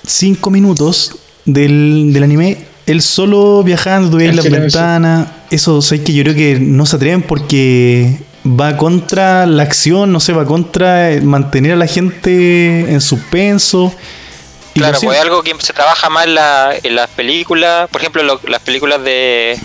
cinco 0.05 0.49
minutos 0.49 1.15
del, 1.45 2.12
del 2.13 2.23
anime. 2.23 2.65
Él 2.86 3.01
solo 3.01 3.63
viajando, 3.63 4.19
En 4.19 4.36
las 4.36 4.49
ventanas. 4.49 5.27
Eso, 5.49 5.81
sé 5.81 6.03
que 6.03 6.13
yo 6.13 6.23
creo 6.23 6.36
que 6.36 6.60
no 6.60 6.86
se 6.86 6.95
atreven 6.97 7.21
porque 7.23 8.19
va 8.45 8.77
contra 8.77 9.45
la 9.47 9.63
acción, 9.63 10.12
no 10.12 10.19
sé, 10.19 10.34
va 10.34 10.45
contra 10.45 11.12
eh, 11.12 11.21
mantener 11.21 11.73
a 11.73 11.75
la 11.75 11.88
gente 11.88 12.91
en 12.91 13.01
suspenso. 13.01 13.91
Y 14.75 14.79
Claro, 14.79 14.99
pues 15.01 15.15
es 15.17 15.21
algo 15.23 15.41
que 15.41 15.55
se 15.60 15.71
trabaja 15.73 16.10
más 16.10 16.25
en, 16.25 16.36
la- 16.36 16.73
en 16.84 16.95
las 16.95 17.10
películas, 17.10 17.89
por 17.89 18.01
ejemplo, 18.01 18.21
lo- 18.23 18.39
las 18.47 18.60
películas 18.62 19.03
de, 19.03 19.58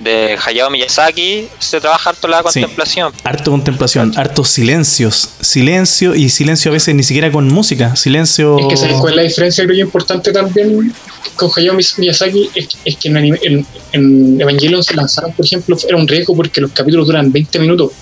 de 0.00 0.36
Hayao 0.44 0.70
Miyazaki, 0.70 1.48
se 1.58 1.80
trabaja 1.80 2.10
harto 2.10 2.28
la 2.28 2.38
Sí. 2.50 2.60
contemplación. 2.60 3.12
Harto 3.24 3.50
contemplación, 3.50 4.12
hartos 4.16 4.48
silencios. 4.48 5.30
Silencio 5.40 6.14
y 6.14 6.28
silencio 6.28 6.70
a 6.70 6.74
veces 6.74 6.94
ni 6.94 7.02
siquiera 7.02 7.30
con 7.32 7.48
música. 7.48 7.96
Silencio. 7.96 8.58
Es 8.58 8.66
que 8.68 8.76
¿sabes 8.76 8.96
cuál 8.98 9.12
es 9.12 9.16
la 9.16 9.22
diferencia 9.22 9.64
creo 9.64 9.76
yo 9.78 9.84
importante 9.84 10.32
también 10.32 10.92
con 11.36 11.50
Hayao 11.56 11.74
Miyazaki? 11.98 12.50
Es, 12.54 12.68
es 12.84 12.96
que 12.96 13.08
en, 13.08 13.16
anime- 13.16 13.40
en, 13.42 13.66
en 13.92 14.40
Evangelion 14.40 14.82
se 14.84 14.94
lanzaron, 14.94 15.32
por 15.32 15.44
ejemplo, 15.46 15.76
era 15.88 15.96
un 15.96 16.06
riesgo 16.06 16.36
porque 16.36 16.60
los 16.60 16.72
capítulos 16.72 17.06
duran 17.06 17.32
20 17.32 17.58
minutos. 17.58 17.92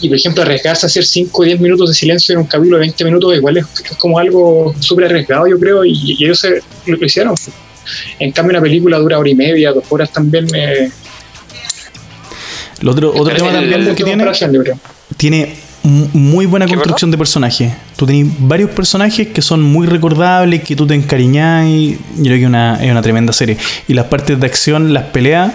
Y 0.00 0.08
por 0.08 0.16
ejemplo, 0.16 0.42
arriesgarse 0.42 0.86
a 0.86 0.88
hacer 0.88 1.04
5 1.04 1.42
o 1.42 1.44
10 1.44 1.60
minutos 1.60 1.88
de 1.88 1.94
silencio 1.94 2.32
en 2.32 2.38
un 2.38 2.46
capítulo 2.46 2.76
de 2.76 2.82
20 2.82 3.04
minutos 3.04 3.36
igual 3.36 3.56
es, 3.56 3.66
es 3.84 3.96
como 3.96 4.18
algo 4.18 4.72
súper 4.78 5.06
arriesgado, 5.06 5.48
yo 5.48 5.58
creo, 5.58 5.84
y, 5.84 5.90
y 5.92 6.24
ellos 6.24 6.38
se, 6.38 6.60
lo, 6.86 6.96
lo 6.96 7.04
hicieron. 7.04 7.34
En 8.18 8.32
cambio, 8.32 8.50
una 8.58 8.62
película 8.62 8.98
dura 8.98 9.18
hora 9.18 9.28
y 9.28 9.34
media, 9.34 9.72
dos 9.72 9.84
horas 9.90 10.10
también. 10.12 10.46
Eh, 10.54 10.90
Lo 12.80 12.92
otro, 12.92 13.10
otro 13.10 13.30
El- 13.30 13.36
tema 13.36 13.48
el- 13.50 13.54
también 13.56 13.80
el- 13.88 13.94
que 13.94 14.04
tiene, 14.04 14.24
tiene 15.16 15.56
muy 15.82 16.46
buena 16.46 16.66
¿Qué, 16.66 16.74
construcción 16.74 17.10
de 17.10 17.18
personajes. 17.18 17.72
Tú 17.96 18.06
tenés 18.06 18.26
varios 18.38 18.70
personajes 18.70 19.28
que 19.28 19.42
son 19.42 19.62
muy 19.62 19.86
recordables, 19.86 20.62
que 20.62 20.76
tú 20.76 20.86
te 20.86 20.94
encariñás 20.94 21.66
y 21.66 21.98
yo 22.16 22.24
creo 22.24 22.38
que 22.38 22.46
una, 22.46 22.82
es 22.84 22.90
una 22.90 23.02
tremenda 23.02 23.32
serie. 23.32 23.56
Y 23.88 23.94
las 23.94 24.06
partes 24.06 24.38
de 24.38 24.46
acción, 24.46 24.92
las 24.92 25.04
peleas, 25.04 25.52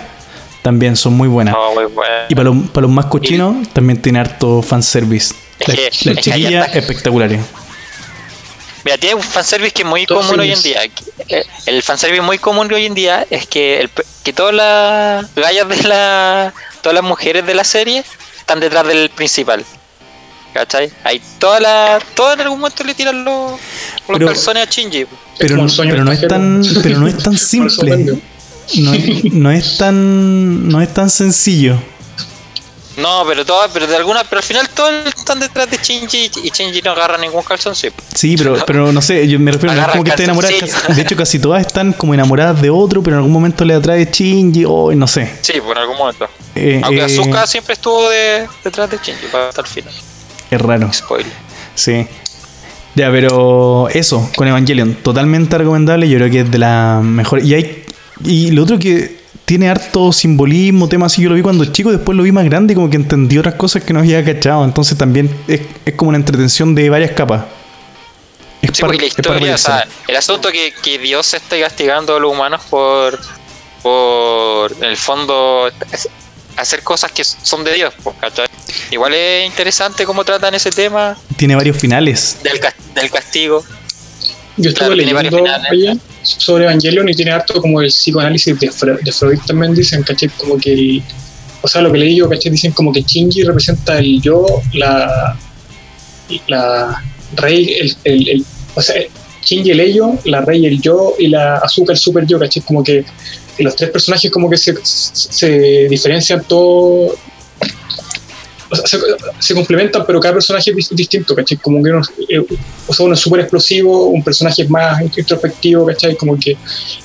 también 0.64 0.96
son 0.96 1.14
muy 1.14 1.28
buenas. 1.28 1.54
No, 1.54 1.74
muy 1.76 1.86
bueno. 1.94 2.14
Y 2.30 2.36
para 2.36 2.50
los, 2.50 2.70
para 2.70 2.88
los 2.88 2.92
más 2.92 3.06
cochinos, 3.06 3.68
también 3.74 4.02
tiene 4.02 4.20
harto 4.20 4.62
fanservice. 4.62 5.34
La, 5.68 5.76
la 6.14 6.22
chiquilla 6.22 6.64
espectaculares. 6.66 7.40
Mira, 8.86 8.98
tiene 8.98 9.16
un 9.16 9.24
fanservice 9.24 9.72
que 9.74 9.82
es 9.84 9.88
muy 9.88 10.06
Todos 10.06 10.26
común 10.26 10.42
hoy 10.42 10.52
en 10.52 10.62
día. 10.62 10.82
Eh, 11.30 11.44
El 11.66 11.82
fanservice 11.84 12.22
muy 12.22 12.38
común 12.38 12.72
hoy 12.74 12.86
en 12.86 12.94
día 12.94 13.26
es 13.30 13.48
que, 13.48 13.80
el, 13.80 13.90
que 14.24 14.34
todas 14.34 14.54
las 14.54 15.34
gallas 15.36 15.68
de 15.70 15.84
la. 15.88 16.54
Todas 16.82 16.94
las 16.96 17.04
mujeres 17.04 17.46
de 17.46 17.54
la 17.54 17.64
serie 17.64 18.04
están 18.38 18.60
detrás 18.60 18.86
del 18.88 19.10
principal. 19.10 19.64
¿Cachai? 20.54 20.92
Hay 21.06 21.22
todas 21.40 21.62
las. 21.62 22.04
Todas 22.14 22.36
en 22.36 22.42
algún 22.42 22.60
momento 22.60 22.84
le 22.84 22.94
tiran 22.94 23.24
los, 23.24 23.52
los 23.54 23.60
Pero- 24.18 24.28
calzones 24.28 24.68
a 24.68 24.70
Shinji. 24.70 25.06
Pero, 25.40 25.56
no- 25.58 25.68
pero 25.78 26.04
no 26.04 26.12
es 26.12 26.28
tan, 26.28 26.62
pero 26.84 27.00
no 27.00 27.08
es 27.08 27.18
tan 27.18 27.38
simple. 27.38 28.20
No, 28.78 28.94
no 29.32 29.52
es 29.52 29.78
tan, 29.78 30.68
no 30.70 30.82
es 30.82 30.94
tan 30.94 31.10
sencillo. 31.10 31.78
No, 32.98 33.24
pero 33.28 33.44
todas, 33.44 33.72
pero 33.74 33.88
de 33.88 33.96
alguna, 33.96 34.24
pero 34.24 34.38
al 34.40 34.44
final 34.44 34.70
todos 34.70 34.92
están 35.08 35.40
detrás 35.40 35.70
de 35.70 35.78
Shinji 35.78 36.30
y 36.44 36.50
Shinji 36.52 36.82
no 36.84 36.92
agarra 36.92 37.18
ningún 37.18 37.42
calzón, 37.42 37.76
sí. 37.76 37.90
Sí, 38.14 38.36
pero, 38.38 38.64
pero 38.68 38.92
no 38.92 39.02
sé, 39.02 39.28
yo 39.28 39.40
me 39.40 39.52
refiero 39.52 39.74
no 39.74 39.82
es 39.82 39.88
como 39.88 40.04
que 40.04 40.12
esté 40.12 40.26
enamorada. 40.26 40.54
calzoncillo. 40.60 40.96
De 40.96 41.02
hecho, 41.02 41.16
casi 41.16 41.40
todas 41.40 41.66
están 41.66 41.94
como 41.94 42.14
enamoradas 42.14 42.62
de 42.62 42.70
otro, 42.70 43.02
pero 43.02 43.16
en 43.16 43.18
algún 43.18 43.32
momento 43.34 43.66
le 43.66 43.74
atrae 43.74 44.06
Shinji 44.12 44.66
o 44.68 44.94
no 44.94 45.08
sé. 45.08 45.38
Sí, 45.42 45.54
por 45.60 45.78
algún 45.78 45.98
momento. 45.98 46.28
Eh, 46.56 46.82
Aunque 46.84 47.02
eh, 47.02 47.06
Asuka 47.06 47.48
siempre 47.48 47.74
estuvo 47.74 48.08
de, 48.10 48.48
detrás 48.64 48.90
de 48.92 48.98
Shinji 49.04 49.26
para 49.32 49.50
hasta 49.50 49.62
el 49.62 49.68
final. 49.68 49.94
es 50.52 50.62
raro. 50.62 50.94
Spoiler. 50.94 51.32
Sí. 51.74 52.08
Ya, 52.96 53.10
pero 53.10 53.90
eso, 53.90 54.30
con 54.36 54.48
Evangelion, 54.48 54.94
totalmente 54.96 55.58
recomendable. 55.58 56.08
Yo 56.08 56.20
creo 56.20 56.30
que 56.30 56.42
es 56.42 56.52
de 56.52 56.60
la 56.60 57.00
mejor. 57.04 57.44
Y 57.44 57.56
hay. 57.56 57.86
Y 58.24 58.52
lo 58.52 58.62
otro 58.62 58.78
que 58.78 59.23
tiene 59.46 59.70
harto 59.70 60.12
simbolismo, 60.12 60.88
tema 60.88 61.08
así. 61.08 61.22
Yo 61.22 61.30
lo 61.30 61.36
vi 61.36 61.42
cuando 61.42 61.66
chico, 61.66 61.92
después 61.92 62.18
lo 62.18 62.24
vi 62.24 62.32
más 62.32 62.46
grande 62.46 62.74
y 62.74 62.76
como 62.76 62.90
que 62.90 62.98
entendí 62.98 63.38
otras 63.38 63.56
cosas 63.56 63.84
que 63.84 63.94
no 63.94 64.00
había 64.00 64.24
cachado. 64.24 64.64
Entonces 64.64 64.98
también 64.98 65.30
es, 65.48 65.62
es 65.86 65.94
como 65.96 66.10
una 66.10 66.18
entretención 66.18 66.76
de 66.76 66.90
varias 66.90 67.12
capas. 67.12 67.46
Es 68.62 68.72
Sí, 68.74 68.82
porque 68.82 68.98
la 68.98 69.06
historia, 69.06 69.56
o 69.56 69.58
sea, 69.58 69.86
el 70.08 70.16
asunto 70.16 70.50
que, 70.50 70.74
que 70.82 70.98
Dios 70.98 71.34
esté 71.34 71.60
castigando 71.60 72.16
a 72.16 72.20
los 72.20 72.32
humanos 72.32 72.62
por, 72.70 73.20
por 73.82 74.72
en 74.72 74.86
el 74.86 74.96
fondo, 74.96 75.70
hacer 76.56 76.82
cosas 76.82 77.12
que 77.12 77.26
son 77.26 77.66
de 77.66 77.74
Dios, 77.74 77.94
pues, 78.02 78.16
¿cachai? 78.22 78.48
Igual 78.90 79.14
es 79.14 79.46
interesante 79.46 80.06
cómo 80.06 80.24
tratan 80.24 80.54
ese 80.54 80.72
tema 80.72 81.18
Tiene 81.36 81.56
varios 81.56 81.76
finales. 81.76 82.38
del, 82.42 82.60
del 82.96 83.12
castigo. 83.12 83.66
Yo 84.56 84.70
estuve 84.70 84.88
Claro, 84.88 84.96
tiene 84.96 85.14
varios 85.14 85.34
leyendo 85.34 85.54
finales. 85.60 86.13
Sobre 86.24 86.64
Evangelion 86.66 87.08
y 87.10 87.14
tiene 87.14 87.32
harto 87.32 87.62
como 87.62 87.82
el 87.82 87.90
psicoanálisis 87.90 88.60
de, 88.60 88.70
Fre- 88.72 89.00
de 89.04 89.12
Freud 89.12 89.40
también 89.46 89.76
dicen, 89.76 90.02
¿cachai? 90.04 90.30
Como 90.30 90.58
que 90.58 91.02
o 91.62 91.68
sea, 91.68 91.82
lo 91.82 91.92
que 91.94 92.00
leí 92.00 92.16
yo, 92.18 92.28
¿cachai? 92.30 92.52
Dicen 92.52 92.72
como 92.74 92.92
que 92.92 93.02
Shinji 93.04 93.44
representa 93.44 93.98
el 93.98 94.22
yo, 94.22 94.46
la, 94.74 95.38
la 96.48 97.04
rey, 97.36 97.74
el, 97.80 97.96
el, 98.04 98.30
el- 98.30 98.46
o 98.76 98.82
sea, 98.82 98.96
Shinji 99.44 99.72
el 99.72 99.80
ello, 99.80 100.14
la 100.26 100.42
rey 100.42 100.66
el 100.66 100.82
yo 100.82 101.16
y 101.20 101.28
la 101.28 101.58
Azuka 101.58 101.94
el 101.94 102.00
super 102.00 102.26
yo, 102.26 102.40
¿cachai? 102.40 102.64
Como 102.64 102.84
que 102.84 103.06
los 103.60 103.76
tres 103.76 103.92
personajes 103.92 104.32
como 104.32 104.50
que 104.50 104.58
se, 104.58 104.74
se 104.84 105.88
diferencian 105.90 106.44
todo 106.48 107.16
o 108.74 108.76
sea, 108.76 108.86
se, 108.88 108.98
se 109.40 109.54
complementan, 109.54 110.04
pero 110.06 110.20
cada 110.20 110.34
personaje 110.34 110.72
es 110.72 110.76
dis- 110.78 110.90
distinto, 110.90 111.36
¿cachai? 111.36 111.58
Como 111.58 111.82
que 111.84 111.90
uno, 111.92 112.02
eh, 112.30 112.40
o 112.88 112.94
sea, 112.94 113.06
uno 113.06 113.14
es 113.16 113.20
súper 113.22 113.40
explosivo, 113.42 114.08
un 114.08 114.24
personaje 114.24 114.64
es 114.64 114.70
más 114.70 115.02
introspectivo, 115.02 115.86
¿cachai? 115.86 116.16
Como 116.18 116.38
que 116.40 116.58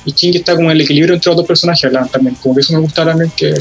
y 0.05 0.13
Shinji 0.13 0.39
está 0.39 0.55
como 0.57 0.71
en 0.71 0.77
el 0.77 0.81
equilibrio 0.83 1.15
entre 1.15 1.31
los 1.31 1.37
dos 1.37 1.47
personajes 1.47 1.85
hablan 1.85 2.09
también, 2.09 2.35
como 2.37 2.55
que 2.55 2.61
eso 2.63 2.73
me 2.73 2.81
gusta 2.81 3.05
también 3.05 3.31
que 3.37 3.55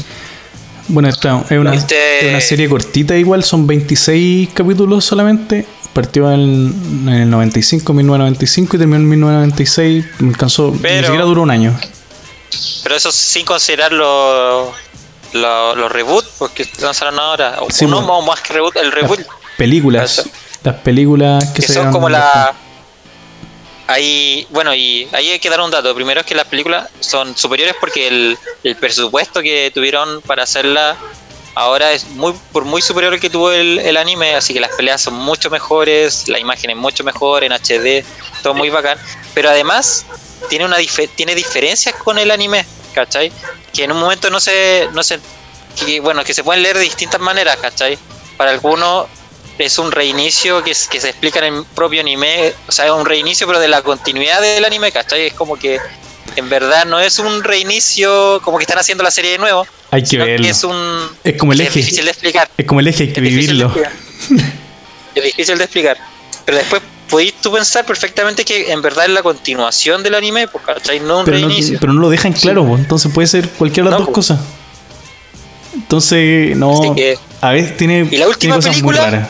Bueno, 0.88 1.08
esta 1.08 1.44
es 1.50 1.58
una, 1.58 1.74
Este- 1.74 2.20
es 2.26 2.30
una 2.30 2.40
serie 2.40 2.68
cortita 2.68 3.16
igual, 3.16 3.44
son 3.44 3.66
26 3.66 4.48
capítulos 4.54 5.04
solamente. 5.04 5.66
Partió 5.92 6.30
en, 6.32 6.72
en 7.06 7.08
el 7.08 7.30
95, 7.30 7.92
1995 7.92 8.76
y 8.76 8.78
terminó 8.78 8.96
en 8.98 9.08
1996. 9.08 10.04
Me 10.20 10.28
alcanzó, 10.28 10.70
ni 10.70 10.78
Pero- 10.78 11.06
siquiera 11.06 11.24
duró 11.24 11.42
un 11.42 11.50
año. 11.50 11.76
Pero 12.84 12.94
eso 12.96 13.10
sin 13.10 13.44
considerar 13.44 13.92
los 13.92 14.68
los 15.32 15.76
los 15.76 15.90
reboots, 15.92 16.28
porque 16.38 16.68
lanzaron 16.80 17.18
ahora. 17.18 17.56
O 17.60 17.70
Sí, 17.70 17.84
uno 17.84 17.98
bueno. 17.98 18.18
o 18.18 18.22
más 18.22 18.40
que 18.40 18.52
reboot, 18.54 18.76
el 18.76 18.92
reboot. 18.92 19.20
Películas. 19.56 20.18
Eso. 20.18 20.28
Las 20.64 20.76
películas 20.76 21.44
que, 21.48 21.60
que 21.60 21.62
se 21.62 21.74
son 21.74 21.90
como 21.92 22.08
la 22.08 22.54
ahí 23.86 24.46
bueno 24.50 24.74
y 24.74 25.08
ahí 25.12 25.30
hay 25.30 25.38
que 25.38 25.48
dar 25.48 25.60
un 25.60 25.70
dato 25.70 25.94
primero 25.94 26.20
es 26.20 26.26
que 26.26 26.34
las 26.34 26.46
películas 26.46 26.88
son 27.00 27.36
superiores 27.36 27.74
porque 27.80 28.06
el, 28.06 28.38
el 28.62 28.76
presupuesto 28.76 29.40
que 29.40 29.70
tuvieron 29.74 30.20
para 30.22 30.42
hacerla 30.42 30.96
ahora 31.54 31.92
es 31.92 32.04
muy 32.10 32.34
por 32.52 32.64
muy 32.64 32.82
superior 32.82 33.14
al 33.14 33.20
que 33.20 33.30
tuvo 33.30 33.50
el, 33.50 33.78
el 33.78 33.96
anime 33.96 34.34
así 34.34 34.52
que 34.52 34.60
las 34.60 34.72
peleas 34.72 35.00
son 35.00 35.14
mucho 35.14 35.48
mejores 35.48 36.28
la 36.28 36.38
imagen 36.38 36.70
es 36.70 36.76
mucho 36.76 37.02
mejor 37.02 37.44
en 37.44 37.52
HD 37.52 38.04
todo 38.42 38.52
muy 38.54 38.68
bacán 38.68 38.98
pero 39.32 39.48
además 39.48 40.04
tiene 40.50 40.66
una 40.66 40.78
dife- 40.78 41.08
tiene 41.14 41.34
diferencias 41.34 41.94
con 41.94 42.18
el 42.18 42.30
anime 42.30 42.66
¿cachai? 42.94 43.32
que 43.72 43.84
en 43.84 43.92
un 43.92 43.98
momento 44.00 44.30
no 44.30 44.40
se 44.40 44.88
no 44.92 45.02
se 45.02 45.18
que, 45.84 46.00
bueno 46.00 46.24
que 46.24 46.34
se 46.34 46.42
pueden 46.42 46.62
leer 46.62 46.76
de 46.76 46.82
distintas 46.84 47.20
maneras 47.20 47.56
¿cachai? 47.58 47.98
para 48.36 48.50
algunos 48.50 49.06
es 49.58 49.78
un 49.78 49.90
reinicio 49.92 50.62
que, 50.62 50.70
es- 50.70 50.86
que 50.88 51.00
se 51.00 51.08
explica 51.08 51.40
en 51.40 51.52
el 51.54 51.64
propio 51.74 52.00
anime, 52.00 52.54
o 52.68 52.72
sea, 52.72 52.84
es 52.86 52.92
un 52.92 53.04
reinicio 53.04 53.44
pero 53.46 53.58
de 53.58 53.66
la 53.66 53.82
continuidad 53.82 54.40
del 54.40 54.64
anime, 54.64 54.92
¿cachai? 54.92 55.26
Es 55.26 55.32
como 55.34 55.56
que 55.56 55.80
en 56.36 56.48
verdad 56.48 56.84
no 56.86 57.00
es 57.00 57.18
un 57.18 57.42
reinicio 57.42 58.40
como 58.44 58.58
que 58.58 58.62
están 58.62 58.78
haciendo 58.78 59.02
la 59.02 59.10
serie 59.10 59.32
de 59.32 59.38
nuevo, 59.38 59.66
Hay 59.90 60.04
que 60.04 60.16
verlo. 60.16 60.44
que 60.44 60.50
es 60.50 60.62
un... 60.62 61.10
Es 61.24 61.36
como 61.36 61.52
el 61.54 61.60
eje. 61.60 61.80
Es 61.80 61.86
difícil 61.86 62.04
de 62.04 62.10
explicar. 62.12 62.48
Es 62.56 62.66
como 62.66 62.78
el 62.78 62.86
eje, 62.86 63.02
hay 63.04 63.12
que 63.12 63.18
es 63.18 63.22
vivirlo. 63.22 63.74
es 65.14 65.24
difícil 65.24 65.58
de 65.58 65.64
explicar. 65.64 65.96
Pero 66.44 66.58
después 66.58 66.80
podéis 67.08 67.34
tú 67.40 67.52
pensar 67.52 67.84
perfectamente 67.86 68.44
que 68.44 68.70
en 68.72 68.80
verdad 68.82 69.06
es 69.06 69.10
la 69.12 69.22
continuación 69.22 70.02
del 70.02 70.14
anime, 70.14 70.48
pues, 70.48 70.64
¿cachai? 70.64 71.00
No 71.00 71.20
un 71.20 71.24
Pero 71.24 71.38
no, 71.38 71.48
reinicio. 71.48 71.78
pero 71.80 71.92
no 71.92 72.00
lo 72.00 72.10
dejan 72.10 72.32
claro, 72.32 72.64
po. 72.66 72.76
entonces 72.76 73.10
puede 73.12 73.26
ser 73.28 73.48
cualquiera 73.50 73.86
de 73.86 73.90
las 73.92 74.00
No, 74.00 74.06
dos 74.06 74.08
po. 74.08 74.14
cosas. 74.14 74.38
Entonces, 75.74 76.56
no. 76.56 76.80
Así 76.82 76.94
que- 76.94 77.18
a 77.40 77.50
veces 77.52 77.76
tiene, 77.76 78.06
¿Y 78.10 78.16
la 78.16 78.26
última 78.28 78.58
tiene 78.58 78.70
cosas 78.72 78.82
muy 78.82 78.92
película? 78.94 79.10
raras. 79.10 79.28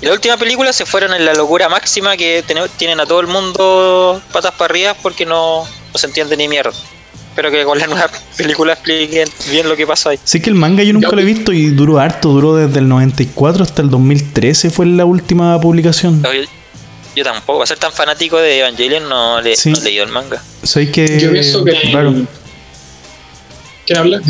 Y 0.00 0.06
la 0.06 0.12
última 0.12 0.36
película 0.36 0.72
se 0.72 0.86
fueron 0.86 1.12
en 1.14 1.24
la 1.24 1.34
locura 1.34 1.68
máxima 1.68 2.16
que 2.16 2.44
ten- 2.46 2.58
tienen 2.76 3.00
a 3.00 3.06
todo 3.06 3.20
el 3.20 3.26
mundo 3.26 4.22
patas 4.32 4.52
para 4.52 4.70
arriba 4.72 4.94
porque 5.02 5.26
no, 5.26 5.64
no 5.64 5.98
se 5.98 6.06
entiende 6.06 6.36
ni 6.36 6.46
mierda. 6.46 6.70
Espero 7.30 7.50
que 7.50 7.64
con 7.64 7.78
la 7.78 7.86
nueva 7.88 8.08
película 8.36 8.74
expliquen 8.74 9.28
bien 9.50 9.68
lo 9.68 9.74
que 9.76 9.86
pasó 9.86 10.10
ahí. 10.10 10.18
Sí 10.22 10.40
que 10.40 10.50
el 10.50 10.54
manga 10.56 10.84
yo 10.84 10.92
nunca 10.92 11.10
lo 11.10 11.20
he 11.20 11.24
visto 11.24 11.52
y 11.52 11.70
duró 11.70 11.98
harto, 11.98 12.28
duró 12.28 12.54
desde 12.54 12.78
el 12.78 12.88
94 12.88 13.64
hasta 13.64 13.82
el 13.82 13.90
2013 13.90 14.70
fue 14.70 14.86
la 14.86 15.04
última 15.04 15.60
publicación. 15.60 16.22
Yo, 16.22 16.30
yo 17.18 17.24
tampoco, 17.24 17.62
a 17.62 17.66
ser 17.66 17.78
tan 17.78 17.92
fanático 17.92 18.38
de 18.38 18.60
Evangelion 18.60 19.08
no, 19.08 19.40
le, 19.40 19.56
Sí. 19.56 19.70
no 19.70 19.78
he 19.78 19.82
leído 19.82 20.04
el 20.04 20.10
manga. 20.10 20.42
Sé 20.62 20.90
que... 20.90 21.20
yo 21.20 21.30
pienso 21.32 21.64
que 21.64 21.72
Claro. 21.90 22.14
¿quién 23.86 23.98
habla? 23.98 24.20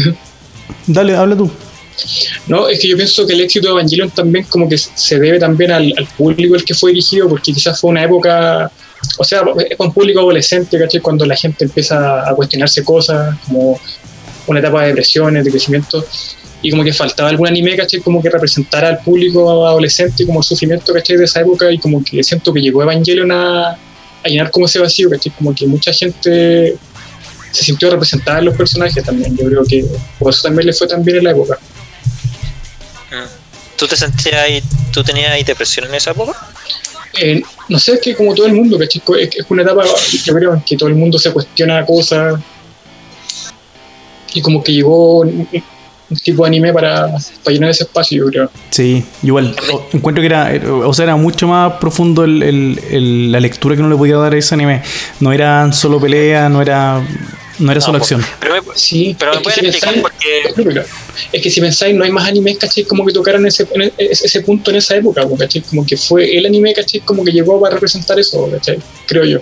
Dale, 0.87 1.17
habla 1.17 1.37
tú. 1.37 1.51
No, 2.47 2.69
es 2.69 2.79
que 2.81 2.89
yo 2.89 2.97
pienso 2.97 3.27
que 3.27 3.33
el 3.35 3.41
éxito 3.41 3.67
de 3.67 3.73
Evangelion 3.73 4.11
también 4.11 4.45
como 4.45 4.69
que 4.69 4.79
se 4.79 5.19
debe 5.19 5.39
también 5.39 5.73
al, 5.73 5.93
al 5.97 6.07
público 6.17 6.55
al 6.55 6.65
que 6.65 6.75
fue 6.75 6.91
dirigido, 6.93 7.29
porque 7.29 7.53
quizás 7.53 7.81
fue 7.81 7.91
una 7.91 8.05
época, 8.05 8.71
o 9.19 9.25
sea, 9.25 9.43
es 9.69 9.79
un 9.79 9.93
público 9.93 10.21
adolescente, 10.21 10.79
¿cachai? 10.79 11.01
Cuando 11.01 11.27
la 11.27 11.35
gente 11.37 11.65
empieza 11.65 12.29
a 12.29 12.35
cuestionarse 12.35 12.85
cosas, 12.85 13.37
como 13.47 13.81
una 14.47 14.61
etapa 14.61 14.83
de 14.83 14.89
depresiones, 14.89 15.45
de 15.45 15.51
crecimiento, 15.51 16.05
y 16.61 16.71
como 16.71 16.83
que 16.83 16.93
faltaba 16.93 17.29
algún 17.29 17.47
anime, 17.47 17.77
¿cachai? 17.77 18.01
Como 18.01 18.21
que 18.23 18.31
representara 18.31 18.89
al 18.89 18.99
público 18.99 19.67
adolescente 19.67 20.27
como 20.27 20.41
el 20.41 20.45
sufrimiento, 20.45 20.93
¿cachai? 20.93 21.17
De 21.17 21.25
esa 21.25 21.41
época, 21.41 21.71
y 21.71 21.79
como 21.79 22.03
que 22.03 22.23
siento 22.23 22.53
que 22.53 22.61
llegó 22.61 22.83
Evangelion 22.83 23.31
a, 23.31 23.71
a 23.71 24.29
llenar 24.29 24.51
como 24.51 24.67
ese 24.67 24.79
vacío, 24.79 25.09
¿cachai? 25.09 25.33
Como 25.33 25.55
que 25.55 25.67
mucha 25.67 25.93
gente 25.93 26.77
se 27.53 27.65
sintió 27.65 27.91
representada 27.91 28.41
en 28.41 28.47
los 28.47 28.57
personajes 28.57 29.03
también, 29.05 29.37
yo 29.37 29.47
creo 29.47 29.65
que 29.65 29.85
por 30.19 30.33
eso 30.33 30.43
también 30.43 30.67
le 30.67 30.73
fue 30.73 30.87
tan 30.87 31.03
bien 31.05 31.19
en 31.19 31.25
la 31.25 31.31
época. 31.31 31.59
¿Tú 33.77 33.87
te 33.87 33.97
sentías 33.97 34.35
ahí, 34.35 34.63
tú 34.93 35.05
tenías 35.05 35.31
ahí 35.31 35.45
depresión 35.45 35.87
en 35.87 35.95
esa 35.95 36.11
época? 36.11 36.37
Eh, 37.21 37.41
no 37.69 37.79
sé, 37.79 37.95
es 37.95 38.01
que 38.01 38.15
como 38.17 38.35
todo 38.35 38.47
el 38.47 38.53
mundo, 38.53 38.77
¿cachai? 38.77 39.01
Es, 39.21 39.37
es 39.37 39.47
una 39.49 39.63
etapa, 39.63 39.85
yo 40.25 40.35
creo, 40.35 40.55
en 40.55 40.61
que 40.63 40.77
todo 40.77 40.89
el 40.89 40.97
mundo 40.97 41.19
se 41.19 41.33
cuestiona 41.33 41.87
cosas 41.87 42.41
y 44.35 44.43
como 44.43 44.63
que 44.63 44.73
llegó 44.73 45.25
un, 46.11 46.17
tipo 46.17 46.43
de 46.45 46.49
anime 46.49 46.73
para, 46.73 47.07
para 47.45 47.55
llenar 47.55 47.71
ese 47.71 47.85
espacio, 47.85 48.25
yo 48.25 48.31
creo. 48.31 48.51
Sí, 48.71 49.05
igual. 49.23 49.55
o- 49.73 49.87
encuentro 49.93 50.21
que 50.23 50.27
era, 50.27 50.53
o 50.85 50.93
sea, 50.95 51.05
era 51.05 51.17
mucho 51.17 51.47
más 51.49 51.75
profundo 51.75 52.25
el- 52.25 52.43
el- 52.43 52.81
el- 52.91 53.33
la 53.33 53.41
lectura 53.41 53.75
que 53.75 53.81
uno 53.83 53.91
le 53.91 53.97
podía 53.97 54.17
dar 54.17 54.33
a 54.35 54.39
ese 54.39 54.55
anime. 54.55 54.83
No 55.21 55.33
eran 55.33 55.73
solo 55.73 56.01
peleas, 56.01 56.51
no 56.51 56.63
era, 56.63 57.01
no 57.59 57.73
era 57.73 57.81
solo 57.81 57.99
No, 57.99 58.03
acción. 58.03 58.25
Pero 58.41 58.55
me, 58.55 58.61
Sí, 58.75 59.17
pero 59.19 59.33
me 59.33 59.37
es 59.37 59.39
que 59.39 59.45
pueden 59.45 59.61
si 59.61 59.67
explicar 59.67 59.95
pensáis- 59.95 60.03
por 60.03 60.13
qué... 60.13 60.53
Claro, 60.55 60.71
claro. 60.71 60.89
Es 61.33 61.43
que 61.43 61.51
si 61.51 61.61
pensáis, 61.61 61.95
no 61.95 62.05
hay 62.05 62.11
más 62.13 62.27
animes, 62.29 62.57
¿cachai? 62.59 62.85
Como 62.85 63.05
que 63.05 63.13
tocaran 63.13 63.45
ese, 63.47 63.67
en 63.75 63.93
ese, 63.99 64.27
ese 64.27 64.41
punto 64.43 64.71
en 64.71 64.77
esa 64.77 64.97
época, 64.97 65.27
po, 65.27 65.37
¿cachai? 65.37 65.63
Como 65.63 65.85
que 65.85 65.97
fue 65.97 66.37
el 66.39 66.47
anime, 66.47 66.73
¿cachai? 66.73 67.01
Como 67.01 67.25
que 67.25 67.33
llegó 67.33 67.61
para 67.61 67.75
representar 67.75 68.19
eso, 68.19 68.49
¿cachai? 68.53 68.79
Creo 69.07 69.25
yo. 69.25 69.41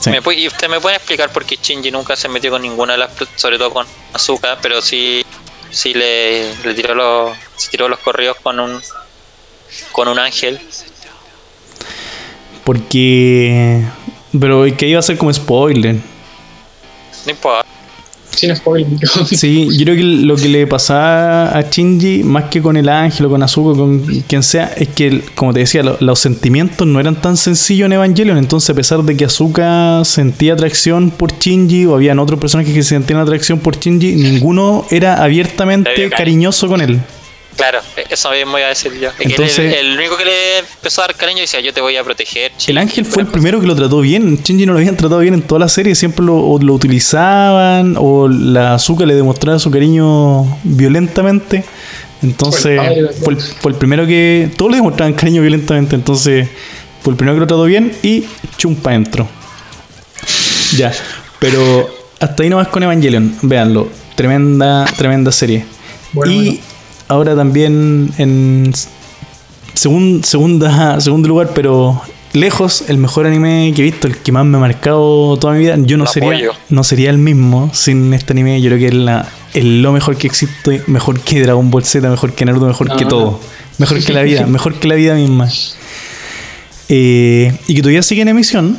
Sí. 0.00 0.10
¿Me 0.10 0.20
puede- 0.20 0.40
y 0.40 0.48
usted 0.48 0.68
me 0.68 0.80
puede 0.80 0.96
explicar 0.96 1.30
por 1.32 1.44
qué 1.44 1.56
Shinji 1.62 1.90
nunca 1.92 2.16
se 2.16 2.28
metió 2.28 2.50
con 2.50 2.60
ninguna 2.62 2.94
de 2.94 2.98
las, 2.98 3.10
sobre 3.36 3.56
todo 3.56 3.70
con 3.72 3.86
Azuka, 4.12 4.58
pero 4.60 4.82
sí, 4.82 5.24
sí 5.70 5.94
le, 5.94 6.54
le 6.64 6.74
tiró 6.74 6.94
los, 6.94 7.36
se 7.56 7.70
tiró 7.70 7.88
los 7.88 7.98
correos 8.00 8.36
con 8.42 8.60
un, 8.60 8.80
con 9.92 10.08
un 10.08 10.18
ángel. 10.18 10.60
Porque. 12.64 13.82
Pero 14.38 14.64
que 14.76 14.86
iba 14.86 14.98
a 14.98 15.02
ser 15.02 15.16
como 15.16 15.32
spoiler. 15.32 15.94
No 17.24 17.30
importa. 17.30 17.65
Sin 18.36 18.54
spoiler. 18.54 18.88
Sí, 19.26 19.66
yo 19.76 19.84
creo 19.84 19.96
que 19.96 20.02
lo 20.02 20.36
que 20.36 20.48
le 20.48 20.66
pasaba 20.66 21.48
a 21.48 21.62
Shinji, 21.62 22.22
más 22.22 22.44
que 22.44 22.60
con 22.62 22.76
el 22.76 22.88
ángel 22.88 23.26
o 23.26 23.30
con 23.30 23.42
Azuko, 23.42 23.74
con 23.76 24.00
quien 24.28 24.42
sea, 24.42 24.66
es 24.76 24.88
que, 24.88 25.22
como 25.34 25.52
te 25.52 25.60
decía, 25.60 25.82
lo- 25.82 25.96
los 26.00 26.18
sentimientos 26.18 26.86
no 26.86 27.00
eran 27.00 27.16
tan 27.20 27.36
sencillos 27.36 27.86
en 27.86 27.92
Evangelion. 27.94 28.38
Entonces, 28.38 28.70
a 28.70 28.74
pesar 28.74 29.02
de 29.02 29.16
que 29.16 29.24
Azuka 29.24 30.02
sentía 30.04 30.52
atracción 30.52 31.10
por 31.10 31.32
Shinji, 31.38 31.86
o 31.86 31.94
habían 31.94 32.18
otros 32.18 32.38
personajes 32.38 32.72
que 32.74 32.82
sentían 32.82 33.18
atracción 33.20 33.58
por 33.58 33.78
Shinji, 33.78 34.14
ninguno 34.16 34.84
era 34.90 35.22
abiertamente 35.22 35.90
cariñoso 36.10 36.68
con 36.68 36.80
él. 36.80 37.00
Claro, 37.56 37.80
eso 38.10 38.30
mismo 38.30 38.58
iba 38.58 38.66
a 38.66 38.70
decir 38.70 38.92
yo. 39.00 39.08
Entonces- 39.18 39.58
el, 39.58 39.86
el 39.92 39.98
único 39.98 40.16
que 40.16 40.26
le 40.26 40.58
empezó 40.58 41.02
a 41.02 41.06
dar 41.06 41.16
cariño 41.16 41.40
decía, 41.40 41.60
yo 41.60 41.72
te 41.72 41.80
voy 41.80 41.96
a 41.96 42.04
proteger. 42.04 42.52
El 42.52 42.58
Shinji", 42.58 42.78
ángel 42.78 43.04
fue 43.06 43.22
el 43.22 43.28
primero 43.28 43.60
que 43.60 43.66
lo 43.66 43.74
trató 43.74 44.00
bien. 44.00 44.38
Shinji 44.42 44.66
no 44.66 44.72
lo 44.74 44.78
habían 44.78 44.96
tratado 44.96 45.20
bien 45.20 45.32
en 45.34 45.42
toda 45.42 45.60
la 45.60 45.68
serie. 45.68 45.94
Siempre 45.94 46.24
lo, 46.24 46.36
o 46.36 46.58
lo 46.58 46.74
utilizaban 46.74 47.96
o 47.98 48.28
la 48.28 48.74
Azuka 48.74 49.06
le 49.06 49.14
demostraba 49.14 49.58
su 49.58 49.70
cariño 49.70 50.58
violentamente. 50.64 51.64
Entonces 52.22 52.62
Fue 52.62 52.72
el 52.72 52.76
padre, 52.78 53.08
fue 53.22 53.34
el, 53.34 53.40
fue 53.40 53.72
el 53.72 53.78
primero 53.78 54.06
que... 54.06 54.50
Todos 54.56 54.70
le 54.70 54.76
demostraban 54.76 55.14
cariño 55.14 55.40
violentamente. 55.40 55.94
Entonces 55.96 56.48
fue 57.02 57.12
el 57.12 57.16
primero 57.16 57.36
que 57.36 57.40
lo 57.40 57.46
trató 57.46 57.64
bien 57.64 57.92
y 58.02 58.24
chumpa 58.58 58.94
entro. 58.94 59.26
Ya. 60.76 60.92
Pero 61.38 61.88
hasta 62.20 62.42
ahí 62.42 62.48
nomás 62.50 62.68
con 62.68 62.82
Evangelion. 62.82 63.34
Véanlo. 63.42 63.88
Tremenda, 64.14 64.84
tremenda 64.96 65.30
serie. 65.32 65.64
Bueno, 66.12 66.32
y 66.32 66.36
bueno. 66.46 66.60
Ahora 67.08 67.34
también 67.36 68.10
en 68.18 68.72
segun- 69.74 70.22
segunda, 70.24 71.00
segundo 71.00 71.28
lugar, 71.28 71.50
pero 71.54 72.00
lejos, 72.32 72.84
el 72.88 72.98
mejor 72.98 73.26
anime 73.26 73.72
que 73.74 73.82
he 73.82 73.84
visto, 73.84 74.06
el 74.06 74.16
que 74.18 74.32
más 74.32 74.44
me 74.44 74.56
ha 74.58 74.60
marcado 74.60 75.36
toda 75.38 75.54
mi 75.54 75.60
vida. 75.60 75.76
Yo 75.78 75.96
no 75.96 76.06
sería, 76.06 76.30
apoyo. 76.30 76.52
no 76.68 76.84
sería 76.84 77.10
el 77.10 77.18
mismo 77.18 77.70
sin 77.72 78.12
este 78.14 78.32
anime. 78.32 78.60
Yo 78.60 78.68
creo 78.68 78.78
que 78.78 78.86
es 78.88 78.94
la, 78.94 79.28
es 79.54 79.64
lo 79.64 79.92
mejor 79.92 80.16
que 80.16 80.26
existe, 80.26 80.82
mejor 80.86 81.20
que 81.20 81.40
Dragon 81.42 81.70
Ball 81.70 81.84
Z, 81.84 82.08
mejor 82.10 82.32
que 82.32 82.44
Naruto, 82.44 82.66
mejor 82.66 82.88
que 82.96 83.04
Ah. 83.04 83.08
todo. 83.08 83.40
Mejor 83.78 84.02
que 84.02 84.12
la 84.12 84.22
vida, 84.22 84.46
mejor 84.46 84.74
que 84.74 84.88
la 84.88 84.94
vida 84.94 85.14
misma. 85.14 85.48
Eh, 86.88 87.52
y 87.66 87.74
que 87.74 87.80
todavía 87.82 88.02
sigue 88.02 88.22
en 88.22 88.28
emisión. 88.28 88.78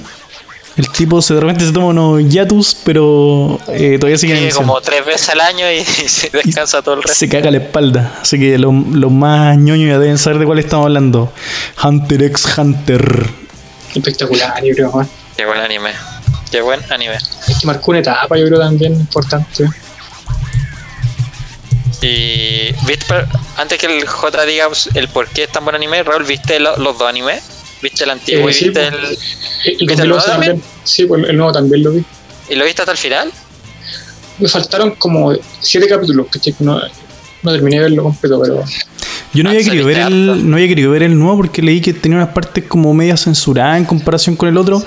El 0.78 0.90
tipo 0.92 1.22
se 1.24 1.34
de 1.34 1.40
repente 1.42 1.66
se 1.66 1.72
toma 1.72 1.88
unos 1.88 2.24
yatus, 2.32 2.76
pero 2.84 3.60
eh, 3.68 3.98
todavía 4.00 4.18
sigue 4.20 4.48
en 4.48 4.54
como 4.54 4.80
tres 4.80 5.04
veces 5.06 5.30
al 5.30 5.42
año 5.42 5.66
y, 5.72 5.84
se 6.08 6.30
descansa 6.30 6.82
todo 6.84 6.96
el 6.96 7.04
resto. 7.04 7.18
Se 7.18 7.28
caga 7.28 7.50
la 7.50 7.58
espalda. 7.58 8.20
Así 8.22 8.38
que 8.40 8.58
los 8.60 8.74
los 8.92 9.12
más 9.12 9.58
ñoños 9.58 9.90
ya 9.90 9.98
deben 10.00 10.18
saber 10.20 10.38
de 10.40 10.46
cuál 10.46 10.60
estamos 10.60 10.86
hablando. 10.86 11.34
Hunter 11.84 12.22
x 12.24 12.46
Hunter. 12.58 13.28
Espectacular, 13.96 14.64
yo 14.64 14.76
creo. 14.76 14.92
man. 14.92 15.10
Qué 15.36 15.46
buen 15.46 15.60
anime. 15.60 15.90
Qué 16.52 16.62
buen 16.62 16.80
anime. 16.92 17.16
Es 17.16 17.58
que 17.60 17.66
marcó 17.66 17.92
una 17.92 18.00
etapa, 18.02 18.38
yo 18.38 18.46
creo 18.46 18.60
también 18.60 18.94
importante. 18.94 19.66
Y 22.02 22.76
antes 23.58 23.80
que 23.80 23.88
el 23.88 24.08
J 24.08 24.46
diga 24.46 24.68
el 24.94 25.08
por 25.08 25.28
qué 25.30 25.44
es 25.46 25.52
tan 25.52 25.64
buen 25.64 25.76
anime, 25.76 26.04
Raúl, 26.04 26.24
¿viste 26.24 26.60
lo- 26.60 26.78
los 26.78 26.98
dos 27.00 27.10
animes? 27.10 27.42
¿Viste 27.82 28.04
el 28.04 28.10
antiguo 28.12 28.48
Eh, 28.48 28.52
y 28.52 28.54
sí, 28.54 28.66
viste 28.66 28.90
pues. 28.90 28.94
el, 29.66 29.72
El, 29.82 29.88
¿Viste 29.88 30.04
el 30.04 30.08
2011 30.08 30.08
nuevo 30.08 30.24
también. 30.24 30.52
también? 30.54 30.70
Sí, 30.84 31.06
pues 31.06 31.24
el 31.30 31.38
nuevo 31.38 31.52
también 31.52 31.84
lo 31.84 31.92
vi. 31.92 32.04
y 32.50 32.56
lo 32.56 32.66
viste 32.66 32.82
hasta 32.82 32.92
el 32.92 32.98
final? 32.98 33.32
Me 34.40 34.48
faltaron 34.48 34.92
como 34.92 35.34
siete 35.60 35.88
capítulos, 35.88 36.28
que 36.28 36.54
no, 36.60 36.80
no 37.44 37.52
terminé 37.52 37.78
de 37.78 37.84
verlo 37.84 38.04
completo, 38.04 38.40
pero 38.42 38.64
Yo 39.34 39.44
no 39.44 39.50
había, 39.50 39.64
querido 39.64 39.86
ver 39.86 39.98
el, 39.98 40.48
no 40.50 40.56
había 40.56 40.68
querido 40.68 40.92
ver 40.92 41.04
el 41.04 41.18
nuevo 41.18 41.38
porque 41.38 41.62
leí 41.62 41.82
que 41.82 41.94
tenía 41.94 42.18
unas 42.20 42.34
partes 42.34 42.64
como 42.66 42.94
media 42.94 43.18
censuradas 43.18 43.78
en 43.78 43.86
comparación 43.86 44.36
con 44.36 44.50
el 44.50 44.58
otro. 44.58 44.84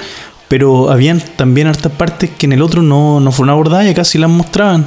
Pero 0.49 0.91
habían 0.91 1.21
también 1.21 1.69
hartas 1.69 1.93
partes 1.93 2.31
que 2.37 2.47
en 2.47 2.53
el 2.53 2.63
otro 2.63 2.83
no, 2.83 3.21
no 3.21 3.31
fueron 3.31 3.51
abordadas 3.51 3.87
y 3.87 3.91
acá 3.91 4.03
sí 4.03 4.19
las 4.19 4.31
mostraban. 4.31 4.85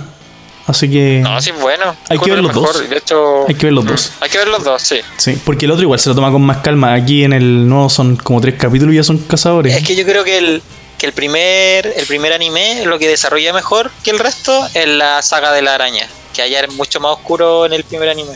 Así 0.65 0.89
que 0.89 1.19
No, 1.21 1.41
sí 1.41 1.49
es 1.49 1.59
bueno. 1.59 1.95
Hay 2.09 2.17
que 2.19 2.29
ver 2.31 2.39
los 2.41 2.55
mejor, 2.55 2.73
dos. 2.73 2.83
Hecho, 2.91 3.47
hay 3.47 3.55
que 3.55 3.65
ver 3.65 3.73
los 3.73 3.83
mm, 3.83 3.87
dos. 3.87 4.11
Hay 4.21 4.29
que 4.29 4.37
ver 4.37 4.47
los 4.47 4.63
dos, 4.63 4.81
sí. 4.81 4.97
Sí, 5.17 5.37
porque 5.43 5.65
el 5.65 5.71
otro 5.71 5.83
igual 5.83 5.99
se 5.99 6.07
lo 6.09 6.15
toma 6.15 6.31
con 6.31 6.41
más 6.41 6.57
calma. 6.57 6.93
Aquí 6.93 7.23
en 7.25 7.33
el 7.33 7.67
nuevo 7.67 7.89
son 7.89 8.15
como 8.15 8.39
tres 8.39 8.55
capítulos 8.55 8.93
y 8.93 8.97
ya 8.97 9.03
son 9.03 9.17
cazadores. 9.17 9.75
Es 9.75 9.83
que 9.85 9.95
yo 9.95 10.05
creo 10.05 10.23
que 10.23 10.37
el, 10.37 10.61
que 10.97 11.05
el 11.05 11.11
primer 11.13 11.93
el 11.97 12.05
primer 12.07 12.31
anime 12.31 12.85
lo 12.85 12.97
que 12.97 13.09
desarrolla 13.09 13.51
mejor 13.51 13.91
que 14.03 14.11
el 14.11 14.19
resto 14.19 14.65
es 14.73 14.87
la 14.87 15.21
saga 15.21 15.51
de 15.51 15.61
la 15.61 15.75
araña. 15.75 16.07
Que 16.33 16.41
allá 16.41 16.61
es 16.61 16.73
mucho 16.73 16.99
más 17.01 17.11
oscuro 17.13 17.65
en 17.65 17.73
el 17.73 17.83
primer 17.83 18.07
anime. 18.09 18.31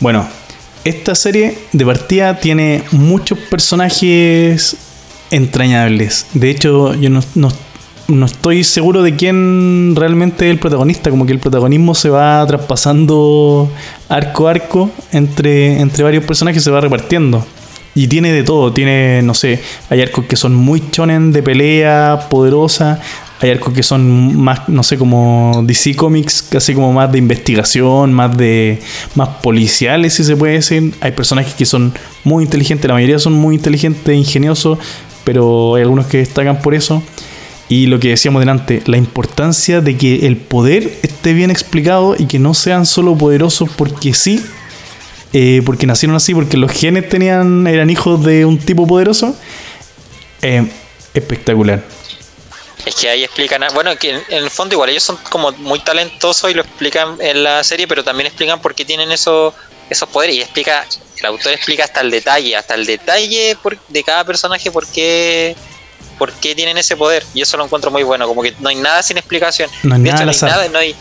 Bueno, 0.00 0.28
esta 0.84 1.14
serie 1.14 1.58
de 1.72 1.86
partida 1.86 2.38
tiene 2.40 2.84
muchos 2.90 3.38
personajes 3.38 4.76
entrañables. 5.30 6.26
De 6.34 6.50
hecho, 6.50 6.94
yo 6.94 7.08
no, 7.10 7.20
no- 7.34 7.52
no 8.08 8.26
estoy 8.26 8.64
seguro 8.64 9.02
de 9.02 9.16
quién 9.16 9.94
realmente 9.96 10.46
es 10.46 10.50
el 10.50 10.58
protagonista. 10.58 11.10
Como 11.10 11.26
que 11.26 11.32
el 11.32 11.38
protagonismo 11.38 11.94
se 11.94 12.10
va 12.10 12.44
traspasando 12.46 13.70
arco 14.08 14.48
a 14.48 14.50
arco 14.50 14.90
entre, 15.12 15.80
entre 15.80 16.04
varios 16.04 16.24
personajes, 16.24 16.62
se 16.62 16.70
va 16.70 16.80
repartiendo. 16.80 17.44
Y 17.96 18.08
tiene 18.08 18.32
de 18.32 18.42
todo, 18.42 18.72
tiene, 18.72 19.22
no 19.22 19.34
sé, 19.34 19.60
hay 19.88 20.02
arcos 20.02 20.24
que 20.24 20.34
son 20.34 20.52
muy 20.52 20.82
chonen 20.90 21.30
de 21.30 21.44
pelea, 21.44 22.26
poderosa, 22.28 23.00
hay 23.40 23.50
arcos 23.50 23.72
que 23.72 23.84
son 23.84 24.36
más, 24.36 24.68
no 24.68 24.82
sé, 24.82 24.98
como 24.98 25.62
DC 25.64 25.94
Comics, 25.94 26.42
casi 26.42 26.74
como 26.74 26.92
más 26.92 27.12
de 27.12 27.18
investigación, 27.18 28.12
más 28.12 28.36
de 28.36 28.80
más 29.14 29.28
policiales, 29.42 30.14
si 30.14 30.24
se 30.24 30.36
puede 30.36 30.54
decir. 30.54 30.92
Hay 31.00 31.12
personajes 31.12 31.54
que 31.54 31.66
son 31.66 31.94
muy 32.24 32.42
inteligentes, 32.42 32.88
la 32.88 32.94
mayoría 32.94 33.20
son 33.20 33.34
muy 33.34 33.54
inteligentes, 33.54 34.16
ingeniosos, 34.16 34.78
pero 35.22 35.76
hay 35.76 35.82
algunos 35.82 36.06
que 36.06 36.18
destacan 36.18 36.60
por 36.60 36.74
eso. 36.74 37.00
Y 37.68 37.86
lo 37.86 37.98
que 37.98 38.10
decíamos 38.10 38.40
delante, 38.40 38.82
la 38.86 38.96
importancia 38.96 39.80
de 39.80 39.96
que 39.96 40.26
el 40.26 40.36
poder 40.36 40.98
esté 41.02 41.32
bien 41.32 41.50
explicado 41.50 42.14
y 42.18 42.26
que 42.26 42.38
no 42.38 42.52
sean 42.54 42.84
solo 42.84 43.16
poderosos 43.16 43.70
porque 43.74 44.12
sí, 44.12 44.44
eh, 45.32 45.62
porque 45.64 45.86
nacieron 45.86 46.14
así, 46.14 46.34
porque 46.34 46.56
los 46.56 46.70
genes 46.70 47.08
tenían 47.08 47.66
eran 47.66 47.88
hijos 47.88 48.22
de 48.24 48.44
un 48.44 48.58
tipo 48.58 48.86
poderoso. 48.86 49.34
Eh, 50.42 50.70
espectacular. 51.14 51.82
Es 52.84 52.96
que 52.96 53.08
ahí 53.08 53.24
explican, 53.24 53.62
bueno, 53.72 53.96
que 53.96 54.10
en, 54.10 54.22
el 54.28 54.50
fondo 54.50 54.74
igual 54.74 54.90
ellos 54.90 55.02
son 55.02 55.16
como 55.30 55.52
muy 55.52 55.80
talentosos 55.80 56.50
y 56.50 56.54
lo 56.54 56.60
explican 56.62 57.16
en 57.20 57.42
la 57.42 57.64
serie, 57.64 57.88
pero 57.88 58.04
también 58.04 58.26
explican 58.26 58.60
por 58.60 58.74
qué 58.74 58.84
tienen 58.84 59.10
esos 59.10 59.54
esos 59.90 60.08
poderes 60.08 60.36
y 60.36 60.40
explica, 60.40 60.86
el 61.18 61.26
autor 61.26 61.52
explica 61.52 61.84
hasta 61.84 62.00
el 62.00 62.10
detalle, 62.10 62.56
hasta 62.56 62.74
el 62.74 62.86
detalle 62.86 63.56
por- 63.62 63.78
de 63.88 64.02
cada 64.02 64.24
personaje 64.24 64.70
por 64.70 64.86
qué, 64.86 65.54
por 66.18 66.32
qué 66.32 66.54
tienen 66.54 66.78
ese 66.78 66.96
poder 66.96 67.24
y 67.34 67.42
eso 67.42 67.56
lo 67.56 67.64
encuentro 67.64 67.90
muy 67.90 68.02
bueno, 68.02 68.26
como 68.26 68.42
que 68.42 68.54
no 68.60 68.68
hay 68.68 68.76
nada 68.76 69.02
sin 69.02 69.16
explicación. 69.18 69.70
No 69.82 69.94
hay 69.96 70.02
de 70.02 70.10
nada 70.10 70.16
hecho, 70.22 70.24
no 70.26 70.30
hay 70.30 70.36
azar. 70.36 70.50
nada, 70.50 70.68
no 70.68 70.78
hay, 70.78 70.94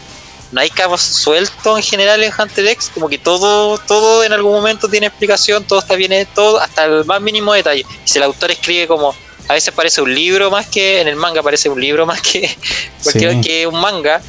no 0.51 0.61
hay 0.61 0.69
cabos 0.69 1.01
sueltos 1.01 1.77
en 1.77 1.83
general 1.83 2.21
en 2.23 2.31
Hunter 2.37 2.67
X, 2.67 2.91
como 2.93 3.09
que 3.09 3.17
todo, 3.17 3.77
todo 3.79 4.23
en 4.23 4.33
algún 4.33 4.51
momento 4.53 4.87
tiene 4.87 5.07
explicación, 5.07 5.63
todo 5.63 5.79
está 5.79 5.95
bien, 5.95 6.27
todo, 6.35 6.59
hasta 6.59 6.85
el 6.85 7.05
más 7.05 7.21
mínimo 7.21 7.53
detalle. 7.53 7.85
Y 8.05 8.07
si 8.09 8.17
el 8.17 8.23
autor 8.23 8.51
escribe 8.51 8.87
como, 8.87 9.15
a 9.47 9.53
veces 9.53 9.73
parece 9.73 10.01
un 10.01 10.13
libro 10.13 10.51
más 10.51 10.67
que, 10.67 11.01
en 11.01 11.07
el 11.07 11.15
manga 11.15 11.41
parece 11.41 11.69
un 11.69 11.79
libro 11.81 12.05
más 12.05 12.21
que, 12.21 12.55
cualquier- 13.03 13.33
Sí. 13.35 13.41
que 13.41 13.67
un 13.67 13.79
manga, 13.79 14.21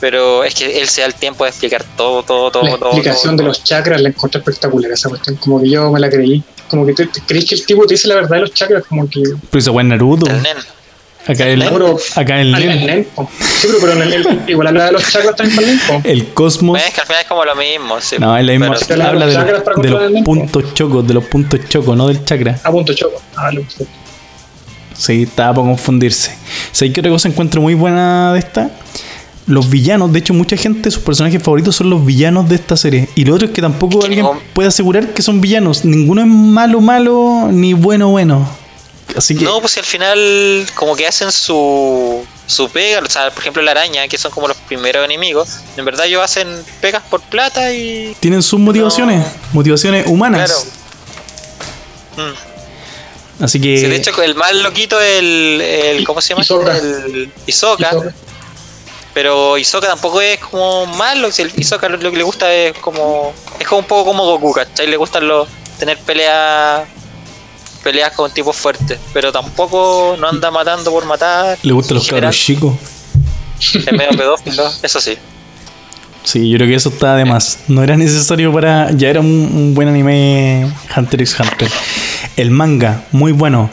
pero 0.00 0.44
es 0.44 0.54
que 0.54 0.80
él 0.80 0.88
se 0.88 1.02
da 1.02 1.06
el 1.06 1.14
tiempo 1.14 1.44
de 1.44 1.50
explicar 1.50 1.84
todo, 1.96 2.22
todo, 2.22 2.50
todo, 2.50 2.62
la 2.64 2.76
todo. 2.78 2.88
explicación 2.90 3.36
todo, 3.36 3.42
de 3.44 3.48
los 3.48 3.62
chakras 3.62 4.00
la 4.00 4.08
encontré 4.08 4.38
espectacular, 4.40 4.90
esa 4.90 5.08
cuestión. 5.10 5.36
Como 5.36 5.60
que 5.60 5.68
yo 5.70 5.90
me 5.90 6.00
la 6.00 6.08
creí. 6.08 6.42
Como 6.70 6.86
que 6.86 6.92
te, 6.94 7.06
te 7.06 7.20
crees 7.26 7.44
que 7.46 7.56
el 7.56 7.66
tipo 7.66 7.84
te 7.86 7.94
dice 7.94 8.06
la 8.08 8.14
verdad 8.14 8.36
de 8.36 8.40
los 8.42 8.54
chakras, 8.54 8.84
como 8.86 9.08
que. 9.10 9.20
Pero 9.50 9.58
ese 9.58 9.70
buen 9.70 9.88
Naruto. 9.88 10.30
El 10.30 10.42
nen. 10.42 10.56
Acá 11.26 11.46
el, 11.46 11.62
Pero- 11.62 11.98
acá 12.16 12.40
el, 12.40 12.54
Ah, 12.54 12.58
el 12.60 12.66
Nen, 12.68 12.86
Nen. 12.86 13.06
Sí, 13.38 13.66
pero, 13.68 13.74
pero 13.80 13.92
en 13.92 14.02
el, 14.02 14.12
el- 14.14 14.40
igual 14.48 14.68
habla 14.68 14.86
de 14.86 14.92
los 14.92 15.10
chakras 15.12 15.36
también 15.36 15.56
para 15.58 15.68
el 15.68 15.78
Nen, 15.78 16.00
el 16.04 16.28
Cosmos. 16.32 16.70
Bueno, 16.72 16.86
es 16.88 16.94
que 16.94 17.00
al 17.02 17.06
final 17.06 17.20
es 17.22 17.28
como 17.28 17.44
lo 17.44 17.54
mismo. 17.56 18.00
sí, 18.00 18.16
No, 18.18 18.36
es 18.38 18.44
la 18.46 18.52
misma. 18.52 18.68
pero- 18.74 18.86
Pero 18.88 19.04
habla 19.04 19.26
de, 19.26 19.34
los 19.90 20.10
Nen, 20.12 20.24
puntos 20.24 20.74
chocos, 20.74 21.06
de 21.06 21.14
los 21.14 21.24
puntos 21.24 21.60
chocos, 21.68 21.94
no 21.96 22.08
del 22.08 22.24
chakra. 22.24 22.58
A 22.64 22.70
punto 22.70 22.94
choco. 22.94 23.20
Ah, 23.36 23.50
lo. 23.52 23.62
Sí, 24.94 25.22
estaba 25.22 25.54
para 25.54 25.66
confundirse. 25.68 26.34
¿Sabes 26.72 26.92
qué 26.94 27.00
otra 27.00 27.10
cosa 27.12 27.28
encuentro 27.28 27.60
muy 27.60 27.74
buena 27.74 28.32
de 28.32 28.38
esta? 28.38 28.70
Los 29.46 29.68
villanos, 29.68 30.12
de 30.12 30.18
hecho, 30.20 30.32
mucha 30.34 30.56
gente, 30.56 30.90
sus 30.90 31.02
personajes 31.02 31.42
favoritos 31.42 31.74
son 31.74 31.90
los 31.90 32.04
villanos 32.04 32.48
de 32.48 32.54
esta 32.54 32.76
serie. 32.76 33.08
Y 33.16 33.24
lo 33.24 33.34
otro 33.34 33.48
es 33.48 33.52
que 33.54 33.60
tampoco 33.62 33.98
que 33.98 34.06
alguien 34.06 34.24
no- 34.24 34.38
puede 34.52 34.68
asegurar 34.68 35.08
que 35.12 35.22
son 35.22 35.40
villanos. 35.40 35.84
Ninguno 35.84 36.20
es 36.20 36.28
malo, 36.28 36.80
malo, 36.80 37.48
ni 37.50 37.72
bueno, 37.72 38.08
bueno. 38.10 38.48
Así 39.16 39.34
que. 39.34 39.44
No, 39.44 39.58
pues 39.60 39.72
si 39.72 39.80
al 39.80 39.86
final 39.86 40.66
como 40.76 40.94
que 40.94 41.04
hacen 41.06 41.32
su, 41.32 42.24
su 42.46 42.68
pega, 42.68 43.00
o 43.00 43.10
sea, 43.10 43.30
por 43.30 43.40
ejemplo 43.42 43.60
la 43.62 43.72
araña, 43.72 44.06
que 44.06 44.16
son 44.18 44.30
como 44.30 44.46
los 44.46 44.56
primeros 44.56 45.04
enemigos, 45.04 45.56
en 45.76 45.84
verdad 45.84 46.06
ellos 46.06 46.22
hacen 46.22 46.46
pegas 46.80 47.02
por 47.10 47.20
plata 47.22 47.72
y... 47.72 48.14
Tienen 48.20 48.42
sus 48.42 48.60
motivaciones, 48.60 49.26
motivaciones 49.52 50.06
humanas. 50.06 50.64
Claro. 52.16 52.30
Mm. 52.30 53.42
Así 53.44 53.60
que. 53.60 53.78
Sí, 53.78 53.86
de 53.86 53.96
hecho 53.96 54.22
el 54.22 54.34
más 54.34 54.54
loquito 54.54 55.00
es 55.00 55.18
el, 55.18 55.60
el 55.60 56.04
¿cómo 56.04 56.20
se 56.20 56.28
llama? 56.34 56.42
El 56.42 57.32
Hisoka. 57.46 57.88
Hisoka. 57.90 58.14
Pero 59.12 59.58
Hisoka 59.58 59.88
tampoco 59.88 60.20
es 60.20 60.38
como 60.38 60.86
malo, 60.86 61.28
Hisoka 61.28 61.88
lo, 61.88 61.96
lo 61.96 62.10
que 62.10 62.16
le 62.18 62.22
gusta 62.22 62.52
es 62.52 62.76
como... 62.78 63.32
Es 63.58 63.66
como 63.66 63.80
un 63.80 63.86
poco 63.86 64.04
como 64.04 64.24
Goku, 64.24 64.52
¿cachai? 64.52 64.86
Le 64.86 64.96
gustan 64.96 65.26
los 65.26 65.48
tener 65.78 65.98
peleas 65.98 66.82
peleas 67.82 68.12
con 68.12 68.30
tipos 68.32 68.54
fuertes, 68.54 68.98
pero 69.12 69.32
tampoco 69.32 70.14
no 70.18 70.28
anda 70.28 70.50
matando 70.50 70.90
por 70.90 71.06
matar. 71.06 71.58
le 71.62 71.72
gustan 71.72 71.96
los 71.96 72.06
cabros 72.06 72.36
chicos. 72.36 72.74
Es 73.58 73.92
medio 73.92 74.10
pedófilo, 74.10 74.70
eso 74.82 75.00
sí. 75.00 75.16
Sí, 76.22 76.50
yo 76.50 76.58
creo 76.58 76.68
que 76.68 76.74
eso 76.74 76.90
estaba 76.90 77.16
de 77.16 77.24
más. 77.24 77.60
No 77.68 77.82
era 77.82 77.96
necesario 77.96 78.52
para. 78.52 78.90
Ya 78.92 79.08
era 79.08 79.20
un, 79.20 79.26
un 79.26 79.74
buen 79.74 79.88
anime 79.88 80.70
Hunter 80.94 81.22
x 81.22 81.36
Hunter. 81.40 81.70
El 82.36 82.50
manga, 82.50 83.04
muy 83.10 83.32
bueno. 83.32 83.70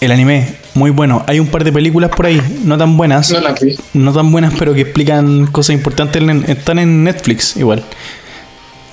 El 0.00 0.12
anime, 0.12 0.56
muy 0.80 0.90
bueno. 0.90 1.22
Hay 1.28 1.38
un 1.38 1.46
par 1.48 1.62
de 1.62 1.72
películas 1.72 2.10
por 2.10 2.24
ahí, 2.26 2.40
no 2.64 2.76
tan 2.78 2.96
buenas. 2.96 3.30
No 3.30 3.40
la 3.40 3.52
vi. 3.52 3.76
No 3.92 4.12
tan 4.14 4.32
buenas, 4.32 4.54
pero 4.58 4.72
que 4.74 4.80
explican 4.80 5.46
cosas 5.46 5.74
importantes. 5.74 6.22
En- 6.22 6.44
Están 6.48 6.78
en 6.78 7.04
Netflix 7.04 7.56
igual. 7.56 7.84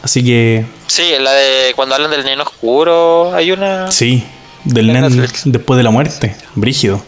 Así 0.04 0.24
que, 0.24 0.66
Sí, 0.88 1.04
la 1.20 1.32
de 1.32 1.74
cuando 1.76 1.96
hablan 1.96 2.12
del 2.12 2.24
neno 2.26 2.44
oscuro, 2.44 3.34
hay 3.34 3.52
una... 3.52 3.90
sí. 3.92 4.24
Del 4.66 4.90
En 4.90 5.02
nen 5.02 5.18
Netflix. 5.18 5.42
después 5.46 5.78
de 5.78 5.84
la 5.84 5.92
muerte. 5.92 6.36
Brígido. 6.56 7.02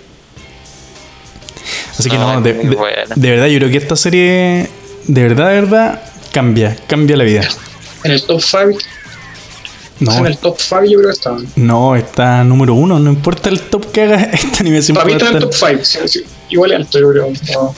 Así 1.98 2.10
que 2.10 2.18
No, 2.18 2.40
de, 2.42 2.54
de 2.54 3.30
verdad, 3.32 3.48
yo 3.48 3.58
creo 3.60 3.70
que 3.70 3.78
esta 3.78 3.98
serie, 3.98 4.70
de 5.06 5.22
verdad, 5.24 5.50
de 5.50 5.56
verdad, 5.62 6.02
cambia. 6.32 6.78
Cambia 6.88 7.18
la 7.18 7.26
vida. 7.26 7.42
En 8.06 8.12
el 8.14 8.24
top 8.24 8.42
5, 8.42 8.80
No, 10.00 10.18
En 10.18 10.26
el 10.28 10.38
top 10.38 10.58
5 10.60 10.84
yo 10.86 10.98
creo 11.00 11.10
que 11.10 11.14
estaban. 11.14 11.46
no, 11.58 11.96
está 11.96 12.44
número 12.44 12.74
uno. 12.74 13.00
No 13.00 13.10
importa 13.10 13.50
el 13.50 13.60
top 13.62 13.92
que 13.92 14.04
haga, 14.04 14.16
este 14.34 14.58
anime 14.62 14.82
siempre 14.82 15.04
Para 15.04 15.06
mí 15.06 15.14
está 15.22 15.30
en 15.30 15.36
el 15.38 15.50
top 15.50 15.54
5. 15.54 16.26
igual 16.50 16.72
es 16.72 16.78
alto, 16.78 17.00
yo 17.00 17.10
creo. 17.12 17.28
No. 17.56 17.76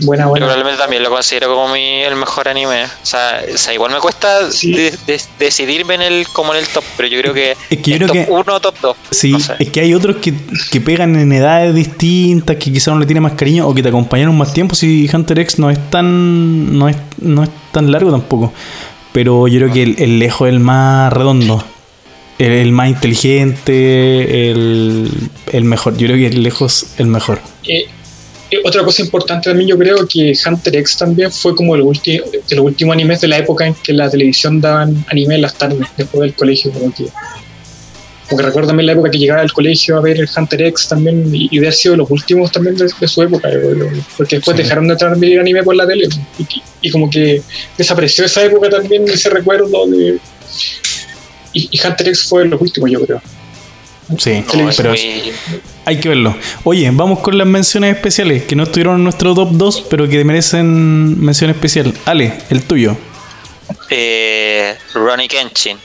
Buena, 0.00 0.24
Yo 0.24 0.28
buena. 0.30 0.46
probablemente 0.46 0.80
también 0.80 1.02
lo 1.02 1.10
considero 1.10 1.48
como 1.52 1.72
mi, 1.72 2.02
el 2.02 2.14
mejor 2.14 2.46
anime. 2.48 2.84
O 2.84 2.88
sea, 3.02 3.40
o 3.52 3.58
sea, 3.58 3.74
igual 3.74 3.90
me 3.90 3.98
cuesta 3.98 4.48
Sí. 4.52 4.72
de- 4.72 4.94
de- 5.08 5.20
decidirme 5.40 5.94
en 5.96 6.02
el, 6.02 6.26
como 6.32 6.54
en 6.54 6.60
el 6.60 6.68
top, 6.68 6.84
pero 6.96 7.08
yo 7.08 7.20
creo 7.20 7.34
que, 7.34 7.56
Es 7.68 7.78
que 7.78 7.90
yo 7.90 7.96
creo 7.96 8.06
top 8.06 8.14
que- 8.16 8.26
1 8.30 8.54
o 8.54 8.60
top 8.60 8.74
2. 8.80 8.96
Sí, 9.10 9.32
no 9.32 9.40
sé. 9.40 9.54
es 9.58 9.70
que 9.70 9.80
hay 9.80 9.94
otros 9.94 10.16
que, 10.18 10.34
que 10.70 10.80
pegan 10.80 11.16
en 11.16 11.32
edades 11.32 11.74
distintas, 11.74 12.56
que 12.58 12.72
quizás 12.72 12.88
uno 12.88 13.00
le 13.00 13.06
tiene 13.06 13.20
más 13.20 13.32
cariño 13.32 13.66
o 13.66 13.74
que 13.74 13.82
te 13.82 13.88
acompañaron 13.88 14.38
más 14.38 14.52
tiempo. 14.52 14.76
Si 14.76 15.10
Hunter 15.12 15.40
X 15.40 15.58
no 15.58 15.68
es 15.68 15.90
tan 15.90 16.78
no 16.78 16.88
es, 16.88 16.96
no 17.20 17.42
es 17.42 17.50
tan 17.72 17.90
largo 17.90 18.12
tampoco. 18.12 18.52
Pero 19.12 19.48
yo 19.48 19.58
creo 19.60 19.72
que 19.72 19.82
el, 19.82 19.96
el 19.98 20.18
lejos 20.18 20.48
es 20.48 20.54
el 20.54 20.60
más 20.60 21.12
redondo. 21.12 21.64
El, 22.38 22.52
el 22.52 22.70
más 22.70 22.88
inteligente, 22.88 24.50
el, 24.50 25.10
el 25.52 25.64
mejor. 25.64 25.96
Yo 25.96 26.06
creo 26.06 26.18
que 26.18 26.26
el 26.28 26.42
lejos 26.42 26.86
el 26.98 27.06
mejor. 27.06 27.40
Eh, 27.66 27.86
eh, 28.50 28.56
otra 28.64 28.84
cosa 28.84 29.02
importante 29.02 29.50
también, 29.50 29.68
yo 29.68 29.76
creo 29.76 30.06
que 30.06 30.32
Hunter 30.46 30.76
X 30.76 30.98
también 30.98 31.32
fue 31.32 31.54
como 31.56 31.74
el 31.74 31.82
ulti- 31.82 32.22
de 32.48 32.56
los 32.56 32.64
últimos 32.64 32.94
animes 32.94 33.20
de 33.20 33.28
la 33.28 33.38
época 33.38 33.66
en 33.66 33.74
que 33.74 33.92
la 33.92 34.08
televisión 34.08 34.60
daban 34.60 35.04
anime 35.10 35.34
en 35.34 35.42
las 35.42 35.54
tardes, 35.54 35.80
después 35.96 36.20
del 36.20 36.34
colegio. 36.34 36.70
Como 36.70 36.94
que, 36.94 37.06
como 38.28 38.38
que 38.38 38.46
recuerdo 38.46 38.68
también 38.68 38.86
la 38.86 38.92
época 38.92 39.10
que 39.10 39.18
llegaba 39.18 39.40
al 39.40 39.52
colegio 39.52 39.96
a 39.96 40.00
ver 40.00 40.18
el 40.20 40.28
Hunter 40.36 40.62
X 40.62 40.88
también, 40.88 41.34
y, 41.34 41.48
y 41.50 41.58
de 41.58 41.66
haber 41.66 41.74
sido 41.74 41.96
los 41.96 42.10
últimos 42.10 42.52
también 42.52 42.76
de, 42.76 42.88
de 43.00 43.08
su 43.08 43.22
época, 43.22 43.48
porque 44.16 44.36
después 44.36 44.56
Sí. 44.56 44.62
dejaron 44.62 44.86
de 44.88 44.96
transmitir 44.96 45.40
anime 45.40 45.62
por 45.62 45.74
la 45.74 45.86
tele, 45.86 46.08
y, 46.38 46.46
y 46.82 46.90
como 46.90 47.08
que 47.10 47.40
desapareció 47.76 48.24
esa 48.24 48.44
época 48.44 48.68
también, 48.68 49.08
ese 49.08 49.30
recuerdo 49.30 49.86
de. 49.86 50.18
Y, 51.54 51.68
y 51.72 51.80
Hunter 51.86 52.08
X 52.08 52.24
fue 52.28 52.44
los 52.46 52.60
últimos, 52.60 52.90
yo 52.90 53.00
creo. 53.04 53.22
Sí, 54.18 54.42
No, 54.54 54.70
pero 54.76 54.90
muy- 54.90 55.32
hay 55.84 55.96
que 56.00 56.08
verlo. 56.08 56.34
Oye, 56.64 56.90
vamos 56.92 57.18
con 57.20 57.36
las 57.36 57.46
menciones 57.46 57.94
especiales 57.96 58.44
que 58.44 58.56
no 58.56 58.62
estuvieron 58.64 58.96
en 58.96 59.04
nuestro 59.04 59.34
top 59.34 59.50
2, 59.52 59.84
pero 59.90 60.08
que 60.08 60.24
merecen 60.24 61.18
mención 61.22 61.50
especial. 61.50 61.92
Ale, 62.06 62.32
el 62.50 62.62
tuyo. 62.62 62.96
eh, 63.90 64.74
Ronnie 64.94 65.28
Kenshin, 65.28 65.76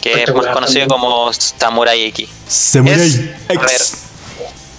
que 0.00 0.10
es 0.10 0.14
más 0.16 0.20
Espectacular 0.28 0.54
conocido 0.54 0.86
como 0.88 1.32
Samurai 1.32 2.04
X. 2.06 2.28
Samurai 2.48 3.00
Es- 3.06 3.20
a 3.48 3.52
X. 3.54 3.92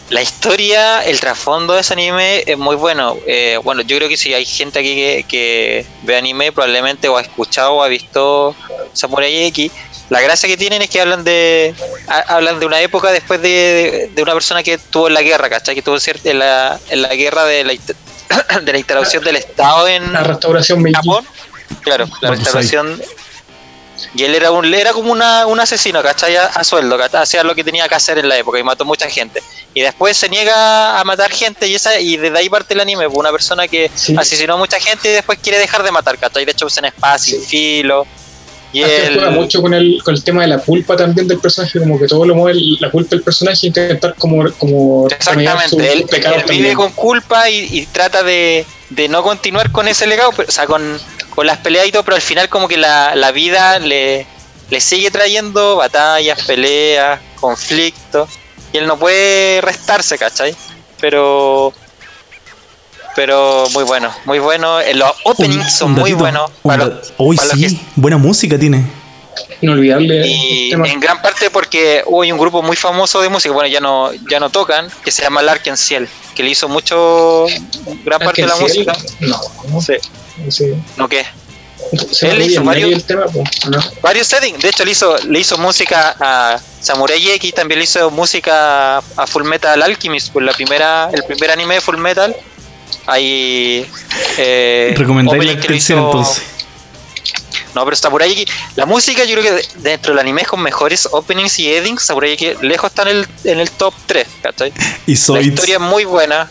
La 0.09 0.21
historia, 0.21 1.05
el 1.05 1.21
trasfondo 1.21 1.73
de 1.73 1.79
ese 1.81 1.93
anime 1.93 2.43
es 2.45 2.57
muy 2.57 2.75
bueno. 2.75 3.15
Eh, 3.25 3.57
bueno, 3.63 3.81
yo 3.81 3.95
creo 3.95 4.09
que 4.09 4.17
si 4.17 4.33
hay 4.33 4.43
gente 4.45 4.79
aquí 4.79 4.93
que, 4.93 5.25
que 5.25 5.85
ve 6.03 6.17
anime, 6.17 6.51
probablemente 6.51 7.07
o 7.07 7.15
ha 7.17 7.21
escuchado 7.21 7.73
o 7.75 7.81
ha 7.83 7.87
visto 7.87 8.53
Samurai 8.91 9.45
X. 9.45 9.71
La 10.09 10.19
gracia 10.19 10.49
que 10.49 10.57
tienen 10.57 10.81
es 10.81 10.89
que 10.89 10.99
hablan 10.99 11.23
de 11.23 11.73
ha- 12.09 12.25
hablan 12.35 12.59
de 12.59 12.65
una 12.65 12.81
época 12.81 13.09
después 13.13 13.41
de, 13.41 13.47
de- 13.49 14.11
de 14.13 14.21
una 14.21 14.33
persona 14.33 14.61
que 14.63 14.73
estuvo 14.73 15.07
en 15.07 15.13
la 15.13 15.21
guerra, 15.21 15.49
¿cachai? 15.49 15.75
Que 15.75 15.79
estuvo 15.79 15.95
en 16.25 16.39
la, 16.39 16.77
en 16.89 17.01
la 17.03 17.15
guerra 17.15 17.45
de 17.45 17.63
la, 17.63 17.71
de 18.61 18.71
la 18.73 18.77
instalación 18.77 19.23
del 19.23 19.37
Estado 19.37 19.87
en 19.87 20.11
La 20.11 20.23
restauración. 20.23 20.83
Japón. 20.91 21.25
Claro, 21.83 22.05
la 22.19 22.31
restauración. 22.31 23.01
Y 24.15 24.23
él 24.23 24.35
era 24.35 24.51
un 24.51 24.71
era 24.73 24.93
como 24.93 25.11
una, 25.11 25.45
un 25.47 25.59
asesino, 25.59 26.01
¿cachai? 26.01 26.35
A, 26.35 26.45
a 26.45 26.63
sueldo, 26.63 26.97
¿cachai? 26.97 27.23
Hacía 27.23 27.43
lo 27.43 27.55
que 27.55 27.63
tenía 27.63 27.87
que 27.87 27.95
hacer 27.95 28.17
en 28.17 28.27
la 28.29 28.37
época 28.37 28.59
y 28.59 28.63
mató 28.63 28.85
mucha 28.85 29.09
gente. 29.09 29.41
Y 29.73 29.81
después 29.81 30.17
se 30.17 30.27
niega 30.29 30.99
a 30.99 31.03
matar 31.03 31.31
gente 31.31 31.67
y 31.67 31.75
esa 31.75 31.99
y 31.99 32.17
desde 32.17 32.37
ahí 32.37 32.49
parte 32.49 32.73
el 32.73 32.79
anime. 32.81 33.05
pues, 33.07 33.17
Una 33.17 33.31
persona 33.31 33.67
que 33.67 33.89
Sí. 33.95 34.15
asesinó 34.17 34.55
a 34.55 34.57
mucha 34.57 34.79
gente 34.79 35.09
y 35.09 35.13
después 35.13 35.39
quiere 35.41 35.57
dejar 35.59 35.83
de 35.83 35.91
matar, 35.91 36.17
¿cachai? 36.17 36.45
De 36.45 36.51
hecho 36.51 36.65
usa 36.65 36.81
una 36.81 36.89
espada 36.89 37.17
sin 37.17 37.41
filo. 37.41 38.05
Y 38.73 38.83
él... 38.83 39.15
juega 39.15 39.31
mucho 39.31 39.61
con 39.61 39.73
el, 39.73 40.01
con 40.01 40.15
el 40.15 40.23
tema 40.23 40.43
de 40.43 40.47
la 40.47 40.57
culpa 40.59 40.95
también 40.95 41.27
del 41.27 41.39
personaje, 41.39 41.77
como 41.77 41.99
que 41.99 42.07
todo 42.07 42.25
lo 42.25 42.33
mueve 42.35 42.57
la 42.79 42.89
culpa 42.89 43.09
del 43.11 43.21
personaje 43.21 43.67
intentar 43.67 44.15
como, 44.17 44.49
como 44.57 45.07
Exactamente, 45.09 45.91
él, 45.91 46.05
vive 46.47 46.73
con 46.73 46.89
culpa 46.93 47.49
y, 47.49 47.67
y 47.69 47.85
trata 47.87 48.23
de, 48.23 48.65
de 48.89 49.09
no 49.09 49.23
continuar 49.23 49.71
con 49.73 49.89
ese 49.89 50.07
legado, 50.07 50.31
pero, 50.31 50.47
o 50.47 50.51
sea, 50.53 50.67
con, 50.67 50.97
con 51.35 51.47
las 51.47 51.57
peleas 51.57 51.87
y 51.87 51.91
todo, 51.91 52.03
pero 52.03 52.15
al 52.15 52.21
final 52.21 52.47
como 52.49 52.67
que 52.67 52.77
la, 52.77 53.15
la 53.15 53.31
vida 53.31 53.79
le, 53.79 54.25
le 54.69 54.81
sigue 54.81 55.09
trayendo 55.11 55.77
batallas, 55.77 56.43
peleas, 56.45 57.19
conflictos, 57.39 58.29
y 58.73 58.77
él 58.77 58.85
no 58.87 58.97
puede 58.97 59.61
restarse, 59.61 60.17
¿cachai? 60.17 60.55
Pero... 60.99 61.73
Pero 63.13 63.65
muy 63.73 63.83
bueno, 63.83 64.09
muy 64.23 64.39
bueno. 64.39 64.79
Los 64.93 65.11
openings 65.25 65.73
son 65.75 65.91
muy 65.91 66.13
buenos. 66.13 66.49
para 66.63 66.85
los- 66.85 67.13
los 67.19 67.37
sí, 67.51 67.75
que- 67.75 67.81
buena 67.97 68.17
música 68.17 68.57
tiene. 68.57 68.85
Inolvidable 69.61 70.25
y 70.27 70.71
en 70.71 70.99
gran 70.99 71.21
parte 71.21 71.49
porque 71.49 72.03
hubo 72.07 72.21
un 72.21 72.37
grupo 72.37 72.61
muy 72.61 72.75
famoso 72.77 73.21
de 73.21 73.29
música, 73.29 73.53
bueno, 73.53 73.67
ya 73.67 73.79
no 73.81 74.11
ya 74.29 74.39
no 74.39 74.49
tocan, 74.49 74.89
que 75.03 75.11
se 75.11 75.21
llama 75.23 75.41
Larkin 75.41 75.75
Ciel, 75.77 76.07
que 76.35 76.41
le 76.43 76.49
hizo 76.51 76.67
mucho 76.69 77.45
gran 78.05 78.19
parte 78.19 78.41
de 78.43 78.47
la 78.47 78.55
música. 78.55 78.93
No, 79.19 79.39
no 79.69 79.81
Sí. 79.81 79.93
Sí. 80.49 80.73
¿No 80.97 81.07
qué? 81.07 81.25
Se 82.11 82.29
Él 82.29 82.37
me 82.37 82.45
hizo 82.45 82.63
varios- 82.63 82.91
el 82.93 83.03
tema, 83.03 83.25
pues, 83.25 83.49
¿no? 83.69 83.79
Varios 84.01 84.27
settings, 84.27 84.59
de 84.61 84.69
hecho 84.69 84.85
le 84.85 84.91
hizo 84.91 85.17
le 85.27 85.39
hizo 85.39 85.57
música 85.57 86.15
a 86.19 86.59
Samurai 86.79 87.31
X, 87.31 87.53
también 87.53 87.79
le 87.79 87.85
hizo 87.85 88.09
música 88.11 88.97
a 88.99 89.27
Full 89.27 89.43
Metal 89.43 89.81
Alchemist, 89.81 90.31
por 90.31 90.43
la 90.43 90.53
primera 90.53 91.09
el 91.11 91.23
primer 91.23 91.51
anime 91.51 91.75
de 91.75 91.81
Full 91.81 91.97
Metal. 91.97 92.35
Ahí 93.07 93.85
eh, 94.37 94.93
Recomendáis 94.95 95.43
la 95.43 95.51
que 95.53 95.57
le 95.59 95.63
atención 95.65 95.99
hizo- 95.99 96.07
entonces. 96.07 96.43
No, 97.73 97.83
pero 97.85 97.95
Samurai 97.95 98.31
X, 98.31 98.45
la 98.75 98.85
música 98.85 99.23
yo 99.23 99.31
creo 99.39 99.43
que 99.43 99.51
de- 99.51 99.67
dentro 99.89 100.11
del 100.13 100.19
anime 100.19 100.43
con 100.45 100.61
mejores 100.61 101.07
openings 101.11 101.57
y 101.59 101.73
endings, 101.73 102.03
Samurai 102.03 102.33
X 102.33 102.61
lejos 102.61 102.89
está 102.91 103.03
en 103.03 103.07
el, 103.09 103.27
en 103.45 103.59
el 103.59 103.71
top 103.71 103.93
3, 104.05 104.27
¿cachai? 104.43 104.73
Y 105.07 105.13
La 105.15 105.19
soy. 105.19 105.47
historia 105.47 105.75
es 105.75 105.81
muy 105.81 106.03
buena. 106.05 106.49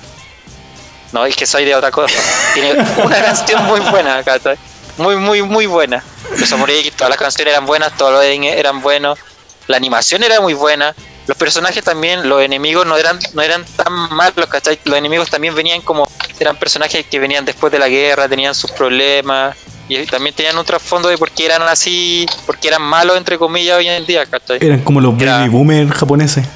No, 1.12 1.24
es 1.26 1.34
que 1.36 1.46
soy 1.46 1.64
de 1.64 1.74
otra 1.74 1.90
cosa. 1.90 2.18
Tiene 2.54 2.72
una 3.04 3.22
canción 3.22 3.64
muy 3.66 3.80
buena, 3.80 4.22
¿cachai? 4.22 4.56
Muy, 4.96 5.16
muy, 5.16 5.42
muy 5.42 5.66
buena. 5.66 6.02
Los 6.38 6.48
Samurai 6.48 6.90
todas 6.96 7.10
las 7.10 7.18
canciones 7.18 7.52
eran 7.52 7.66
buenas, 7.66 7.96
todos 7.96 8.12
los 8.12 8.22
eran 8.24 8.80
buenos. 8.80 9.18
La 9.66 9.76
animación 9.76 10.22
era 10.22 10.40
muy 10.40 10.54
buena. 10.54 10.94
Los 11.26 11.36
personajes 11.36 11.82
también, 11.84 12.28
los 12.28 12.42
enemigos 12.42 12.86
no 12.86 12.96
eran, 12.96 13.18
no 13.34 13.42
eran 13.42 13.64
tan 13.76 13.92
malos, 14.14 14.46
¿cachai? 14.46 14.78
Los 14.84 14.96
enemigos 14.98 15.30
también 15.30 15.54
venían 15.54 15.80
como. 15.80 16.10
Eran 16.38 16.56
personajes 16.56 17.06
que 17.06 17.18
venían 17.18 17.44
después 17.44 17.72
de 17.72 17.78
la 17.78 17.88
guerra, 17.88 18.28
tenían 18.28 18.54
sus 18.54 18.70
problemas. 18.72 19.56
Y 19.88 20.06
también 20.06 20.34
tenían 20.34 20.56
un 20.56 20.64
trasfondo 20.64 21.08
de 21.08 21.18
por 21.18 21.30
qué 21.32 21.46
eran 21.46 21.62
así, 21.62 22.24
por 22.46 22.56
qué 22.58 22.68
eran 22.68 22.82
malos, 22.82 23.16
entre 23.16 23.38
comillas, 23.38 23.76
hoy 23.78 23.88
en 23.88 24.06
día, 24.06 24.24
¿cachai? 24.26 24.58
Eran 24.60 24.82
como 24.82 25.00
los 25.00 25.20
Era- 25.20 25.38
baby 25.38 25.48
boomers 25.48 25.92
japoneses. 25.92 26.46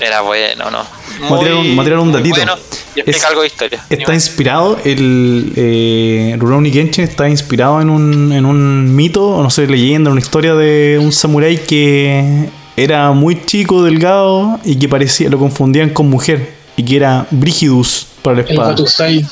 Era 0.00 0.22
bueno, 0.22 0.70
¿no? 0.70 0.84
Voy 1.28 1.38
a 1.38 1.42
tirar 1.42 1.54
un- 1.56 1.76
voy 1.76 1.80
a 1.80 1.84
tirar 1.84 1.98
un 1.98 2.08
muy 2.08 2.16
datito. 2.18 2.36
Bueno, 2.36 2.54
y 2.96 3.00
explica 3.00 3.18
Es- 3.18 3.24
algo 3.24 3.40
de 3.42 3.46
historia. 3.48 3.84
Está 3.90 4.14
inspirado, 4.14 4.78
el 4.84 5.52
eh, 5.56 6.36
Rurouni 6.38 6.70
Kenshin 6.70 7.04
está 7.04 7.28
inspirado 7.28 7.80
en 7.80 7.90
un, 7.90 8.32
en 8.32 8.46
un 8.46 8.94
mito, 8.96 9.26
o 9.28 9.42
no 9.42 9.50
sé, 9.50 9.66
leyenda, 9.66 10.10
una 10.10 10.20
historia 10.20 10.54
de 10.54 10.98
un 11.00 11.12
samurái 11.12 11.58
que 11.58 12.48
era 12.76 13.12
muy 13.12 13.44
chico, 13.44 13.82
delgado 13.84 14.58
y 14.64 14.76
que 14.78 14.88
parecía, 14.88 15.28
lo 15.28 15.38
confundían 15.38 15.90
con 15.90 16.08
mujer 16.08 16.54
y 16.76 16.84
que 16.84 16.96
era 16.96 17.26
Brigidus 17.30 18.06
para 18.22 18.36
la 18.36 18.42
El 18.42 18.50
espada. 18.50 18.68
Batusai. 18.70 19.26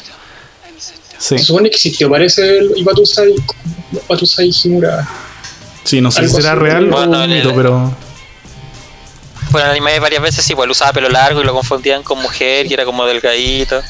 Sí, 0.76 1.36
Se 1.36 1.38
supone 1.38 1.70
que 1.70 1.76
existió, 1.76 2.08
parece 2.10 2.58
el 2.58 2.84
Batusai, 2.84 3.34
Batusai 4.08 4.50
Himura. 4.64 5.08
sí, 5.82 6.00
no 6.00 6.10
sé 6.10 6.28
si 6.28 6.34
será 6.36 6.54
real 6.54 6.92
o 6.92 6.96
Bueno, 6.96 7.24
un 7.24 7.30
el- 7.30 7.38
mito, 7.42 7.54
pero 7.56 7.92
Fue 9.50 9.60
en 9.60 9.66
el 9.66 9.72
anime 9.72 9.98
varias 9.98 10.22
veces 10.22 10.48
igual 10.50 10.70
usaba 10.70 10.92
pelo 10.92 11.08
largo 11.08 11.40
y 11.40 11.44
lo 11.44 11.52
confundían 11.54 12.02
con 12.02 12.20
mujer 12.20 12.66
y 12.66 12.74
era 12.74 12.84
como 12.84 13.04
delgadito. 13.06 13.80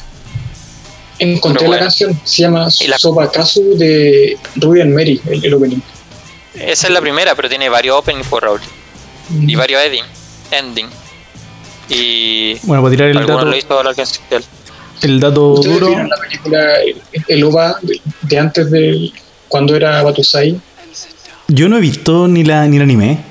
Encontré 1.18 1.62
la 1.64 1.68
bueno. 1.68 1.82
canción, 1.84 2.20
se 2.24 2.42
llama 2.42 2.68
la- 2.86 2.98
Sobakazu 2.98 3.76
de 3.76 4.38
Ruby 4.56 4.82
and 4.82 4.94
Mary, 4.94 5.20
el, 5.28 5.44
el 5.44 5.54
opening. 5.54 5.80
Esa 6.54 6.86
es 6.86 6.92
la 6.92 7.00
primera, 7.00 7.34
pero 7.34 7.48
tiene 7.48 7.68
varios 7.68 7.96
openings 7.96 8.26
por 8.28 8.42
Raúl. 8.44 8.60
Y 9.30 9.54
varios 9.56 9.82
ending. 9.82 10.04
ending. 10.52 10.86
Y 11.88 12.54
bueno, 12.62 12.82
para 12.82 12.90
tirar 12.94 13.08
el 13.10 13.26
dato, 13.26 13.44
lo 13.44 13.56
hizo 13.56 13.82
la 13.82 13.94
canción. 13.94 14.42
el 15.02 15.20
dato 15.20 15.52
¿Ustedes 15.54 15.74
duro, 15.74 15.88
vieron 15.88 16.08
la 16.08 16.16
película 16.18 16.74
El, 16.82 17.02
el 17.26 17.44
OVA 17.44 17.78
de, 17.82 18.00
de 18.22 18.38
antes 18.38 18.70
de 18.70 19.10
cuando 19.48 19.74
era 19.74 20.02
Batusai? 20.02 20.60
yo 21.48 21.68
no 21.68 21.78
he 21.78 21.80
visto 21.80 22.28
ni 22.28 22.44
la 22.44 22.66
ni 22.66 22.76
el 22.76 22.82
anime. 22.82 23.24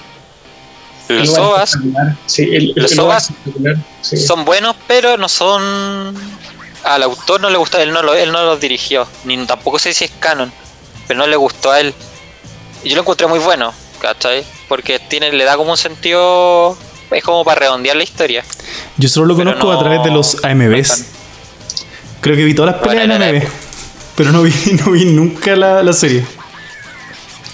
Los 1.09 1.29
es 1.29 1.37
OVAs. 1.37 1.77
Sí, 2.25 2.43
el, 2.53 2.73
Los 2.75 2.91
el 2.91 2.99
OVAs 2.99 3.29
sí. 4.01 4.17
son 4.17 4.43
buenos, 4.45 4.75
pero 4.87 5.17
no 5.17 5.29
son. 5.29 6.13
Al 6.83 7.03
autor 7.03 7.41
no 7.41 7.49
le 7.49 7.57
gusta, 7.57 7.81
él 7.81 7.91
no, 7.91 8.01
lo, 8.01 8.13
él 8.13 8.31
no 8.31 8.43
los 8.45 8.59
dirigió, 8.61 9.07
ni 9.25 9.37
tampoco 9.45 9.77
sé 9.79 9.93
si 9.93 10.05
es 10.05 10.11
canon, 10.19 10.51
pero 11.07 11.17
no 11.19 11.27
le 11.27 11.35
gustó 11.35 11.71
a 11.71 11.79
él. 11.81 11.93
Y 12.83 12.89
yo 12.89 12.95
lo 12.95 13.01
encontré 13.01 13.27
muy 13.27 13.39
bueno, 13.39 13.73
¿cachai? 13.99 14.45
Porque 14.69 14.99
tiene, 14.99 15.31
le 15.33 15.43
da 15.43 15.57
como 15.57 15.71
un 15.71 15.77
sentido. 15.77 16.77
Es 17.09 17.23
como 17.23 17.43
para 17.45 17.61
redondear 17.61 17.95
la 17.95 18.03
historia. 18.03 18.43
Yo 18.97 19.07
solo 19.07 19.27
lo 19.27 19.37
Pero 19.37 19.51
conozco 19.51 19.71
no- 19.71 19.77
a 19.77 19.79
través 19.79 20.03
de 20.03 20.11
los 20.11 20.43
AMVs. 20.43 21.05
Creo 22.21 22.35
que 22.35 22.43
vi 22.43 22.53
todas 22.53 22.73
las 22.75 22.81
Bueno, 22.83 23.01
peleas 23.01 23.21
en 23.21 23.35
AMV, 23.35 23.47
pero 24.15 24.31
no 24.31 24.41
vi, 24.43 24.51
no 24.85 24.91
vi 24.91 25.05
nunca 25.05 25.55
la, 25.55 25.83
la 25.83 25.93
serie. 25.93 26.25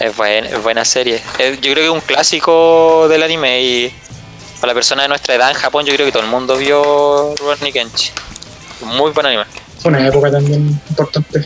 Es, 0.04 0.16
buen- 0.18 0.46
es 0.46 0.62
buena 0.62 0.84
serie. 0.86 1.22
Es- 1.40 1.56
yo 1.62 1.72
creo 1.72 1.76
que 1.76 1.86
es 1.86 1.90
un 1.92 2.02
clásico 2.02 3.08
del 3.08 3.24
anime 3.24 3.62
y 3.64 3.94
para 4.60 4.72
la 4.72 4.76
persona 4.76 5.04
de 5.04 5.08
nuestra 5.10 5.36
edad 5.36 5.50
en 5.50 5.56
Japón, 5.56 5.86
yo 5.86 5.94
creo 5.94 6.06
que 6.06 6.12
todo 6.12 6.24
el 6.24 6.30
mundo 6.30 6.58
vio 6.58 7.34
Rurouni 7.36 7.72
Kenshin. 7.72 8.14
Muy 8.86 9.12
buen 9.12 9.26
anime. 9.26 9.44
Fue 9.80 9.90
una 9.92 10.08
época 10.08 10.32
también 10.32 10.80
importante. 10.90 11.46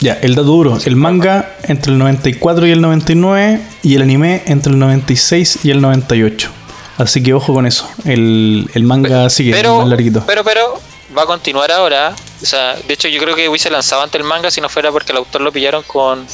Ya, 0.00 0.14
el 0.14 0.34
dato 0.34 0.44
duro. 0.48 0.78
El 0.84 0.96
manga 0.96 1.54
entre 1.64 1.92
el 1.92 1.98
94 1.98 2.66
y 2.66 2.72
el 2.72 2.80
99 2.80 3.60
y 3.82 3.94
el 3.94 4.02
anime 4.02 4.42
entre 4.46 4.72
el 4.72 4.78
96 4.78 5.60
y 5.64 5.70
el 5.70 5.80
98. 5.80 6.50
Así 6.98 7.22
que 7.22 7.32
ojo 7.34 7.54
con 7.54 7.66
eso. 7.66 7.88
El, 8.04 8.68
el 8.74 8.82
manga 8.84 9.28
sigue 9.30 9.52
pero, 9.52 9.78
más 9.78 9.88
larguito. 9.88 10.24
pero, 10.26 10.44
pero, 10.44 10.80
va 11.16 11.22
a 11.22 11.26
continuar 11.26 11.70
ahora. 11.72 12.14
O 12.42 12.46
sea, 12.46 12.74
de 12.74 12.92
hecho, 12.94 13.08
yo 13.08 13.20
creo 13.20 13.34
que 13.36 13.48
hubiese 13.48 13.70
lanzado 13.70 14.02
antes 14.02 14.20
el 14.20 14.26
manga 14.26 14.50
si 14.50 14.60
no 14.60 14.68
fuera 14.68 14.90
porque 14.90 15.12
el 15.12 15.18
autor 15.18 15.40
lo 15.40 15.52
pillaron 15.52 15.82
con, 15.84 16.26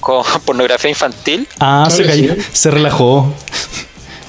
con 0.00 0.24
pornografía 0.44 0.90
infantil. 0.90 1.46
Ah, 1.58 1.86
se 1.90 2.02
Claro, 2.02 2.10
cayó. 2.18 2.34
sí. 2.34 2.42
Se 2.52 2.70
relajó. 2.70 3.32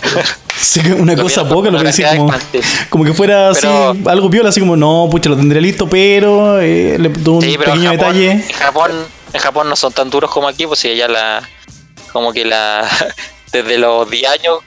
Sí, 0.62 0.80
que 0.80 0.94
una 0.94 1.16
Lo 1.16 1.24
cosa 1.24 1.48
poca, 1.50 1.72
lo 1.72 1.80
que 1.80 1.86
decía 1.86 2.10
como, 2.16 2.26
infantil. 2.26 2.62
como 2.92 3.04
que 3.04 3.14
fuera 3.16 3.50
así, 3.50 3.66
algo 3.66 4.30
piola, 4.30 4.50
así 4.50 4.60
como, 4.60 4.76
no, 4.76 5.08
pucha, 5.10 5.28
lo 5.28 5.36
tendré 5.36 5.60
listo, 5.60 5.90
pero 5.90 6.60
eh, 6.62 6.98
le 7.00 7.10
tuvo 7.10 7.38
un 7.38 7.42
Sí, 7.42 7.56
pero 7.58 7.74
en 7.74 7.80
pequeño 7.80 7.92
Japón, 7.98 8.14
detalle. 8.14 8.32
en 8.32 8.54
Japón, 8.60 8.92
en 9.34 9.40
Japón 9.40 9.70
no 9.70 9.76
son 9.76 9.92
tan 9.92 10.12
duros 10.12 10.30
como 10.30 10.48
aquí, 10.48 10.68
pues 10.68 10.80
si 10.80 10.90
allá 10.92 11.08
la. 11.08 11.50
Como 12.14 12.32
que 12.32 12.46
la. 12.46 12.88
Desde 13.52 13.80
los 13.80 14.08
10 14.08 14.30
años. 14.30 14.60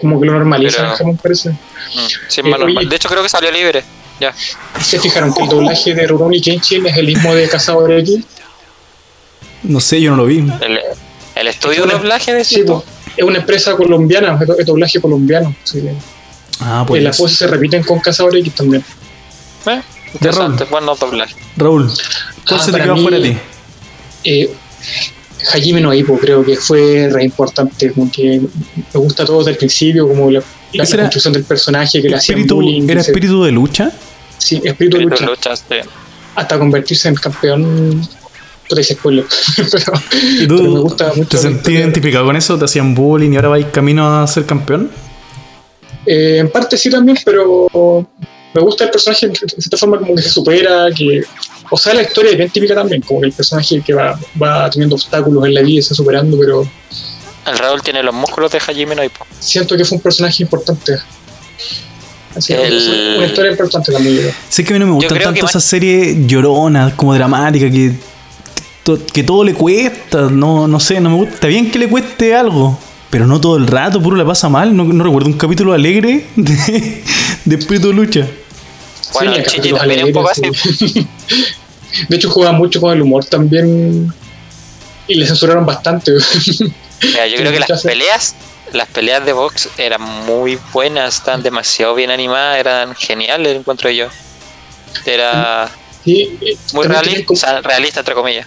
Como 0.00 0.20
que 0.20 0.26
lo 0.26 0.32
normalizan 0.34 0.82
Pero- 0.82 0.90
en 0.92 0.96
Japón, 0.98 1.20
parece. 1.22 1.50
mm, 1.50 1.56
sí, 2.08 2.16
es 2.28 2.38
Eh, 2.38 2.42
más 2.44 2.58
normal. 2.60 2.78
oye. 2.78 2.88
De 2.88 2.96
hecho, 2.96 3.08
creo 3.08 3.22
que 3.22 3.28
salió 3.28 3.50
libre. 3.50 3.84
Ya. 4.20 4.32
¿Se 4.82 4.98
fijaron 4.98 5.32
que 5.34 5.42
el 5.42 5.48
doblaje 5.48 5.94
de 5.94 6.06
Rurouni 6.06 6.40
Kenshin 6.40 6.86
es 6.86 6.96
el 6.96 7.06
mismo 7.06 7.34
de 7.34 7.48
Cazador 7.48 7.90
X? 7.92 8.20
No 9.64 9.80
sé, 9.80 10.00
yo 10.00 10.10
no 10.10 10.18
lo 10.18 10.26
vi. 10.26 10.38
El, 10.38 10.78
el 11.34 11.48
estudio 11.48 11.86
de 11.86 11.92
doblaje 11.92 12.32
de 12.34 12.44
Sí, 12.44 12.64
es 13.16 13.24
una 13.24 13.38
empresa 13.38 13.74
colombiana, 13.76 14.38
es 14.40 14.46
do- 14.46 14.58
es 14.58 14.66
doblaje 14.66 15.00
colombiano. 15.00 15.54
Sí. 15.64 15.82
Ah, 16.60 16.84
pues. 16.86 17.02
las 17.02 17.18
voces 17.18 17.38
se 17.38 17.46
repiten 17.46 17.82
con 17.82 17.98
Cazador 18.00 18.36
X 18.36 18.54
también. 18.54 18.84
Eh, 19.66 19.82
interesante, 20.14 20.64
bueno 20.64 20.94
doblaje. 20.94 21.34
Raúl, 21.56 21.90
¿cuál 22.46 22.60
Ah, 22.60 22.64
se 22.64 22.72
te 22.72 22.80
quedó 22.80 22.96
fuera 22.96 23.18
de 23.18 23.30
ti? 23.30 23.38
Eh, 24.24 24.54
Hajime 25.52 25.80
no 25.80 25.90
creo 26.18 26.44
que 26.44 26.56
fue 26.56 27.08
re 27.10 27.24
importante, 27.24 27.92
como 27.92 28.10
que 28.10 28.40
me 28.40 29.00
gusta 29.00 29.24
todo 29.26 29.38
desde 29.38 29.50
el 29.52 29.56
principio, 29.58 30.06
como 30.08 30.30
la, 30.30 30.42
la 30.74 30.84
Ese 30.84 30.94
era- 30.94 31.04
construcción 31.04 31.32
del 31.34 31.44
personaje, 31.44 32.02
que 32.02 32.08
le 32.08 32.16
hacían 32.16 32.38
Espíritu, 32.38 32.56
bullying. 32.56 32.88
¿Era 32.88 33.02
se- 33.02 33.10
espíritu 33.10 33.44
de 33.44 33.52
lucha? 33.52 33.90
Sí, 34.38 34.56
espíritu 34.64 34.96
de 34.98 35.04
Espíritu 35.04 35.08
lucha. 35.10 35.24
de 35.24 35.30
lucha, 35.30 35.56
sí. 35.56 35.88
Hasta 36.34 36.58
convertirse 36.58 37.08
en 37.08 37.14
campeón. 37.14 38.08
Puta, 38.68 38.82
spoiler. 38.82 39.24
pero, 39.70 39.92
¿Y 40.40 40.46
pero 40.46 40.62
me 40.62 40.80
gusta 40.80 41.12
mucho. 41.14 41.28
te 41.28 41.36
sentías 41.38 41.80
identificado 41.80 42.24
con 42.24 42.34
eso? 42.36 42.58
¿Te 42.58 42.64
hacían 42.64 42.94
bullying 42.94 43.32
y 43.32 43.36
ahora 43.36 43.48
vais 43.50 43.66
camino 43.66 44.20
a 44.22 44.26
ser 44.26 44.46
campeón? 44.46 44.90
Eh, 46.06 46.38
en 46.38 46.50
parte 46.50 46.76
sí 46.76 46.90
también, 46.90 47.16
pero 47.24 47.68
me 48.54 48.60
gusta 48.60 48.84
el 48.84 48.90
personaje 48.90 49.28
de 49.28 49.34
cierta 49.36 49.76
forma 49.76 49.98
como 49.98 50.14
que 50.14 50.22
se 50.22 50.30
supera, 50.30 50.86
que... 50.96 51.22
O 51.70 51.76
sea, 51.78 51.94
la 51.94 52.02
historia 52.02 52.32
es 52.32 52.36
bien 52.36 52.50
típica 52.50 52.74
también, 52.74 53.00
como 53.02 53.20
que 53.20 53.26
el 53.28 53.32
personaje 53.32 53.80
que 53.80 53.94
va, 53.94 54.18
va 54.40 54.68
teniendo 54.70 54.94
obstáculos 54.96 55.46
en 55.46 55.54
la 55.54 55.62
vida 55.62 55.78
y 55.78 55.82
se 55.82 55.86
está 55.86 55.94
superando, 55.94 56.38
pero 56.38 56.68
El 57.46 57.58
Raúl 57.58 57.82
tiene 57.82 58.02
los 58.02 58.14
músculos 58.14 58.50
de 58.52 58.58
Hajime 58.58 58.94
no 58.94 59.04
Ippo. 59.04 59.26
siento 59.38 59.76
que 59.76 59.84
fue 59.84 59.96
un 59.96 60.02
personaje 60.02 60.42
importante. 60.42 60.94
Así 62.36 62.52
que 62.54 62.62
El- 62.66 63.14
una 63.18 63.26
historia 63.26 63.50
importante 63.52 63.92
también. 63.92 64.14
yo 64.16 64.20
creo. 64.22 64.34
Sé 64.48 64.64
que 64.64 64.70
a 64.70 64.74
mí 64.74 64.78
no 64.80 64.86
me 64.86 64.92
gustan 64.92 65.08
creo 65.10 65.18
que 65.20 65.24
tanto 65.24 65.42
más- 65.42 65.50
esas 65.52 65.64
series 65.64 66.26
lloronas, 66.26 66.94
como 66.94 67.14
dramáticas, 67.14 67.70
que, 67.70 67.92
que 69.12 69.22
todo 69.22 69.44
le 69.44 69.54
cuesta. 69.54 70.22
No, 70.30 70.66
no 70.66 70.80
sé, 70.80 71.00
no 71.00 71.10
me 71.10 71.16
gusta. 71.16 71.34
Está 71.34 71.46
bien 71.48 71.70
que 71.70 71.78
le 71.78 71.88
cueste 71.88 72.34
algo, 72.34 72.78
pero 73.10 73.26
no 73.26 73.40
todo 73.40 73.56
el 73.56 73.66
rato, 73.66 74.02
puro 74.02 74.16
le 74.16 74.24
pasa 74.24 74.48
mal. 74.48 74.74
No, 74.74 74.84
no 74.84 75.04
recuerdo 75.04 75.28
un 75.28 75.34
capítulo 75.38 75.72
alegre 75.74 76.26
de, 76.34 77.02
de 77.44 77.56
Espíritu 77.56 77.88
de 77.88 77.94
Lucha. 77.94 78.26
Bueno, 79.12 79.32
Sí, 79.34 79.38
el 79.40 79.46
Chichi 79.46 79.72
también 79.72 80.00
es 80.00 80.06
un 80.06 80.12
poco 80.12 80.30
así. 80.30 80.42
sí. 80.88 81.06
De 82.08 82.16
hecho, 82.16 82.28
juega 82.28 82.50
mucho 82.50 82.80
con 82.80 82.92
el 82.92 83.00
humor 83.02 83.24
también. 83.26 84.12
Y 85.06 85.14
le 85.14 85.26
censuraron 85.26 85.64
bastante. 85.64 86.10
Mira, 87.06 87.26
yo 87.26 87.36
creo 87.36 87.52
que 87.52 87.60
las 87.60 87.82
peleas, 87.82 88.34
las 88.72 88.88
peleas 88.88 89.24
de 89.24 89.32
box 89.32 89.68
eran 89.78 90.02
muy 90.02 90.58
buenas, 90.72 91.16
estaban 91.16 91.42
demasiado 91.42 91.94
bien 91.94 92.10
animadas, 92.10 92.58
eran 92.58 92.94
geniales, 92.94 93.56
encuentro 93.56 93.90
yo. 93.90 94.08
Era 95.06 95.70
muy 96.04 96.86
realista, 96.86 97.02
tenían 97.02 97.22
o 97.22 97.26
como, 97.26 97.36
sea, 97.40 97.60
realista 97.60 98.00
entre 98.00 98.14
comillas. 98.14 98.46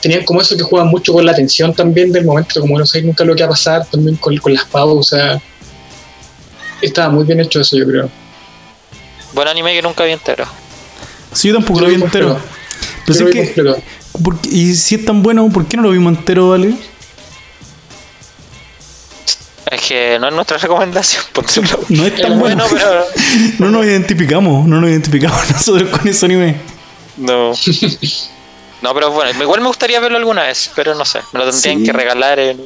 tenían 0.00 0.24
como 0.24 0.40
eso 0.42 0.56
que 0.56 0.62
juegan 0.62 0.88
mucho 0.88 1.12
con 1.12 1.24
la 1.24 1.34
tensión 1.34 1.72
también 1.74 2.12
del 2.12 2.24
momento, 2.24 2.60
como 2.60 2.78
no 2.78 2.84
sé 2.86 3.00
nunca 3.02 3.24
lo 3.24 3.34
que 3.34 3.42
va 3.42 3.46
a 3.48 3.50
pasar, 3.50 3.86
también 3.86 4.16
con, 4.16 4.36
con 4.38 4.52
las 4.52 4.64
pausas. 4.66 5.40
Estaba 6.82 7.08
muy 7.10 7.24
bien 7.24 7.40
hecho 7.40 7.60
eso, 7.60 7.76
yo 7.78 7.86
creo. 7.86 8.10
Buen 9.32 9.48
anime 9.48 9.72
que 9.72 9.82
nunca 9.82 10.04
vi 10.04 10.12
entero. 10.12 10.44
Sí, 11.32 11.48
yo 11.48 11.54
tampoco 11.54 11.80
Yo 11.80 11.86
lo 11.86 11.88
vi 11.96 12.02
entero. 12.02 12.38
Pero 13.06 13.06
Yo 13.06 13.14
sé 13.14 13.20
lo 13.20 13.26
vi 13.26 13.32
que, 13.32 13.44
completo. 13.54 13.82
¿por 14.22 14.40
qué- 14.40 14.48
y 14.50 14.74
si 14.74 14.94
es 14.96 15.04
tan 15.04 15.22
bueno, 15.22 15.48
¿por 15.48 15.66
qué 15.66 15.76
no 15.76 15.82
lo 15.84 15.90
vimos 15.90 16.16
entero, 16.16 16.50
vale? 16.50 16.74
Es 19.70 19.80
que 19.82 20.18
no 20.20 20.28
es 20.28 20.34
nuestra 20.34 20.58
recomendación. 20.58 21.22
no- 21.34 21.96
No 21.96 22.06
es 22.06 22.14
tan 22.20 22.32
es 22.32 22.38
bueno. 22.38 22.64
bueno, 22.68 22.76
pero 22.76 23.04
No 23.58 23.70
nos 23.70 23.86
identificamos, 23.86 24.66
no 24.66 24.80
nos 24.80 24.90
identificamos 24.90 25.50
nosotros 25.50 25.88
con 25.90 26.06
ese 26.08 26.26
anime. 26.26 26.56
no. 27.16 27.52
No, 28.82 28.92
pero 28.92 29.10
bueno, 29.12 29.30
igual 29.42 29.62
me 29.62 29.68
gustaría 29.68 29.98
verlo 29.98 30.18
alguna 30.18 30.42
vez, 30.42 30.70
pero 30.76 30.94
no 30.94 31.06
sé, 31.06 31.20
me 31.32 31.38
lo 31.40 31.50
tendrían 31.50 31.78
Sí. 31.78 31.84
que 31.84 31.92
regalar 31.94 32.38
en, 32.38 32.58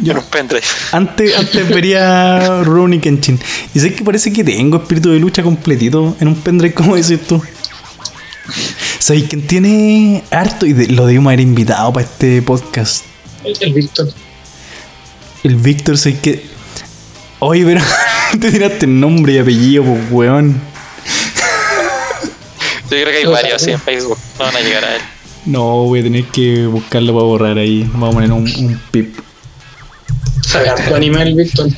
Yo 0.00 0.12
en 0.12 0.18
un 0.18 0.24
pendrive. 0.24 0.64
Antes, 0.92 1.36
antes 1.38 1.68
vería 1.68 2.62
Rurouni 2.62 3.00
Kenshin. 3.00 3.38
Y 3.74 3.80
sé 3.80 3.92
que 3.94 4.02
parece 4.02 4.32
que 4.32 4.42
tengo 4.44 4.78
espíritu 4.78 5.10
de 5.10 5.18
lucha 5.18 5.42
completito 5.42 6.16
en 6.20 6.28
un 6.28 6.36
pendrive, 6.36 6.72
como 6.72 6.96
dices 6.96 7.20
tú. 7.26 7.42
¿Sabéis 8.98 9.26
quién 9.28 9.46
tiene 9.46 10.24
harto? 10.30 10.64
Y 10.64 10.72
de- 10.72 10.86
lo 10.88 11.04
debimos 11.04 11.26
haber 11.32 11.40
invitado 11.40 11.92
para 11.92 12.06
este 12.06 12.40
podcast. 12.40 13.04
El, 13.44 13.54
el 13.60 13.72
Víctor. 13.74 14.08
El 15.44 15.56
Víctor, 15.56 15.98
sé 15.98 16.18
que. 16.18 16.44
Oye, 17.38 17.64
pero 17.64 17.80
te 18.40 18.50
tiraste 18.50 18.86
nombre 18.86 19.34
y 19.34 19.38
apellido, 19.38 19.84
pues, 19.84 20.00
weón. 20.10 20.60
Yo 22.84 22.96
creo 22.96 23.06
que 23.06 23.16
hay 23.18 23.26
varios 23.26 23.62
así 23.62 23.70
en 23.70 23.80
Facebook, 23.80 24.18
no 24.38 24.44
van 24.46 24.56
a 24.56 24.60
llegar 24.60 24.84
a 24.84 24.96
él. 24.96 25.02
No, 25.44 25.84
voy 25.84 26.00
a 26.00 26.02
tener 26.02 26.24
que 26.24 26.66
buscarlo 26.66 27.12
para 27.12 27.24
borrar 27.24 27.58
ahí. 27.58 27.88
Vamos 27.92 28.10
a 28.10 28.12
poner 28.12 28.32
un, 28.32 28.42
un 28.42 28.80
pip. 28.90 29.18
Sabe 30.42 30.68
harto 30.70 30.94
anime 30.94 31.22
el 31.22 31.34
Víctor. 31.34 31.68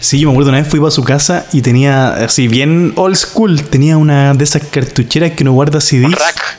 Sí, 0.00 0.18
yo 0.18 0.28
me 0.28 0.32
acuerdo 0.32 0.50
una 0.50 0.60
vez 0.60 0.68
fui 0.68 0.80
para 0.80 0.90
su 0.90 1.04
casa 1.04 1.46
y 1.52 1.60
tenía, 1.60 2.08
así 2.24 2.48
bien 2.48 2.94
old 2.96 3.16
school, 3.16 3.62
tenía 3.62 3.98
una 3.98 4.32
de 4.32 4.44
esas 4.44 4.62
cartucheras 4.64 5.32
que 5.32 5.44
no 5.44 5.52
guarda 5.52 5.80
CD. 5.80 6.06
Un 6.06 6.12
rack. 6.12 6.58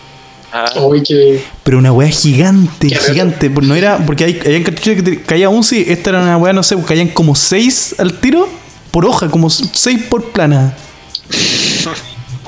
Ah, 0.52 0.70
que. 1.06 1.43
Pero 1.64 1.78
una 1.78 1.93
weá 1.93 2.10
gigante, 2.10 2.89
Qué 2.89 2.95
gigante. 2.95 3.49
No 3.49 3.76
era, 3.76 3.97
porque 4.06 4.26
hay, 4.26 4.39
hay 4.45 4.64
cartuchos 4.64 5.02
que 5.02 5.22
caía 5.22 5.49
un 5.49 5.64
sí, 5.64 5.86
esta 5.88 6.10
era 6.10 6.22
una 6.22 6.38
weá, 6.38 6.54
no 6.54 6.64
sé, 6.64 6.76
caían 6.84 7.08
como 7.08 7.36
seis 7.36 7.95
al 7.97 8.20
tiro 8.20 8.49
por 8.91 9.06
hoja, 9.06 9.30
como 9.30 9.49
seis 9.49 10.04
por 10.10 10.32
plana. 10.32 10.76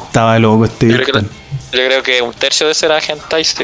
Estaba 0.05 0.37
loco 0.39 0.65
este 0.65 0.89
yo, 0.89 0.97
creo 0.97 1.05
que, 1.05 1.21
yo 1.21 1.85
creo 1.85 2.03
que 2.03 2.21
un 2.21 2.33
tercio 2.33 2.67
de 2.67 2.73
ese 2.73 2.85
era 2.85 2.99
Hentai 2.99 3.43
sí. 3.43 3.63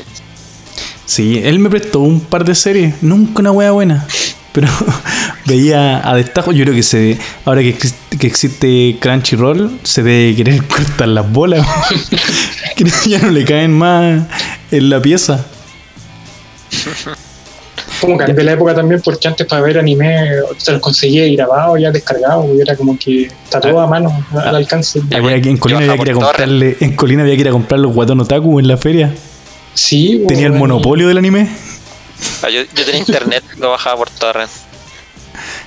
Sí, 1.05 1.41
él 1.43 1.59
me 1.59 1.69
prestó 1.69 1.99
un 1.99 2.21
par 2.21 2.45
de 2.45 2.55
series, 2.55 3.01
nunca 3.01 3.39
una 3.39 3.51
weá 3.51 3.71
buena. 3.71 4.07
Pero 4.51 4.67
veía 5.45 6.07
a 6.09 6.15
destajo, 6.15 6.51
yo 6.51 6.63
creo 6.63 6.75
que 6.75 6.83
se 6.83 7.17
ahora 7.45 7.61
que, 7.61 7.69
existe- 7.69 8.17
que 8.17 8.27
existe 8.27 8.97
Crunchyroll, 8.99 9.79
se 9.83 10.01
debe 10.03 10.35
querer 10.35 10.63
cortar 10.67 11.07
las 11.09 11.31
bolas. 11.31 11.65
que 12.75 12.85
ya 13.07 13.19
no 13.19 13.29
le 13.31 13.45
caen 13.45 13.71
más 13.71 14.23
en 14.71 14.89
la 14.89 15.01
pieza. 15.01 15.45
Como 18.01 18.17
cambié 18.17 18.45
la 18.45 18.53
época 18.53 18.73
también, 18.73 19.01
porque 19.03 19.27
antes 19.27 19.45
para 19.45 19.61
ver 19.61 19.77
anime 19.77 20.27
se 20.57 20.71
los 20.71 20.79
conseguía 20.81 21.27
grabado, 21.33 21.77
ya 21.77 21.91
descargado, 21.91 22.45
y 22.55 22.61
era 22.61 22.75
como 22.77 22.97
que 22.97 23.23
está 23.43 23.59
todo 23.59 23.79
a 23.81 23.87
mano, 23.87 24.25
al 24.31 24.55
alcance. 24.55 25.01
Había 25.13 25.41
que- 25.41 25.49
en 25.49 25.57
Colina 25.57 25.79
había 25.81 25.95
que 25.97 26.01
ir 26.03 26.11
a 26.11 26.13
comprarle, 26.13 26.77
en 26.79 26.95
Colina 26.95 27.23
había 27.23 27.35
que 27.35 27.41
ir 27.41 27.47
a 27.49 27.51
comprar 27.51 27.79
los 27.81 27.93
guatón 27.93 28.21
otaku 28.21 28.59
en 28.59 28.67
la 28.69 28.77
feria. 28.77 29.13
Sí, 29.73 30.23
Tenía 30.27 30.47
el 30.47 30.53
monopolio 30.53 31.07
del 31.09 31.17
anime. 31.17 31.49
Ah, 32.43 32.49
Yo, 32.49 32.61
yo 32.63 32.85
tenía 32.85 32.99
internet, 32.99 33.43
lo 33.57 33.71
bajaba 33.71 33.97
por 33.97 34.09
torrent. 34.09 34.49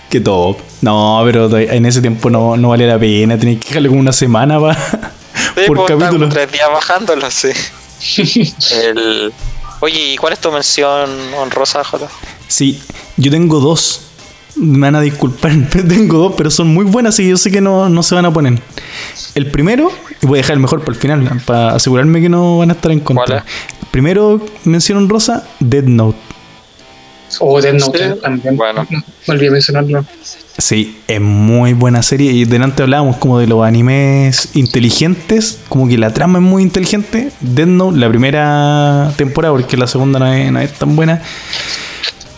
Que 0.08 0.20
top. 0.20 0.58
No, 0.82 1.22
pero 1.24 1.56
en 1.58 1.86
ese 1.86 2.00
tiempo 2.00 2.28
no, 2.28 2.56
no 2.56 2.68
valía 2.70 2.86
la 2.86 2.98
pena. 2.98 3.38
Tenías 3.38 3.60
que 3.60 3.68
dejarle 3.68 3.88
como 3.88 4.00
una 4.00 4.12
semana 4.12 4.60
pa- 4.60 4.74
Sí, 4.74 5.62
por 5.66 5.78
pues, 5.78 5.88
capítulo. 5.88 6.28
tres 6.28 6.50
días 6.52 6.68
bajándolo, 6.70 7.30
sí. 7.30 7.48
El... 8.82 9.32
Oye, 9.80 10.12
¿y 10.12 10.16
cuál 10.16 10.32
es 10.34 10.38
tu 10.40 10.50
mención 10.52 11.10
honrosa, 11.38 11.82
Jota? 11.84 12.08
Sí, 12.48 12.80
yo 13.16 13.30
tengo 13.30 13.58
dos. 13.60 14.02
Me 14.56 14.80
van 14.80 14.96
a 14.96 15.00
disculpar, 15.00 15.52
pero 15.72 15.86
tengo 15.88 16.18
dos, 16.18 16.34
pero 16.36 16.50
son 16.50 16.68
muy 16.68 16.84
buenas 16.84 17.18
y 17.20 17.28
yo 17.28 17.36
sé 17.36 17.50
que 17.50 17.60
no, 17.60 17.88
no 17.88 18.02
se 18.02 18.14
van 18.14 18.26
a 18.26 18.32
poner. 18.32 18.60
El 19.34 19.50
primero, 19.50 19.90
y 20.20 20.26
voy 20.26 20.38
a 20.38 20.42
dejar 20.42 20.54
el 20.54 20.60
mejor 20.60 20.80
para 20.80 20.92
el 20.92 21.00
final, 21.00 21.40
para 21.46 21.74
asegurarme 21.74 22.20
que 22.20 22.28
no 22.28 22.58
van 22.58 22.70
a 22.70 22.74
estar 22.74 22.92
en 22.92 23.00
contra. 23.00 23.42
¿Cuál 23.42 23.44
Primero 23.90 24.44
menciono 24.64 25.06
rosa, 25.08 25.46
Dead 25.60 25.84
Note. 25.84 26.18
O 27.40 27.60
Death 27.60 27.74
Note 27.74 27.98
Sí, 28.14 28.20
también. 28.20 28.56
bueno. 28.56 28.86
No, 28.90 28.98
no 28.98 29.34
olvidé 29.34 29.50
mencionarlo. 29.50 30.04
Sí, 30.58 30.98
es 31.08 31.20
muy 31.20 31.72
buena 31.72 32.02
serie. 32.02 32.30
Y 32.32 32.44
delante 32.44 32.82
hablábamos 32.82 33.16
como 33.16 33.38
de 33.38 33.46
los 33.46 33.64
animes 33.64 34.50
inteligentes, 34.54 35.58
como 35.68 35.88
que 35.88 35.96
la 35.96 36.12
trama 36.12 36.38
es 36.38 36.44
muy 36.44 36.62
inteligente. 36.62 37.30
Death 37.40 37.68
Note, 37.68 37.98
la 37.98 38.08
primera 38.08 39.12
temporada, 39.16 39.54
porque 39.54 39.76
la 39.76 39.86
segunda 39.86 40.18
no 40.18 40.32
es, 40.32 40.52
no 40.52 40.60
es 40.60 40.72
tan 40.74 40.94
buena, 40.94 41.22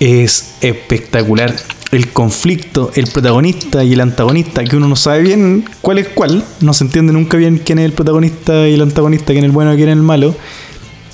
es 0.00 0.54
espectacular. 0.60 1.54
El 1.90 2.08
conflicto, 2.08 2.90
el 2.94 3.06
protagonista 3.06 3.84
y 3.84 3.92
el 3.92 4.00
antagonista, 4.00 4.64
que 4.64 4.76
uno 4.76 4.88
no 4.88 4.96
sabe 4.96 5.22
bien 5.22 5.64
cuál 5.80 5.98
es 5.98 6.08
cuál, 6.08 6.42
no 6.60 6.72
se 6.74 6.82
entiende 6.84 7.12
nunca 7.12 7.36
bien 7.36 7.58
quién 7.64 7.78
es 7.78 7.84
el 7.84 7.92
protagonista 7.92 8.66
y 8.68 8.74
el 8.74 8.82
antagonista, 8.82 9.26
quién 9.26 9.38
es 9.44 9.48
el 9.50 9.52
bueno 9.52 9.72
y 9.72 9.76
quién 9.76 9.88
es 9.90 9.92
el 9.94 10.02
malo, 10.02 10.34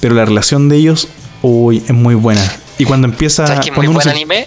pero 0.01 0.14
la 0.14 0.24
relación 0.24 0.70
de 0.70 0.76
ellos, 0.76 1.09
uy, 1.43 1.83
es 1.87 1.93
muy 1.93 2.14
buena. 2.14 2.41
Y 2.81 2.85
cuando 2.85 3.07
empieza... 3.07 3.47
¿Sabes 3.47 3.64
que 3.64 3.70
es 3.70 3.76
muy 3.76 3.87
buen 3.87 4.01
se- 4.03 4.11
anime? 4.11 4.47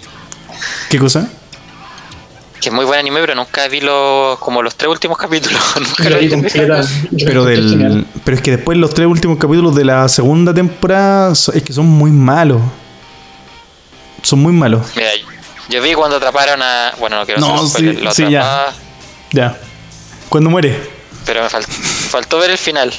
¿Qué 0.88 0.98
cosa? 0.98 1.28
Que 2.60 2.68
es 2.70 2.74
muy 2.74 2.84
buen 2.84 2.98
anime, 2.98 3.20
pero 3.20 3.34
nunca 3.34 3.68
vi 3.68 3.80
los, 3.80 4.38
como 4.38 4.62
los 4.62 4.74
tres 4.76 4.90
últimos 4.90 5.18
capítulos. 5.18 5.60
Nunca 5.76 6.08
lo 6.10 6.18
vi 6.18 6.28
Pero 7.24 7.44
del 7.44 8.06
pero 8.24 8.36
es 8.36 8.42
que 8.42 8.52
después 8.52 8.78
los 8.78 8.94
tres 8.94 9.06
últimos 9.06 9.36
capítulos 9.38 9.74
de 9.74 9.84
la 9.84 10.08
segunda 10.08 10.54
temporada 10.54 11.32
es 11.32 11.62
que 11.62 11.72
son 11.74 11.86
muy 11.86 12.10
malos. 12.10 12.62
Son 14.22 14.38
muy 14.38 14.52
malos. 14.52 14.86
Mira, 14.96 15.08
yo 15.68 15.82
vi 15.82 15.92
cuando 15.94 16.16
atraparon 16.16 16.62
a. 16.62 16.92
Bueno, 16.98 17.18
no 17.18 17.26
quiero 17.26 17.40
No, 17.40 17.54
hacer 17.56 17.68
spoiler, 17.68 17.96
sí, 17.96 18.02
lo 18.02 18.14
sí, 18.14 18.30
ya. 18.30 18.66
Ya. 19.32 19.58
Cuando 20.30 20.48
muere. 20.48 20.80
pero 21.26 21.42
me 21.42 21.48
fal- 21.48 21.62
faltó 21.66 22.38
ver 22.38 22.50
el 22.52 22.58
final. 22.58 22.92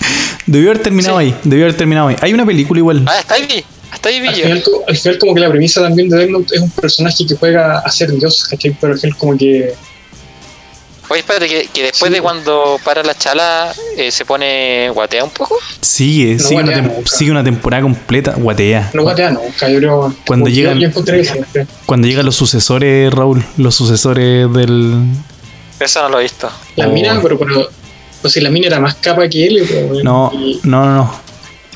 Debió 0.45 0.69
haber 0.69 0.83
terminado 0.83 1.17
Sí. 1.19 1.25
ahí. 1.25 1.39
Debió 1.43 1.65
haber 1.65 1.77
terminado 1.77 2.09
ahí. 2.09 2.15
Hay 2.21 2.33
una 2.33 2.45
película 2.45 2.77
igual. 2.79 3.03
Ah, 3.07 3.17
está 3.19 3.35
ahí, 3.35 3.65
está 3.95 4.09
ahí 4.09 4.17
Al 4.25 4.33
final, 4.35 4.63
al 4.87 4.97
final 4.97 5.17
como 5.19 5.33
que 5.33 5.39
la 5.41 5.49
premisa 5.49 5.81
también 5.81 6.07
de 6.09 6.17
Death 6.17 6.29
Note 6.29 6.55
es 6.55 6.61
un 6.61 6.69
personaje 6.69 7.25
que 7.25 7.35
juega 7.35 7.79
a 7.79 7.91
ser 7.91 8.11
Dios, 8.11 8.45
¿cachai? 8.45 8.75
Pero 8.79 8.93
al 8.93 8.99
final 8.99 9.17
como 9.17 9.37
que... 9.37 9.73
Oye, 11.07 11.19
espérate, 11.19 11.47
que, 11.47 11.67
que 11.71 11.83
después 11.83 12.09
Sí. 12.09 12.15
de 12.15 12.21
cuando 12.21 12.79
para 12.83 13.03
la 13.03 13.13
chala 13.15 13.71
eh, 13.95 14.09
se 14.09 14.25
pone 14.25 14.89
guatea 14.89 15.23
un 15.23 15.29
poco. 15.29 15.55
Sigue, 15.79 16.33
No 16.35 16.39
sigue, 16.43 16.55
una 16.55 16.63
guatea 16.71 16.83
tem- 16.83 16.95
nunca. 16.95 17.11
sigue 17.15 17.31
una 17.31 17.43
temporada 17.43 17.83
completa. 17.83 18.33
Guatea. 18.35 18.89
No 18.93 19.03
guatea 19.03 19.29
nunca, 19.31 19.69
yo 19.69 19.77
creo... 19.77 20.15
Cuando 20.25 20.49
llegan- 20.49 20.79
Yo. 20.79 20.89
Cuando 21.85 22.07
llegan 22.07 22.25
los 22.25 22.35
sucesores, 22.35 23.13
Raúl. 23.13 23.45
Los 23.57 23.75
sucesores 23.75 24.51
del. 24.51 25.03
Eso 25.79 26.01
no 26.01 26.09
lo 26.09 26.19
he 26.19 26.23
visto. 26.23 26.49
La 26.75 26.87
Oh. 26.87 26.91
mina, 26.91 27.19
pero... 27.21 27.37
pero 27.37 27.69
pues 28.21 28.33
si 28.33 28.41
la 28.41 28.49
mina 28.49 28.65
era 28.65 28.79
más 28.79 28.95
capa 28.95 29.29
que 29.29 29.45
él, 29.45 29.63
pero, 29.69 30.03
No, 30.03 30.31
y- 30.33 30.59
no, 30.63 30.85
no, 30.85 30.95
no. 30.95 31.15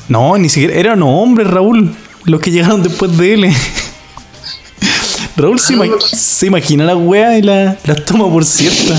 No, 0.08 0.36
ni 0.38 0.48
siquiera. 0.48 0.74
Eran 0.74 1.00
hombres, 1.04 1.46
Raúl. 1.46 1.94
Los 2.24 2.40
que 2.40 2.50
llegaron 2.50 2.82
después 2.82 3.16
de 3.16 3.34
él. 3.34 3.46
Raúl 5.36 5.58
se, 5.58 5.74
ima- 5.74 6.00
se 6.00 6.46
imagina 6.46 6.84
la 6.84 6.96
wea 6.96 7.38
y 7.38 7.42
la, 7.42 7.76
la 7.84 7.94
toma 7.94 8.30
por 8.30 8.44
cierta. 8.44 8.94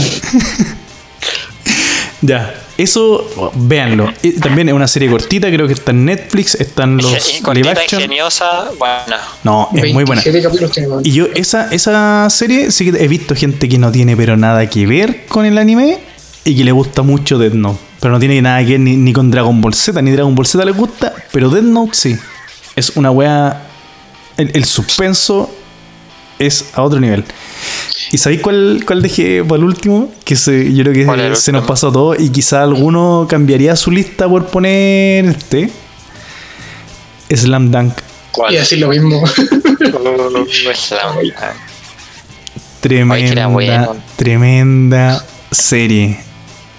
ya, 2.22 2.54
eso, 2.78 3.28
oh, 3.38 3.52
véanlo. 3.56 4.12
Y 4.24 4.32
también 4.34 4.70
es 4.70 4.74
una 4.74 4.88
serie 4.88 5.10
cortita, 5.10 5.50
creo 5.52 5.68
que 5.68 5.74
está 5.74 5.92
en 5.92 6.06
Netflix, 6.06 6.56
están 6.56 6.98
los 6.98 7.12
live 7.54 7.70
action. 7.70 8.02
ingeniosa, 8.02 8.72
bueno. 8.80 9.18
No, 9.44 9.70
es 9.76 9.94
muy 9.94 10.04
buena. 10.04 10.22
27 10.24 10.42
capítulos 10.42 10.72
tiene, 10.72 10.88
man. 10.90 11.00
Y 11.04 11.12
yo, 11.12 11.28
esa, 11.36 11.70
esa 11.72 12.28
serie, 12.30 12.72
sí 12.72 12.92
que 12.92 13.04
he 13.04 13.08
visto 13.08 13.36
gente 13.36 13.70
que 13.70 13.78
no 13.78 13.92
tiene 13.92 14.16
pero 14.18 14.36
nada 14.38 14.68
que 14.68 14.88
ver 14.88 15.26
con 15.28 15.46
el 15.46 15.58
anime 15.58 16.00
y 16.44 16.56
que 16.56 16.64
le 16.64 16.72
gusta 16.72 17.04
mucho 17.04 17.38
Death 17.38 17.54
Note. 17.54 17.80
Pero 18.00 18.14
no 18.14 18.20
tiene 18.20 18.42
nada 18.42 18.62
que 18.66 18.72
ver 18.72 18.80
ni, 18.80 18.98
ni 18.98 19.14
con 19.14 19.30
Dragon 19.30 19.62
Ball 19.62 19.76
Z, 19.76 20.02
ni 20.02 20.10
Dragon 20.12 20.34
Ball 20.34 20.48
Z 20.48 20.66
les 20.66 20.76
gusta, 20.76 21.14
pero 21.32 21.50
Death 21.50 21.64
Note 21.66 21.92
sí. 21.94 22.16
Es 22.76 22.92
una 22.96 23.12
wea. 23.12 23.64
El, 24.38 24.52
el 24.54 24.66
suspenso 24.66 25.54
es 26.40 26.66
a 26.74 26.82
otro 26.82 27.00
nivel. 27.00 27.24
¿Y 28.12 28.18
sabéis 28.18 28.42
cuál, 28.42 28.84
cuál 28.86 29.02
dejé 29.02 29.44
para 29.44 29.58
el 29.60 29.64
último? 29.66 30.12
Que 30.26 30.36
se, 30.36 30.74
yo 30.74 30.84
creo 30.84 31.06
¿Cuál 31.06 31.20
era 31.20 31.30
que 31.30 31.36
se 31.36 31.52
nos 31.52 31.66
pasó 31.66 31.92
todo 31.92 32.16
y 32.18 32.30
quizá 32.30 32.64
alguno 32.64 33.26
cambiaría 33.30 33.76
su 33.76 33.92
lista 33.92 34.28
por 34.28 34.48
poner 34.48 35.26
este. 35.26 35.70
Slam 37.34 37.72
Dunk. 37.72 37.94
¿Cuál? 38.32 38.54
Y 38.54 38.58
decir 38.58 38.80
lo 38.80 38.90
mismo. 38.90 39.24
Es 40.72 40.92
la- 40.92 41.12
Ay, 41.20 41.32
que 41.32 42.88
Tremenda, 42.88 43.48
bueno. 43.48 43.96
tremenda 44.16 45.24
serie. 45.52 46.20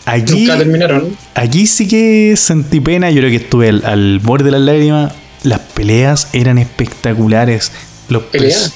Aquí, 0.05 0.33
Nunca 0.47 0.59
terminaron. 0.59 1.17
aquí 1.35 1.67
sí 1.67 1.87
que 1.87 2.35
sentí 2.37 2.81
pena. 2.81 3.11
Yo 3.11 3.19
creo 3.19 3.31
que 3.31 3.37
estuve 3.37 3.69
al, 3.69 3.85
al 3.85 4.19
borde 4.19 4.47
de 4.47 4.51
las 4.51 4.61
lágrimas. 4.63 5.13
Las 5.43 5.61
peleas 5.61 6.29
eran 6.33 6.59
espectaculares. 6.59 7.73
Los 8.09 8.23
¿Peleas? 8.25 8.73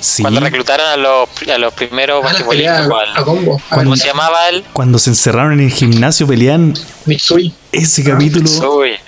Sí. 0.00 0.22
Cuando 0.22 0.40
reclutaron 0.40 0.86
a 0.86 0.96
los, 0.96 1.28
a 1.52 1.58
los 1.58 1.74
primeros 1.74 2.24
Ah, 2.26 3.22
¿cómo 3.22 3.96
se 3.96 4.06
llamaba 4.06 4.48
él? 4.50 4.64
Cuando 4.72 4.98
se 4.98 5.10
encerraron 5.10 5.52
en 5.54 5.66
el 5.66 5.70
gimnasio 5.70 6.26
pelean. 6.26 6.74
Mitsui. 7.04 7.52
Ese 7.70 8.02
capítulo. 8.02 8.48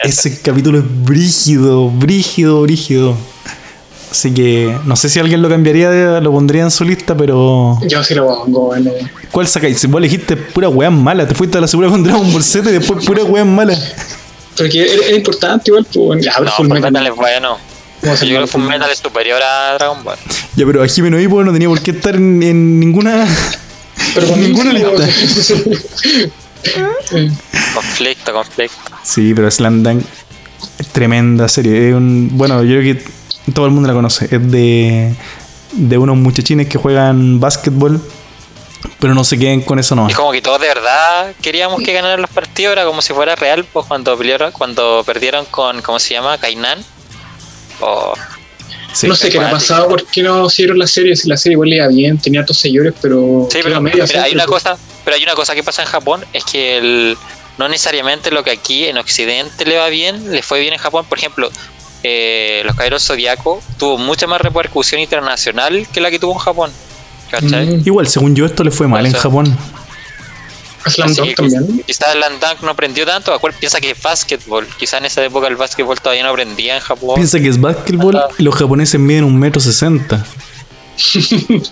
Ese 0.02 0.40
capítulo 0.42 0.78
es 0.78 0.84
brígido, 1.04 1.88
brígido, 1.88 2.60
brígido. 2.62 3.16
Así 4.10 4.34
que 4.34 4.76
no 4.84 4.94
sé 4.94 5.08
si 5.08 5.18
alguien 5.18 5.40
lo 5.40 5.48
cambiaría, 5.48 5.88
de- 5.88 6.20
lo 6.20 6.30
pondría 6.30 6.62
en 6.64 6.70
su 6.70 6.84
lista, 6.84 7.16
pero. 7.16 7.78
Yo 7.88 8.04
sí 8.04 8.14
lo 8.14 8.26
pongo. 8.26 8.66
Bueno. 8.66 8.90
¿Cuál 9.30 9.48
sacáis? 9.48 9.80
Si 9.80 9.86
vos 9.86 9.98
elegiste 9.98 10.36
pura 10.36 10.68
weá 10.68 10.90
mala, 10.90 11.26
te 11.26 11.34
fuiste 11.34 11.56
a 11.56 11.62
la 11.62 11.66
segura 11.66 11.88
con 11.88 12.02
Dragon 12.04 12.30
Ball 12.30 12.42
Z 12.44 12.68
y 12.68 12.74
después 12.74 13.06
pura 13.06 13.24
weá 13.24 13.46
mala. 13.46 13.74
Pero 14.56 14.70
que 14.70 14.92
era, 14.94 15.06
era 15.06 15.16
importante 15.16 15.70
igual. 15.70 15.86
Pues, 15.92 16.24
ya, 16.24 16.32
no, 16.32 16.50
Full 16.50 16.66
Full 16.66 16.68
Metal. 16.68 16.92
Metal 16.92 17.06
es 17.06 17.16
bueno. 17.16 17.58
¿Cómo 18.00 18.16
se 18.16 18.26
Yo 18.26 18.34
creo 18.34 18.46
que 18.46 18.52
Full 18.52 18.62
Metal 18.62 18.90
es 18.90 18.98
superior 18.98 19.40
a 19.42 19.74
Dragon 19.74 20.02
Ball. 20.02 20.16
Ya, 20.56 20.66
pero 20.66 20.82
a 20.82 20.88
Jimeno 20.88 21.20
Hippo 21.20 21.42
no 21.44 21.52
tenía 21.52 21.68
por 21.68 21.80
qué 21.80 21.92
estar 21.92 22.14
en, 22.16 22.42
en 22.42 22.80
ninguna. 22.80 23.26
Pero 24.14 24.26
en 24.26 24.32
con 24.32 24.40
ninguna 24.40 24.72
ninguna 24.72 25.06
lista. 25.06 26.30
Conflicto, 27.74 28.32
conflicto. 28.32 28.76
Sí, 29.02 29.32
pero 29.34 29.50
Slam 29.50 29.82
Dunk 29.82 30.04
es 30.78 30.86
tremenda 30.88 31.48
serie. 31.48 31.88
Es 31.88 31.94
un, 31.94 32.30
bueno, 32.32 32.62
yo 32.62 32.78
creo 32.78 32.94
que 32.94 33.02
todo 33.52 33.66
el 33.66 33.72
mundo 33.72 33.88
la 33.88 33.94
conoce. 33.94 34.26
Es 34.26 34.50
de, 34.50 35.14
de 35.72 35.98
unos 35.98 36.16
muchachines 36.16 36.68
que 36.68 36.78
juegan 36.78 37.40
básquetbol, 37.40 38.00
pero 38.98 39.14
no 39.14 39.24
se 39.24 39.38
queden 39.38 39.62
con 39.62 39.78
eso 39.78 39.94
Y 39.94 39.96
nomás. 39.96 40.14
como 40.14 40.32
que 40.32 40.42
todos 40.42 40.60
de 40.60 40.68
verdad 40.68 41.34
queríamos 41.42 41.82
que 41.82 41.92
ganaran 41.92 42.20
los 42.20 42.30
partidos, 42.30 42.72
era 42.72 42.84
como 42.84 43.02
si 43.02 43.12
fuera 43.12 43.34
real, 43.34 43.64
pues 43.64 43.86
cuando 43.86 44.16
pelearon, 44.16 44.52
cuando 44.52 45.02
perdieron 45.04 45.44
con, 45.46 45.82
¿cómo 45.82 45.98
se 45.98 46.14
llama? 46.14 46.38
Kainan. 46.38 46.84
Sí. 48.92 49.08
no 49.08 49.14
sé 49.14 49.30
qué 49.30 49.38
le 49.38 49.46
ha 49.46 49.50
pasado, 49.50 49.88
por 49.88 50.06
qué 50.06 50.22
no 50.22 50.48
siguieron 50.50 50.78
la 50.78 50.86
serie. 50.86 51.16
Si 51.16 51.28
la 51.28 51.36
serie 51.36 51.54
igual 51.54 51.70
le 51.70 51.76
iba 51.76 51.88
bien, 51.88 52.18
tenía 52.18 52.42
otros 52.42 52.58
seguidores, 52.58 52.94
pero. 53.00 53.48
Sí, 53.50 53.60
pero 53.62 53.76
a 53.76 53.80
media 53.80 54.04
mira, 54.04 54.24
hay 54.24 54.34
una 54.34 54.44
pues. 54.44 54.62
cosa, 54.62 54.78
pero 55.04 55.16
hay 55.16 55.22
una 55.22 55.34
cosa 55.34 55.54
que 55.54 55.62
pasa 55.62 55.82
en 55.82 55.88
Japón, 55.88 56.24
es 56.32 56.44
que 56.44 56.76
el, 56.76 57.16
no 57.58 57.68
necesariamente 57.68 58.30
lo 58.30 58.44
que 58.44 58.50
aquí 58.50 58.84
en 58.86 58.98
Occidente 58.98 59.64
le 59.64 59.78
va 59.78 59.88
bien, 59.88 60.30
le 60.30 60.42
fue 60.42 60.60
bien 60.60 60.74
en 60.74 60.78
Japón. 60.78 61.06
Por 61.08 61.18
ejemplo, 61.18 61.50
eh, 62.02 62.62
los 62.64 62.74
Caballeros 62.74 63.06
Zodiaco 63.06 63.62
tuvo 63.78 63.98
mucha 63.98 64.26
más 64.26 64.40
repercusión 64.40 65.00
internacional 65.00 65.86
que 65.92 66.00
la 66.00 66.10
que 66.10 66.18
tuvo 66.18 66.32
en 66.32 66.38
Japón. 66.38 66.72
¿Cachai? 67.32 67.78
Mm, 67.78 67.82
Igual, 67.86 68.06
según 68.06 68.36
yo, 68.36 68.44
esto 68.44 68.62
le 68.62 68.70
fue 68.70 68.86
mal 68.86 69.06
en 69.06 69.12
O 69.12 69.14
sea, 69.14 69.22
Japón. 69.22 69.58
Slam 70.86 71.14
Dunk 71.14 71.34
también. 71.34 71.82
Quizás 71.86 72.14
el 72.14 72.20
Dunk 72.20 72.60
no 72.62 72.70
aprendió 72.70 73.06
tanto, 73.06 73.32
acuérdate, 73.32 73.60
piensa 73.60 73.80
que 73.80 73.92
es 73.92 74.02
básquetbol. 74.02 74.66
Quizás 74.78 75.00
en 75.00 75.06
esa 75.06 75.24
época 75.24 75.46
el 75.46 75.56
básquetbol 75.56 75.98
todavía 76.00 76.24
no 76.24 76.30
aprendía 76.30 76.74
en 76.74 76.80
Japón. 76.80 77.14
Piensa 77.14 77.40
que 77.40 77.48
es 77.48 77.60
básquetbol 77.60 78.20
y 78.38 78.42
los 78.42 78.54
japoneses 78.54 79.00
miden 79.00 79.24
un 79.24 79.38
metro 79.38 79.60
sesenta. 79.60 80.24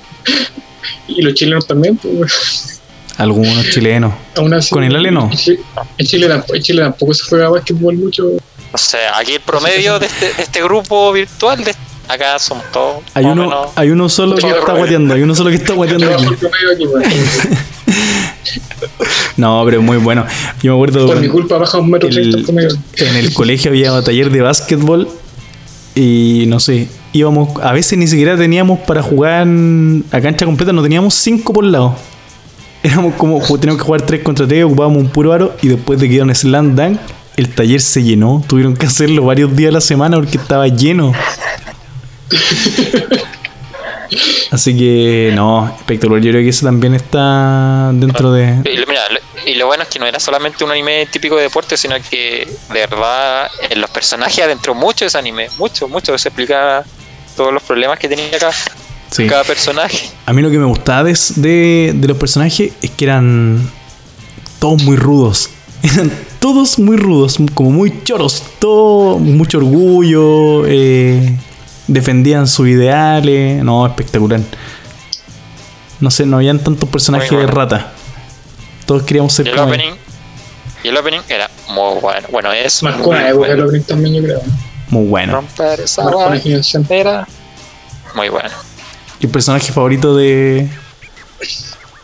Y 1.06 1.22
los 1.22 1.34
chilenos 1.34 1.66
también, 1.66 1.96
pues. 1.96 2.80
Algunos 3.16 3.68
chilenos. 3.70 4.14
Aún 4.36 4.54
así, 4.54 4.70
Con 4.70 4.84
el 4.84 4.94
Ale 4.94 5.10
no. 5.10 5.28
En 5.30 5.36
Chile, 5.36 5.60
en 5.98 6.06
Chile 6.06 6.28
tampoco, 6.28 6.54
en 6.54 6.62
Chile 6.62 6.82
tampoco 6.82 7.14
se 7.14 7.24
juega 7.24 7.48
básquetbol 7.48 7.96
mucho. 7.96 8.30
O 8.72 8.78
sea, 8.78 9.18
aquí 9.18 9.32
el 9.32 9.40
promedio 9.40 9.98
de 9.98 10.06
este, 10.06 10.32
de 10.32 10.42
este 10.42 10.62
grupo 10.62 11.12
virtual, 11.12 11.62
de, 11.64 11.74
acá 12.10 12.38
somos 12.38 12.64
todos. 12.72 13.02
Hay 13.14 13.24
uno, 13.24 13.42
menos. 13.44 13.68
hay 13.76 13.90
uno 13.90 14.08
solo 14.08 14.36
que 14.36 14.48
está 14.48 14.74
guateando, 14.74 15.14
hay 15.14 15.22
uno 15.22 15.34
solo 15.34 15.50
que 15.50 15.56
está 15.56 15.74
guateando 15.74 16.14
aquí. 16.14 16.26
No, 19.36 19.62
pero 19.64 19.80
es 19.80 19.84
muy 19.84 19.96
bueno. 19.96 20.24
Yo 20.62 20.72
me 20.72 20.76
acuerdo 20.76 21.06
Por 21.06 21.20
mi 21.20 21.28
culpa 21.28 21.58
baja 21.58 21.78
un 21.78 21.90
metro 21.90 22.08
el 22.08 22.46
en 22.96 23.16
el 23.16 23.32
colegio 23.32 23.70
había 23.70 24.02
taller 24.02 24.30
de 24.30 24.42
básquetbol 24.42 25.08
y 25.94 26.44
no 26.46 26.60
sé, 26.60 26.88
íbamos, 27.12 27.60
a 27.62 27.72
veces 27.72 27.98
ni 27.98 28.06
siquiera 28.06 28.36
teníamos 28.36 28.78
para 28.80 29.02
jugar 29.02 29.46
a 30.12 30.20
cancha 30.20 30.46
completa, 30.46 30.72
no 30.72 30.82
teníamos 30.82 31.14
cinco 31.14 31.52
por 31.52 31.64
lado. 31.64 31.96
Éramos 32.82 33.14
como, 33.14 33.40
teníamos 33.58 33.82
que 33.82 33.86
jugar 33.86 34.02
tres 34.02 34.22
contra 34.22 34.46
tres, 34.46 34.64
ocupábamos 34.64 35.02
un 35.02 35.08
puro 35.08 35.32
aro 35.32 35.54
y 35.60 35.68
después 35.68 35.98
de 36.00 36.06
que 36.06 36.12
dieron 36.12 36.34
slam 36.34 36.76
dunk, 36.76 36.98
el 37.36 37.48
taller 37.48 37.80
se 37.80 38.02
llenó. 38.02 38.42
Tuvieron 38.46 38.76
que 38.76 38.86
hacerlo 38.86 39.24
varios 39.24 39.54
días 39.54 39.70
a 39.70 39.74
la 39.74 39.80
semana 39.80 40.16
porque 40.16 40.38
estaba 40.38 40.68
lleno. 40.68 41.12
Así 44.50 44.76
que 44.76 45.30
no, 45.34 45.68
espectacular. 45.78 46.20
Yo 46.20 46.30
creo 46.32 46.42
que 46.42 46.48
eso 46.48 46.66
también 46.66 46.94
está 46.94 47.90
dentro 47.94 48.32
de. 48.32 48.44
Y, 48.64 48.78
Mira, 48.88 49.02
y 49.46 49.54
lo 49.54 49.66
bueno 49.66 49.84
es 49.84 49.88
que 49.88 49.98
no 50.00 50.06
era 50.06 50.18
solamente 50.18 50.64
un 50.64 50.70
anime 50.72 51.06
típico 51.06 51.36
de 51.36 51.42
deporte, 51.42 51.76
sino 51.76 51.94
que 52.10 52.48
de 52.72 52.86
verdad 52.86 53.48
en 53.70 53.80
los 53.80 53.88
personajes 53.90 54.44
adentró 54.44 54.74
mucho 54.74 55.04
ese 55.06 55.16
anime, 55.16 55.48
mucho, 55.58 55.86
mucho. 55.86 56.16
Se 56.18 56.28
explicaba 56.28 56.84
todos 57.36 57.52
los 57.52 57.62
problemas 57.62 57.98
que 58.00 58.08
tenía 58.08 58.36
cada, 58.38 58.52
Sí. 59.10 59.26
cada 59.28 59.44
personaje. 59.44 60.10
A 60.26 60.32
mí 60.32 60.42
lo 60.42 60.50
que 60.50 60.58
me 60.58 60.66
gustaba 60.66 61.04
de, 61.04 61.16
de- 61.36 61.92
de 61.94 62.08
los 62.08 62.16
personajes 62.16 62.72
es 62.82 62.90
que 62.90 63.04
eran 63.04 63.70
todos 64.58 64.82
muy 64.82 64.96
rudos. 64.96 65.50
Eran 65.82 66.12
todos 66.40 66.78
muy 66.78 66.96
rudos, 66.98 67.38
como 67.54 67.70
muy 67.70 68.02
choros. 68.04 68.42
Todo, 68.58 69.18
mucho 69.18 69.56
orgullo. 69.58 70.66
eh, 70.66 71.36
defendían 71.90 72.46
sus 72.46 72.68
ideales. 72.68 73.62
No, 73.62 73.86
espectacular. 73.86 74.40
No 76.00 76.10
sé, 76.10 76.24
no 76.24 76.36
habían 76.36 76.58
tantos 76.58 76.88
personajes 76.88 77.30
de 77.30 77.36
bueno. 77.36 77.52
rata. 77.52 77.92
Todos 78.86 79.02
queríamos 79.02 79.32
Y 79.34 79.36
ser 79.36 79.48
el 79.48 79.54
como 79.54 79.68
opening, 79.68 79.92
y 80.82 80.88
el 80.88 80.96
opening 80.96 81.20
era 81.28 81.50
muy 81.68 82.00
bueno. 82.00 82.26
Bueno, 82.30 82.52
es 82.52 82.82
Marcó 82.82 83.12
muy 83.12 83.16
época 83.16 83.28
el 83.28 83.34
bueno. 83.36 83.64
opening 83.64 83.82
también, 83.82 84.14
yo 84.14 84.22
creo. 84.22 84.40
muy 84.88 85.06
bueno. 85.06 85.32
Romper 85.34 85.80
esa 85.80 86.04
barrera. 86.04 87.28
Muy 88.14 88.28
bueno. 88.28 88.48
¿Y 89.20 89.26
el 89.26 89.32
personaje 89.32 89.72
favorito 89.72 90.16
de. 90.16 90.68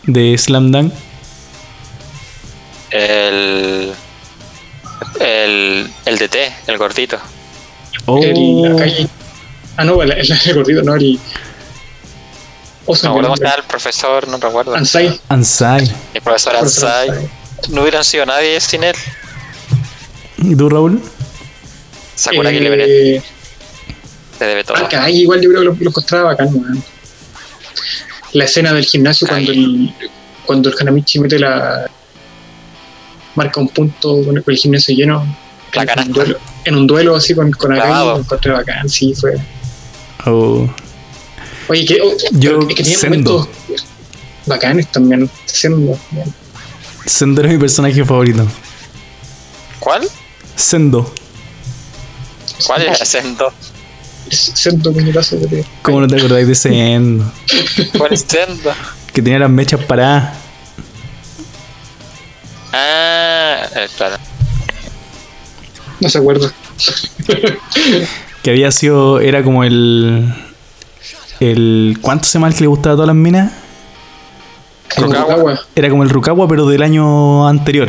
de 0.05 0.37
Slam 0.37 0.71
Dunk? 0.71 0.93
El. 2.91 3.93
El, 5.21 5.91
el 6.05 6.19
DT, 6.19 6.37
el 6.67 6.79
gordito. 6.79 7.19
Oh, 8.05 8.23
El. 8.23 9.09
Ah, 9.77 9.85
no, 9.85 10.03
el, 10.03 10.13
el, 10.13 10.33
el 10.47 10.55
gordito, 10.55 10.83
no, 10.83 10.95
el. 10.95 11.19
Oso, 12.87 13.09
No 13.09 13.15
recuerdo 13.15 13.35
cómo 13.35 13.49
el 13.57 13.63
se 13.63 13.69
profesor, 13.69 14.29
no 14.29 14.37
recuerdo. 14.39 14.75
Ansai. 14.75 15.21
Ansai. 15.29 15.93
El 16.15 16.23
profesor 16.23 16.57
Ansai. 16.57 17.09
Ansai. 17.09 17.31
No 17.71 17.83
hubieran 17.83 18.05
sido 18.05 18.25
nadie 18.27 18.61
sin 18.61 18.85
él. 18.85 18.95
¿Y 20.39 20.55
tú, 20.55 20.69
Raúl? 20.69 21.03
Sakura 22.15 22.51
que 22.51 22.59
Eh, 22.59 22.61
le 22.61 22.71
debe, 22.71 23.23
le 24.41 24.47
debe 24.47 24.65
todo. 24.65 24.77
Akagi, 24.77 25.23
igual 25.23 25.41
yo 25.41 25.49
creo 25.51 25.61
que 25.63 25.67
lo, 25.67 25.75
lo 25.75 25.89
encontraba 25.91 26.31
bacán, 26.31 26.49
weón. 26.55 26.83
La 28.33 28.45
escena 28.45 28.73
del 28.73 28.85
gimnasio 28.85 29.27
cuando 29.27 29.51
el, 29.53 29.93
cuando 30.45 30.69
el 30.69 30.75
Hanamichi 30.79 31.19
mete 31.19 31.39
la. 31.39 31.91
marca 33.35 33.61
un 33.61 33.69
punto 33.69 34.23
con 34.25 34.37
el, 34.37 34.57
gimnasio 34.57 34.95
lleno. 34.95 35.27
La 35.73 35.83
en, 35.83 36.01
un 36.01 36.13
duelo, 36.13 36.39
en 36.65 36.75
un 36.77 36.87
duelo 36.87 37.17
así 37.17 37.35
con, 37.35 37.51
con 37.53 37.73
Clavado. 37.75 38.13
lo 38.15 38.19
encontré 38.21 38.53
bacán, 38.53 38.89
sí, 38.89 39.13
fue. 39.15 39.37
Oh. 40.27 40.69
Oye, 41.69 41.85
que, 41.85 42.01
oh, 42.01 42.13
Yo, 42.33 42.61
es 42.61 42.67
que 42.67 42.75
tenía 42.83 42.99
Sendo. 42.99 43.33
momentos 43.39 43.85
bacanes 44.47 44.91
también. 44.93 45.31
Sendo. 45.47 45.99
Sendo 47.05 47.41
era 47.41 47.51
mi 47.51 47.59
personaje 47.59 48.05
favorito. 48.05 48.47
¿Cuál? 49.81 50.09
Sendo. 50.55 51.13
¿Cuál 52.67 52.83
era 52.83 52.95
Sendo? 53.05 53.53
Sendo 54.31 54.93
puñetazo 54.93 55.39
que 55.41 55.47
te- 55.47 55.65
¿Cómo 55.83 56.01
no 56.01 56.09
te 56.09 56.17
acordáis 56.17 56.49
de 56.49 56.55
Sendo? 56.55 57.31
¿Cuál 57.97 58.13
es 58.13 58.25
Sendo? 58.29 58.73
Que 59.13 59.23
tenía 59.23 59.39
las 59.39 59.51
mechas 59.51 59.85
paradas. 59.85 60.35
Ah, 62.73 63.67
eh, 63.77 63.89
claro. 63.97 64.17
No 66.01 66.09
se 66.11 66.19
acuerda. 66.19 66.53
Que 68.47 68.53
había 68.53 68.71
sido. 68.71 69.19
Era 69.19 69.43
como 69.43 69.65
el. 69.65 70.33
El. 71.41 71.99
¿Cuánto 72.01 72.27
se 72.27 72.39
el 72.39 72.55
que 72.55 72.61
le 72.61 72.69
gustaba 72.69 72.93
a 72.93 72.95
todas 72.95 73.09
las 73.09 73.17
minas? 73.17 73.53
Rukawa. 74.97 75.59
Era 75.75 75.91
como 75.91 76.05
el 76.05 76.11
Rukawa, 76.11 76.47
pero 76.47 76.65
del 76.65 76.85
año 76.85 77.49
anterior. 77.49 77.89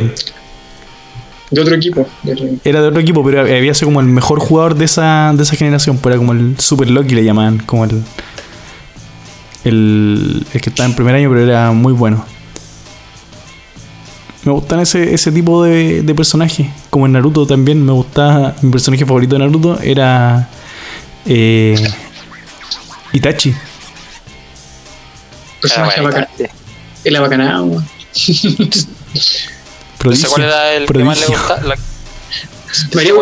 de 1.52 1.60
otro 1.60 1.76
equipo. 1.76 2.08
Era 2.64 2.80
de 2.82 2.88
otro 2.88 3.00
equipo, 3.00 3.24
pero 3.24 3.42
había 3.42 3.72
sido 3.72 3.86
como 3.86 4.00
el 4.00 4.06
mejor 4.06 4.40
jugador 4.40 4.74
de 4.74 4.86
esa, 4.86 5.32
de 5.32 5.44
esa 5.44 5.54
generación. 5.54 5.98
Pues 5.98 6.12
era 6.12 6.18
como 6.18 6.32
el 6.32 6.58
Super 6.58 6.90
Loki 6.90 7.14
le 7.14 7.22
llamaban. 7.22 7.58
Como 7.58 7.84
el. 7.84 8.02
El, 9.62 10.44
el 10.52 10.60
que 10.60 10.70
estaba 10.70 10.88
en 10.88 10.96
primer 10.96 11.14
año, 11.14 11.28
pero 11.28 11.44
era 11.44 11.70
muy 11.70 11.92
bueno. 11.92 12.24
Me 14.48 14.54
gustan 14.54 14.80
ese, 14.80 15.12
ese 15.12 15.30
tipo 15.30 15.62
de, 15.62 16.00
de 16.00 16.14
personajes. 16.14 16.66
Como 16.88 17.04
en 17.04 17.12
Naruto 17.12 17.46
también 17.46 17.84
me 17.84 17.92
gustaba. 17.92 18.54
Mi 18.62 18.70
personaje 18.70 19.04
favorito 19.04 19.34
de 19.34 19.40
Naruto 19.40 19.78
era. 19.82 20.48
eh, 21.26 21.76
Itachi. 23.12 23.54
personaje 25.60 26.00
bacán. 26.00 26.26
bueno, 26.38 26.52
El 27.04 27.16
abacanado. 27.16 27.66
No 30.04 30.14
sé 30.14 30.22
Prodigio. 30.22 30.28
cuál 30.30 30.42
era 30.44 30.72
el 30.74 30.86
que 30.86 30.98
más 31.04 31.18
le 31.20 31.26
prodigio. 31.26 31.46
gustaba. 31.48 31.68
La- 31.68 31.76
Me 32.94 33.04
yo 33.04 33.16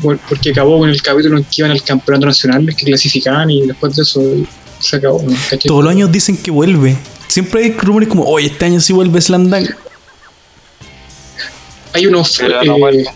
por- 0.00 0.18
porque 0.18 0.50
acabó 0.50 0.78
con 0.78 0.88
el 0.90 1.02
capítulo 1.02 1.38
en 1.38 1.44
que 1.44 1.50
iban 1.56 1.70
al 1.72 1.82
campeonato 1.82 2.26
nacional, 2.26 2.64
que 2.76 2.84
clasificaban 2.84 3.50
y 3.50 3.66
después 3.66 3.96
de 3.96 4.02
eso 4.02 4.22
se 4.78 4.96
acabó. 4.96 5.24
Todos 5.64 5.82
los 5.82 5.90
años 5.90 6.12
dicen 6.12 6.36
que 6.36 6.50
vuelve. 6.52 6.96
Siempre 7.32 7.64
hay 7.64 7.72
rumores 7.72 8.10
como, 8.10 8.24
oye, 8.24 8.48
este 8.48 8.66
año 8.66 8.78
sí 8.78 8.92
vuelve 8.92 9.18
Slam 9.18 9.48
Dunk. 9.48 9.70
Hay 11.94 12.06
unos. 12.06 12.36
Pero 12.38 12.62
no 12.62 12.88
eh, 12.90 13.06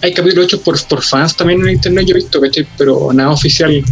hay 0.00 0.14
capítulos 0.14 0.44
hechos 0.46 0.60
por, 0.60 0.80
por 0.86 1.02
fans 1.02 1.36
también 1.36 1.60
en 1.62 1.70
internet, 1.74 2.06
yo 2.06 2.14
he 2.14 2.18
visto, 2.18 2.40
¿cachai? 2.40 2.66
Pero 2.78 3.12
nada 3.12 3.30
oficial. 3.30 3.84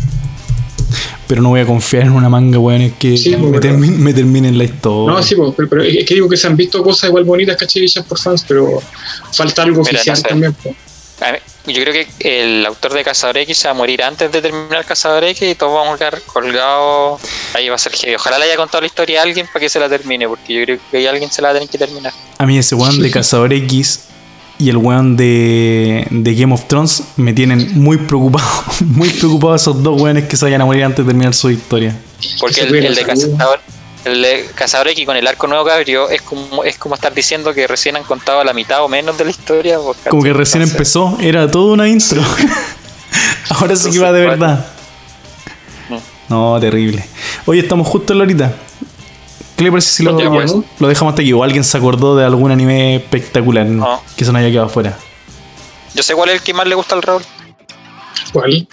Pero 1.27 1.43
no 1.43 1.49
voy 1.51 1.61
a 1.61 1.67
confiar 1.67 2.05
en 2.05 2.13
una 2.13 2.29
manga, 2.29 2.59
weón, 2.61 2.83
es 2.83 2.93
que 2.95 3.17
Sí, 3.17 3.31
me, 3.37 3.49
pues, 3.49 3.61
termi- 3.61 3.91
me 3.97 4.13
terminen 4.15 4.57
la 4.57 4.65
historia. 4.65 5.17
No, 5.17 5.23
sí, 5.23 5.35
pues, 5.35 5.53
pero, 5.57 5.69
pero 5.69 5.83
es 5.83 6.05
que 6.05 6.15
digo 6.15 6.29
que 6.29 6.37
se 6.37 6.47
han 6.47 6.57
visto 6.57 6.83
cosas 6.85 7.09
igual 7.09 7.25
bonitas, 7.25 7.57
¿cachai? 7.57 7.85
Hechas 7.85 8.05
por 8.07 8.19
fans, 8.21 8.45
pero 8.47 8.81
falta 9.33 9.63
algo 9.63 9.83
Mira, 9.83 9.93
oficial 9.99 10.17
no 10.17 10.23
sé. 10.23 10.29
también. 10.29 10.53
pues. 10.63 10.77
Yo 11.67 11.83
creo 11.83 11.93
que 11.93 12.09
el 12.21 12.65
autor 12.65 12.95
de 12.95 13.05
Cazador 13.05 13.37
X 13.39 13.59
se 13.59 13.69
va 13.69 13.73
a 13.73 13.75
morir 13.75 14.03
antes 14.03 14.33
de 14.33 14.41
terminar 14.41 14.85
Cazador 14.85 15.25
X 15.25 15.51
y 15.51 15.55
todos 15.55 15.75
vamos 15.75 15.95
a 15.95 15.99
quedar 15.99 16.21
colgados. 16.23 17.21
Ahí 17.55 17.69
va 17.69 17.75
a 17.75 17.79
ser 17.79 17.93
heavy. 17.93 18.15
Ojalá 18.15 18.39
le 18.39 18.47
haya 18.47 18.57
contado 18.57 18.81
la 18.81 18.87
historia 18.87 19.21
a 19.21 19.23
alguien 19.25 19.47
para 19.47 19.61
que 19.61 19.69
se 19.69 19.79
la 19.79 19.89
termine, 19.89 20.27
porque 20.27 20.55
yo 20.55 20.65
creo 20.65 20.79
que 20.91 20.97
ahí 20.97 21.07
alguien 21.07 21.31
se 21.31 21.43
la 21.43 21.49
va 21.49 21.53
a 21.53 21.55
tener 21.55 21.69
que 21.69 21.79
terminar. 21.79 22.13
A 22.39 22.47
mí 22.47 22.59
ese 22.59 22.75
weón 22.75 23.01
de 23.01 23.11
Cazador 23.11 23.53
X 23.53 24.05
y 24.59 24.69
el 24.69 24.77
weón 24.77 25.17
de, 25.17 26.07
de 26.11 26.35
Game 26.35 26.53
of 26.55 26.67
Thrones 26.67 27.03
me 27.17 27.33
tienen 27.33 27.79
muy 27.79 27.99
preocupado. 27.99 28.47
Muy 28.85 29.11
preocupado 29.11 29.55
esos 29.55 29.83
dos 29.83 30.01
weones 30.01 30.29
que 30.29 30.37
se 30.37 30.45
vayan 30.45 30.63
a 30.63 30.65
morir 30.65 30.85
antes 30.85 31.05
de 31.05 31.11
terminar 31.11 31.35
su 31.35 31.51
historia. 31.51 31.95
Porque 32.39 32.63
el, 32.63 32.95
de. 32.95 33.05
Cazador, 33.05 33.61
el 34.05 34.23
de 34.23 34.51
Cazador 34.55 34.89
X 34.89 35.05
con 35.07 35.17
el 35.17 35.27
arco 35.27 35.47
nuevo 35.47 35.65
que 35.65 35.73
abrió 35.73 36.09
es 36.09 36.23
como, 36.23 36.65
es 36.65 36.79
como 36.79 36.95
estar 36.95 37.15
diciendo 37.15 37.53
que 37.53 37.67
recién 37.67 37.97
han 37.97 38.05
contado 38.05 38.43
la 38.45 38.53
mitad 38.53 38.83
o 38.83 38.89
menos 38.89 39.17
de 39.19 39.25
la 39.25 39.31
historia. 39.31 39.79
Como 40.09 40.23
que 40.23 40.33
recién 40.33 40.63
Entonces, 40.63 40.95
empezó, 40.97 41.19
era 41.21 41.51
todo 41.51 41.73
una 41.73 41.89
intro. 41.89 42.23
Ahora 43.51 43.77
sí 43.77 43.91
que 43.91 43.99
va 43.99 44.13
de 44.13 44.21
verdad. 44.27 44.67
No, 46.29 46.59
terrible. 46.61 47.05
Oye, 47.47 47.61
estamos 47.61 47.89
justo 47.89 48.13
en 48.13 48.19
la 48.21 48.25
horita. 48.25 48.55
¿Qué 49.57 49.65
le 49.65 49.71
parece 49.71 49.91
si 49.91 50.03
lo, 50.05 50.17
pues. 50.17 50.53
lo 50.79 50.89
dejamos 50.89 51.13
hasta 51.13 51.23
aquí? 51.23 51.33
¿O 51.33 51.43
alguien 51.43 51.65
se 51.65 51.77
acordó 51.77 52.17
de 52.17 52.25
algún 52.25 52.51
anime 52.53 52.97
espectacular 52.97 53.67
No. 53.67 54.01
que 54.17 54.25
se 54.25 54.33
nos 54.33 54.41
haya 54.41 54.51
quedado 54.51 54.67
afuera? 54.67 54.97
Yo 55.93 56.03
sé 56.05 56.15
cuál 56.15 56.31
es 56.31 56.37
el 56.37 56.43
que 56.43 56.55
más 56.55 56.67
le 56.67 56.77
gusta 56.77 56.95
al 56.95 57.03
Raúl. 57.03 57.23
¿Cuál? 58.33 58.69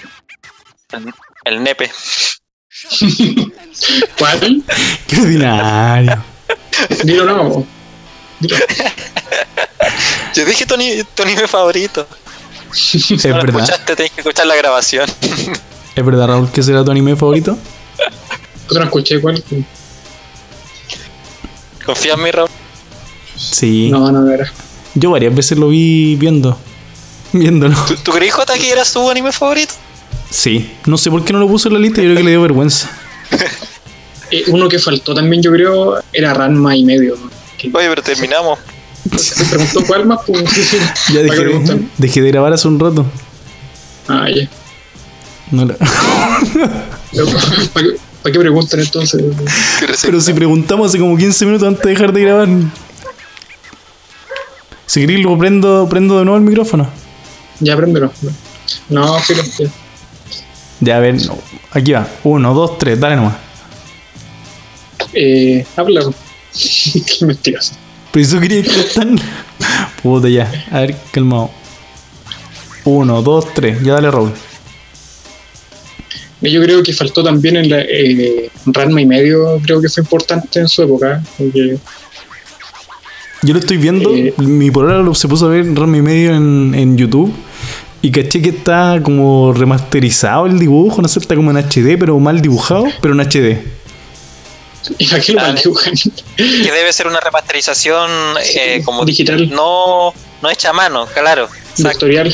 El, 0.91 1.13
el 1.45 1.63
nepe. 1.63 1.91
¿Cuál? 4.17 4.63
Qué 5.07 5.21
ordinario. 5.21 6.23
Dilo 7.03 7.25
no. 7.25 7.65
Dilo. 8.39 8.55
Yo 10.35 10.45
dije 10.45 10.65
tu, 10.65 10.75
ani- 10.75 11.03
tu 11.15 11.23
anime 11.23 11.47
favorito. 11.47 12.07
Es 12.73 13.09
No 13.25 13.35
verdad. 13.35 13.61
escuchaste, 13.61 13.95
tenés 13.95 14.11
que 14.11 14.21
escuchar 14.21 14.45
la 14.47 14.55
grabación. 14.55 15.09
Es 15.95 16.05
verdad, 16.05 16.27
Raúl, 16.27 16.49
¿qué 16.51 16.61
será 16.61 16.83
tu 16.83 16.91
anime 16.91 17.15
favorito? 17.15 17.57
Yo 18.69 18.79
no 18.79 18.85
escuché 18.85 19.19
cuál. 19.21 19.43
Confía 21.85 22.13
en 22.13 22.23
mí, 22.23 22.31
Raúl. 22.31 22.49
Sí. 23.35 23.89
No, 23.89 24.11
no 24.11 24.29
era. 24.29 24.51
Yo 24.95 25.11
varias 25.11 25.33
veces 25.33 25.57
lo 25.57 25.69
vi 25.69 26.15
viendo. 26.17 26.59
Viéndolo. 27.33 27.75
¿Tú, 27.87 27.95
¿tú 27.97 28.11
crees, 28.11 28.33
Jota, 28.33 28.53
que 28.57 28.69
era 28.71 28.83
su 28.85 29.09
anime 29.09 29.31
favorito? 29.31 29.73
Sí. 30.29 30.71
No 30.85 30.97
sé 30.97 31.09
por 31.09 31.23
qué 31.23 31.33
no 31.33 31.39
lo 31.39 31.47
puso 31.47 31.67
en 31.69 31.75
la 31.75 31.79
lista, 31.79 32.01
yo 32.01 32.07
creo 32.07 32.17
que 32.17 32.23
le 32.23 32.29
dio 32.31 32.41
vergüenza. 32.41 32.89
Eh, 34.31 34.43
uno 34.47 34.67
que 34.67 34.77
faltó 34.79 35.13
también, 35.15 35.41
yo 35.41 35.51
creo, 35.51 35.95
era 36.11 36.33
Ranma 36.33 36.75
y 36.75 36.83
medio. 36.83 37.15
Que- 37.57 37.69
Oye, 37.73 37.87
pero 37.89 38.01
terminamos. 38.01 38.59
Se 39.17 39.45
preguntó 39.45 39.83
cuál 39.87 40.05
más, 40.05 40.19
pues. 40.27 40.43
Ya 41.13 41.25
¿Para 41.25 41.33
dejé 41.33 41.37
qué 41.37 41.43
de, 41.73 41.81
dejé 41.97 42.21
de 42.21 42.27
grabar 42.31 42.51
hace 42.53 42.67
un 42.67 42.77
rato. 42.79 43.05
Ah, 44.09 44.27
ya. 44.33 44.49
No 45.51 45.63
la- 45.65 45.75
¿Para 47.73 47.87
qué, 47.87 47.95
para 48.21 48.33
qué 48.33 48.39
preguntan 48.39 48.79
entonces? 48.81 49.23
Pero 50.03 50.19
si 50.19 50.33
preguntamos 50.33 50.89
hace 50.89 50.99
como 50.99 51.15
15 51.17 51.45
minutos 51.45 51.67
antes 51.67 51.83
de 51.83 51.89
dejar 51.91 52.11
de 52.11 52.21
grabar. 52.21 52.49
Si 54.85 54.99
queréis, 55.01 55.21
luego 55.21 55.37
prendo, 55.37 55.87
prendo 55.89 56.19
de 56.19 56.25
nuevo 56.25 56.37
el 56.37 56.43
micrófono. 56.43 56.89
Ya, 57.61 57.75
préndelo. 57.77 58.11
No, 58.89 59.17
filo. 59.19 59.43
Ya. 60.79 60.97
A 60.97 60.99
ver, 60.99 61.15
aquí 61.71 61.91
va. 61.91 62.07
Uno, 62.23 62.53
dos, 62.53 62.77
tres, 62.77 62.99
dale 62.99 63.15
nomás. 63.15 63.35
Eh, 65.13 65.65
habla. 65.75 66.01
Qué 67.19 67.25
mentiras. 67.25 67.73
Pero 68.11 68.25
eso 68.25 68.39
quería 68.39 68.63
que 68.63 68.69
están. 68.79 69.19
Puta 70.01 70.29
ya. 70.29 70.51
A 70.71 70.81
ver, 70.81 70.95
calmado. 71.11 71.51
Uno, 72.85 73.21
dos, 73.21 73.53
tres. 73.53 73.81
Ya 73.83 73.93
dale, 73.93 74.09
Raúl. 74.11 74.31
Yo 76.41 76.61
creo 76.61 76.83
que 76.83 76.93
faltó 76.93 77.23
también 77.23 77.57
en 77.57 77.69
la 77.69 77.81
eh, 77.81 78.49
Ranma 78.67 79.01
y 79.01 79.05
medio, 79.05 79.59
creo 79.63 79.81
que 79.81 79.89
fue 79.89 80.03
importante 80.03 80.59
en 80.59 80.67
su 80.67 80.83
época. 80.83 81.23
Porque 81.37 81.77
Yo 83.41 83.53
lo 83.53 83.59
estoy 83.59 83.77
viendo. 83.77 84.13
Eh. 84.13 84.33
Mi 84.37 84.69
lo- 84.69 85.15
se 85.15 85.27
puso 85.27 85.47
a 85.47 85.49
ver 85.49 85.65
Rama 85.73 85.97
y 85.97 86.01
medio 86.01 86.35
en, 86.35 86.73
en 86.75 86.95
YouTube. 86.97 87.33
Y 88.01 88.11
caché 88.11 88.41
que 88.41 88.49
está 88.49 88.99
como 89.03 89.53
remasterizado 89.53 90.45
el 90.45 90.59
dibujo. 90.59 91.01
No 91.01 91.07
sé, 91.07 91.19
está 91.19 91.35
como 91.35 91.51
en 91.51 91.57
HD, 91.57 91.97
pero 91.99 92.17
mal 92.19 92.41
dibujado, 92.41 92.85
pero 93.01 93.13
en 93.13 93.21
HD. 93.21 93.57
¿Y 94.99 95.07
para 95.07 95.21
qué 95.21 95.33
lo 95.33 95.41
mal 95.41 95.55
dibujan? 95.55 95.93
Que 96.37 96.71
debe 96.71 96.93
ser 96.93 97.07
una 97.07 97.19
remasterización 97.19 98.09
eh, 98.55 98.81
como 98.85 99.03
digital. 99.03 99.49
No, 99.49 100.13
no 100.41 100.49
hecha 100.49 100.69
a 100.69 100.73
mano, 100.73 101.05
claro. 101.13 101.49
Vectorial. 101.79 102.33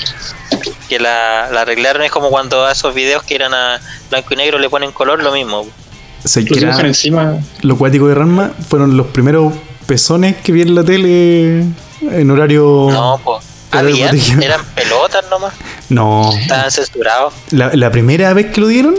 Que 0.88 1.00
la, 1.00 1.50
la 1.52 1.62
arreglaron 1.62 2.04
es 2.04 2.12
como 2.12 2.30
cuando 2.30 2.66
a 2.66 2.72
esos 2.74 2.94
videos 2.94 3.24
que 3.24 3.36
eran 3.36 3.54
a 3.54 3.80
blanco 4.10 4.34
y 4.34 4.38
negro 4.38 4.60
le 4.60 4.70
ponen 4.70 4.92
color, 4.92 5.24
lo 5.24 5.32
mismo. 5.32 5.62
O 5.62 6.28
sea, 6.28 6.44
Lo 6.44 6.50
que 6.50 6.60
era- 6.60 6.80
encima. 6.82 7.40
lo 7.64 7.78
cuático 7.78 8.08
de 8.08 8.16
Ranma 8.16 8.52
fueron 8.70 8.96
los 8.96 9.08
primeros 9.08 9.54
pezones 9.88 10.36
que 10.38 10.52
vi 10.52 10.62
en 10.62 10.76
la 10.76 10.84
tele 10.84 11.64
en 12.02 12.32
horario. 12.32 12.88
No, 12.92 13.20
pues. 13.24 13.44
Habían, 13.80 14.44
eran 14.44 14.62
pelotas 14.76 15.26
nomás. 15.30 15.54
No. 15.90 16.32
Estaban 16.38 16.72
censurados. 16.72 17.34
La, 17.52 17.72
la 17.74 17.92
primera 17.92 18.34
vez 18.34 18.48
que 18.52 18.62
lo 18.62 18.68
dieron, 18.68 18.96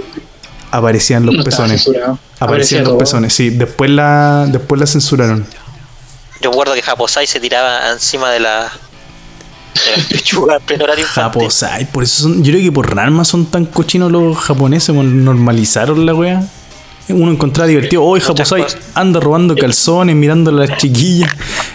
aparecían 0.70 1.24
los 1.26 1.34
no 1.36 1.44
pezones. 1.44 1.82
Aparecían 1.86 2.18
Aparecía 2.40 2.78
los 2.80 2.88
todo. 2.88 2.98
pezones, 2.98 3.32
sí. 3.34 3.50
Después 3.50 3.90
la, 3.90 4.46
después 4.48 4.80
la 4.80 4.86
censuraron. 4.86 5.46
Yo 6.40 6.50
recuerdo 6.50 6.74
que 6.74 6.82
Japosai 6.82 7.26
se 7.26 7.40
tiraba 7.40 7.92
encima 7.92 8.30
de 8.30 8.40
la, 8.40 8.64
de 8.64 10.02
la 10.02 10.02
pechuga 10.10 10.56
en 10.56 10.62
pleno 10.62 10.84
horario 10.84 11.04
infantil. 11.06 11.40
Japosai, 11.42 11.90
por 11.90 12.02
eso 12.02 12.24
son, 12.24 12.44
yo 12.44 12.52
creo 12.52 12.62
que 12.64 12.72
por 12.72 12.94
Ranma 12.94 13.24
son 13.24 13.46
tan 13.46 13.64
cochinos 13.66 14.10
los 14.12 14.36
japoneses, 14.36 14.94
normalizaron 14.94 16.04
la 16.04 16.14
wea. 16.14 16.42
Uno 17.08 17.30
encontraba 17.32 17.66
divertido, 17.68 18.02
hoy 18.02 18.20
Muchas 18.20 18.48
Japosai 18.48 18.64
anda 18.94 19.20
robando 19.20 19.54
calzones, 19.54 20.16
mirando 20.16 20.50
a 20.50 20.54
las 20.54 20.78
chiquillas, 20.78 21.30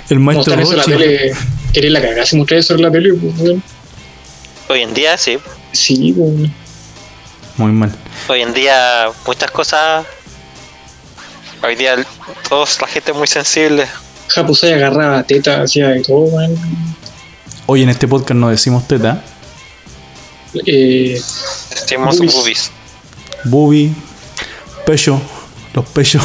el 0.10 0.20
maestro 0.20 0.56
Rochi. 0.56 0.92
Quería 1.74 1.92
la 1.92 2.02
cagada 2.02 2.26
si 2.26 2.36
mostrar 2.36 2.60
eso 2.60 2.76
en 2.76 2.82
la 2.82 2.92
tele. 2.92 3.14
pues, 3.14 3.34
weón. 3.40 3.64
Hoy 4.70 4.82
en 4.82 4.94
día, 4.94 5.18
sí. 5.18 5.38
Sí, 5.72 6.14
pues. 6.18 6.50
Muy 7.58 7.72
mal. 7.72 7.92
Hoy 8.28 8.42
en 8.42 8.54
día, 8.54 9.10
muchas 9.26 9.52
cosas. 9.52 10.06
Hoy 11.64 11.76
día, 11.76 11.96
todos, 12.48 12.80
la 12.82 12.88
gente 12.88 13.12
es 13.12 13.18
muy 13.18 13.28
sensible. 13.28 13.88
Japusai 14.30 14.74
agarraba 14.74 15.24
teta, 15.24 15.62
hacía 15.64 15.90
de 15.90 16.02
todo, 16.02 16.30
man. 16.36 16.56
Hoy 17.66 17.84
en 17.84 17.90
este 17.90 18.08
podcast 18.08 18.36
no 18.40 18.50
decimos 18.50 18.88
teta, 18.88 19.24
Eh, 20.66 21.22
Tenemos 21.88 22.18
Boobies. 22.18 22.34
boobies. 22.34 22.72
bubi, 23.44 23.94
pecho, 24.86 25.22
los 25.74 25.86
pechos. 25.90 26.24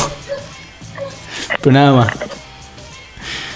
Pero 1.60 1.72
nada 1.72 1.92
más. 1.92 2.08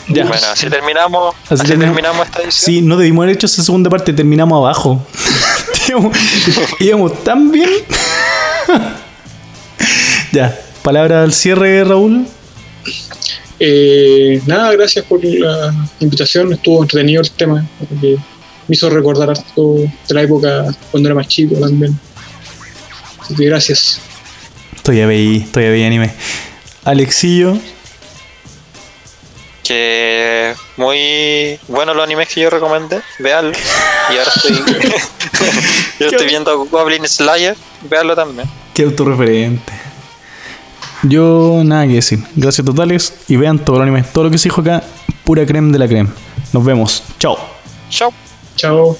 Ya. 0.08 0.24
Bueno, 0.24 0.46
así 0.52 0.68
terminamos. 0.70 1.34
Así 1.44 1.54
Así, 1.54 1.64
terminamos. 1.66 1.96
terminamos 1.96 2.26
esta 2.26 2.42
edición. 2.42 2.74
Sí, 2.74 2.82
no 2.82 2.96
debimos 2.96 3.22
haber 3.24 3.34
hecho 3.36 3.46
esa 3.46 3.62
segunda 3.62 3.90
parte, 3.90 4.12
terminamos 4.12 4.56
abajo. 4.56 5.06
íbamos, 6.80 7.24
tan 7.24 7.50
bien. 7.50 7.70
ya, 10.32 10.58
palabra 10.82 11.22
al 11.22 11.32
cierre, 11.32 11.84
Raúl. 11.84 12.26
eh, 13.60 14.40
nada, 14.46 14.72
gracias 14.72 15.04
por 15.04 15.22
la 15.24 15.74
invitación. 16.00 16.52
Estuvo 16.52 16.82
entretenido 16.82 17.20
el 17.22 17.30
tema. 17.30 17.66
porque 17.78 18.16
me 18.66 18.74
hizo 18.74 18.90
recordar 18.90 19.30
harto 19.30 19.74
de 19.76 20.14
la 20.14 20.22
época 20.22 20.64
cuando 20.90 21.08
era 21.08 21.14
más 21.16 21.28
chico 21.28 21.54
también. 21.56 21.98
Así 23.20 23.34
que 23.34 23.44
gracias. 23.46 24.00
Todavía 24.82 25.06
veí, 25.06 25.40
todavía 25.50 25.72
veí 25.72 25.84
anime. 25.84 26.14
Alexillo, 26.84 27.58
Que 29.68 30.54
muy 30.78 31.60
bueno 31.68 31.92
los 31.92 32.02
animes 32.02 32.28
que 32.28 32.40
yo 32.40 32.48
recomendé. 32.48 33.02
Veanlo. 33.18 33.52
Y 34.10 34.16
ahora 34.16 34.32
estoy. 34.34 34.52
yo 36.00 36.06
estoy 36.06 36.26
viendo 36.26 36.64
Goblin 36.64 37.06
Slayer. 37.06 37.54
Veanlo 37.82 38.16
también. 38.16 38.48
qué 38.72 38.84
autorreferente. 38.84 39.72
Yo 41.02 41.60
nada 41.64 41.86
que 41.86 41.94
decir. 41.94 42.18
Gracias 42.34 42.64
totales 42.64 43.12
y 43.28 43.36
vean 43.36 43.58
todo 43.58 43.76
el 43.76 43.82
anime. 43.82 44.04
Todo 44.04 44.24
lo 44.24 44.30
que 44.30 44.38
se 44.38 44.44
dijo 44.44 44.62
acá, 44.62 44.82
pura 45.22 45.44
creme 45.44 45.70
de 45.70 45.78
la 45.78 45.86
creme. 45.86 46.08
Nos 46.54 46.64
vemos. 46.64 47.04
Chao. 47.18 47.36
Chao. 47.90 48.10
Chao. 48.56 48.98